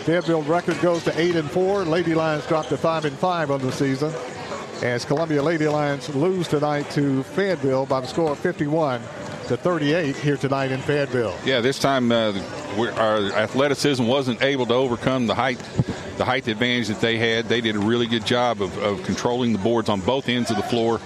Fayetteville 0.03 0.43
record 0.43 0.81
goes 0.81 1.05
to 1.05 1.17
8 1.17 1.37
and 1.37 1.49
4. 1.49 1.85
Lady 1.85 2.17
Lions 2.17 2.45
drop 2.49 2.67
to 2.71 2.77
5 2.77 3.05
and 3.05 3.17
5 3.17 3.53
on 3.53 3.61
the 3.61 3.71
season 3.71 4.13
as 4.83 5.05
Columbia 5.05 5.45
Lady 5.45 5.69
Lions 5.69 6.13
lose 6.13 6.49
tonight 6.49 6.91
to 6.91 7.23
Fayetteville 7.23 7.87
by 7.87 8.01
the 8.01 8.09
score 8.09 8.33
of 8.33 8.39
51 8.41 9.01
to 9.49 9.57
38 9.57 10.17
here 10.17 10.37
tonight 10.37 10.73
in 10.73 10.81
Fayetteville. 10.81 11.37
Yeah, 11.45 11.61
this 11.61 11.79
time 11.79 12.11
uh, 12.11 12.33
our 12.97 13.19
athleticism 13.33 14.05
wasn't 14.05 14.43
able 14.43 14.67
to 14.67 14.75
overcome 14.75 15.27
the 15.27 15.35
height 15.35 15.59
the 16.17 16.25
height 16.25 16.49
advantage 16.49 16.89
that 16.89 17.01
they 17.01 17.19
had. 17.19 17.47
They 17.47 17.61
did 17.61 17.77
a 17.77 17.79
really 17.79 18.07
good 18.07 18.25
job 18.25 18.63
of, 18.63 18.77
of 18.79 19.03
controlling 19.05 19.53
the 19.53 19.59
boards 19.59 19.89
on 19.89 20.01
both 20.01 20.29
ends 20.29 20.51
of 20.51 20.57
the 20.57 20.63
floor, 20.63 21.01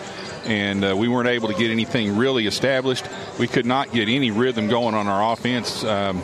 and 0.44 0.84
uh, 0.84 0.94
we 0.96 1.08
weren't 1.08 1.28
able 1.28 1.48
to 1.48 1.54
get 1.54 1.70
anything 1.70 2.16
really 2.16 2.46
established. 2.46 3.04
We 3.38 3.48
could 3.48 3.66
not 3.66 3.92
get 3.92 4.08
any 4.08 4.30
rhythm 4.30 4.68
going 4.68 4.94
on 4.94 5.06
our 5.06 5.32
offense. 5.32 5.84
Um, 5.84 6.22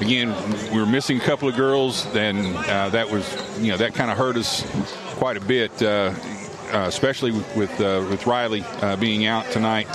again, 0.00 0.34
we 0.72 0.78
were 0.78 0.86
missing 0.86 1.16
a 1.16 1.24
couple 1.24 1.48
of 1.48 1.56
girls, 1.56 2.06
and 2.14 2.54
uh, 2.68 2.90
that 2.90 3.10
was, 3.10 3.26
you 3.58 3.72
know, 3.72 3.78
that 3.78 3.94
kind 3.94 4.10
of 4.10 4.18
hurt 4.18 4.36
us 4.36 4.62
quite 5.16 5.36
a 5.36 5.40
bit, 5.40 5.82
uh, 5.82 6.12
uh 6.72 6.84
especially 6.86 7.32
with 7.32 7.80
uh, 7.80 8.06
with 8.10 8.26
Riley 8.26 8.62
uh, 8.82 8.96
being 8.96 9.26
out 9.26 9.50
tonight. 9.50 9.88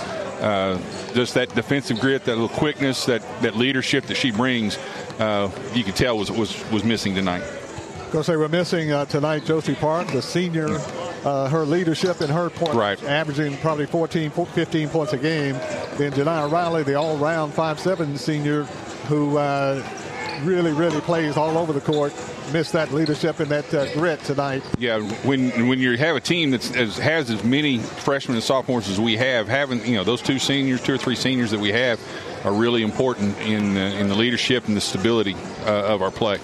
Just 1.13 1.33
that 1.33 1.53
defensive 1.55 1.99
grit, 1.99 2.25
that 2.25 2.37
little 2.37 2.49
quickness, 2.49 3.05
that, 3.05 3.21
that 3.41 3.55
leadership 3.55 4.05
that 4.05 4.17
she 4.17 4.31
brings, 4.31 4.77
you 5.73 5.83
could 5.83 5.95
tell 5.95 6.17
was 6.17 6.31
was 6.31 6.69
was 6.71 6.83
missing 6.83 7.15
tonight. 7.15 7.43
Course, 8.13 8.27
they 8.27 8.37
were 8.37 8.47
missing 8.47 8.91
uh, 8.91 9.05
tonight 9.05 9.43
Josie 9.43 9.73
Park, 9.73 10.07
the 10.09 10.21
senior, 10.21 10.67
uh, 11.25 11.49
her 11.49 11.65
leadership 11.65 12.21
and 12.21 12.29
her 12.29 12.51
points, 12.51 12.75
right. 12.75 13.03
averaging 13.05 13.57
probably 13.57 13.87
14, 13.87 14.29
15 14.29 14.89
points 14.89 15.13
a 15.13 15.17
game. 15.17 15.55
Then 15.97 16.11
Janiyah 16.11 16.51
Riley, 16.51 16.83
the 16.83 16.93
all-round 16.93 17.53
5'7 17.53 18.15
senior, 18.19 18.65
who 19.07 19.39
uh, 19.39 19.81
really, 20.41 20.71
really 20.71 21.01
plays 21.01 21.37
all 21.37 21.57
over 21.57 21.73
the 21.73 21.81
court, 21.81 22.13
missed 22.51 22.73
that 22.73 22.91
leadership 22.91 23.39
and 23.39 23.49
that 23.49 23.73
uh, 23.73 23.91
grit 23.93 24.19
tonight. 24.21 24.63
Yeah, 24.77 24.99
when 25.25 25.67
when 25.67 25.79
you 25.79 25.97
have 25.97 26.15
a 26.15 26.21
team 26.21 26.51
that 26.51 26.63
has 26.63 27.29
as 27.29 27.43
many 27.43 27.79
freshmen 27.79 28.35
and 28.35 28.43
sophomores 28.43 28.89
as 28.89 28.99
we 28.99 29.15
have, 29.17 29.47
having 29.47 29.85
you 29.85 29.95
know 29.95 30.03
those 30.03 30.21
two 30.21 30.39
seniors, 30.39 30.81
two 30.81 30.93
or 30.93 30.97
three 30.97 31.15
seniors 31.15 31.51
that 31.51 31.59
we 31.59 31.71
have, 31.71 31.99
are 32.43 32.53
really 32.53 32.83
important 32.83 33.37
in 33.39 33.77
uh, 33.77 33.79
in 33.99 34.07
the 34.07 34.15
leadership 34.15 34.67
and 34.67 34.75
the 34.75 34.81
stability 34.81 35.35
uh, 35.65 35.93
of 35.93 36.01
our 36.01 36.11
play 36.11 36.39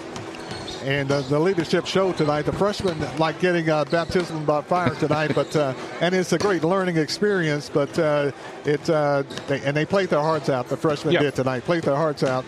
and 0.84 1.12
uh, 1.12 1.22
the 1.22 1.40
leadership 1.40 1.86
show 1.86 2.12
tonight. 2.14 2.44
The 2.44 2.54
freshmen 2.54 2.98
like 3.18 3.40
getting 3.40 3.70
uh, 3.70 3.86
baptism 3.86 4.46
by 4.46 4.62
fire 4.62 4.96
tonight, 4.96 5.34
but 5.36 5.56
uh, 5.56 5.74
and 6.02 6.16
it's 6.16 6.34
a 6.34 6.38
great 6.38 6.64
learning 6.64 6.98
experience. 6.98 7.70
But 7.70 7.98
uh, 8.00 8.32
it 8.66 8.90
uh, 8.90 9.24
they, 9.48 9.62
and 9.62 9.76
they 9.76 9.86
played 9.86 10.10
their 10.10 10.22
hearts 10.22 10.50
out. 10.50 10.68
The 10.68 10.78
freshmen 10.78 11.14
yep. 11.14 11.22
did 11.22 11.36
tonight, 11.36 11.64
played 11.64 11.84
their 11.84 11.96
hearts 11.96 12.24
out, 12.24 12.46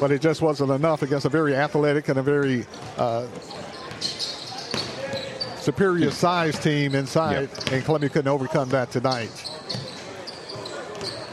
but 0.00 0.10
it 0.10 0.20
just 0.20 0.42
wasn't 0.42 0.70
enough 0.70 1.02
against 1.02 1.26
a 1.26 1.30
very 1.30 1.54
athletic 1.54 2.08
and 2.08 2.18
a 2.18 2.22
very 2.22 2.66
uh, 2.96 3.26
superior 5.60 6.10
size 6.10 6.58
team 6.58 6.94
inside, 6.94 7.48
yep. 7.52 7.72
and 7.72 7.84
Columbia 7.84 8.10
couldn't 8.10 8.30
overcome 8.30 8.68
that 8.70 8.90
tonight. 8.90 9.30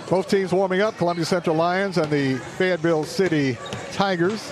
Both 0.10 0.30
teams 0.30 0.52
warming 0.52 0.82
up, 0.82 0.98
Columbia 0.98 1.24
Central 1.24 1.56
Lions 1.56 1.98
and 1.98 2.12
the 2.12 2.36
Fayetteville 2.58 3.06
City 3.06 3.58
Tigers. 3.94 4.52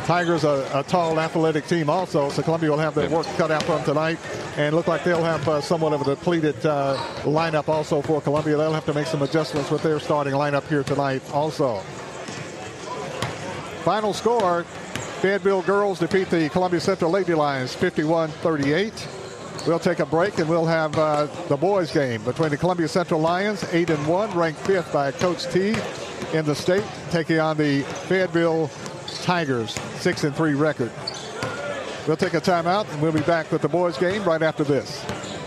Tigers 0.00 0.44
a, 0.44 0.68
a, 0.74 0.82
tall, 0.82 1.18
athletic 1.18 1.66
team 1.66 1.88
also, 1.88 2.28
so 2.30 2.42
Columbia 2.42 2.70
will 2.70 2.78
have 2.78 2.94
their 2.94 3.08
work 3.08 3.26
cut 3.36 3.50
out 3.50 3.62
for 3.62 3.76
them 3.76 3.84
tonight, 3.84 4.18
and 4.56 4.74
look 4.74 4.86
like 4.86 5.04
they'll 5.04 5.22
have 5.22 5.48
uh, 5.48 5.60
somewhat 5.60 5.92
of 5.92 6.02
a 6.02 6.04
depleted 6.04 6.64
uh, 6.66 6.96
lineup 7.22 7.68
also 7.68 8.02
for 8.02 8.20
Columbia. 8.20 8.56
They'll 8.56 8.72
have 8.72 8.86
to 8.86 8.94
make 8.94 9.06
some 9.06 9.22
adjustments 9.22 9.70
with 9.70 9.82
their 9.82 10.00
starting 10.00 10.34
lineup 10.34 10.66
here 10.68 10.82
tonight 10.82 11.22
also. 11.32 11.78
Final 13.84 14.12
score, 14.12 14.64
Fayetteville 15.22 15.62
girls 15.62 15.98
defeat 15.98 16.28
the 16.30 16.48
Columbia 16.50 16.80
Central 16.80 17.10
Lady 17.10 17.34
Lions 17.34 17.74
51-38. 17.74 19.66
We'll 19.66 19.78
take 19.78 20.00
a 20.00 20.06
break 20.06 20.38
and 20.38 20.48
we'll 20.48 20.66
have 20.66 20.96
uh, 20.98 21.26
the 21.48 21.56
boys 21.56 21.92
game 21.92 22.22
between 22.24 22.50
the 22.50 22.56
Columbia 22.56 22.88
Central 22.88 23.20
Lions, 23.20 23.64
8 23.72 23.90
and 23.90 24.06
1, 24.06 24.36
ranked 24.36 24.60
fifth 24.60 24.92
by 24.92 25.12
Coach 25.12 25.46
T, 25.52 25.74
in 26.32 26.44
the 26.44 26.54
state, 26.54 26.84
taking 27.10 27.38
on 27.38 27.56
the 27.56 27.82
Fayetteville 28.08 28.70
Tigers, 29.30 29.78
6 30.00 30.24
and 30.24 30.34
3 30.34 30.54
record. 30.54 30.90
We'll 32.08 32.16
take 32.16 32.34
a 32.34 32.40
timeout 32.40 32.92
and 32.92 33.00
we'll 33.00 33.12
be 33.12 33.20
back 33.20 33.52
with 33.52 33.62
the 33.62 33.68
boys 33.68 33.96
game 33.96 34.24
right 34.24 34.42
after 34.42 34.64
this. 34.64 35.04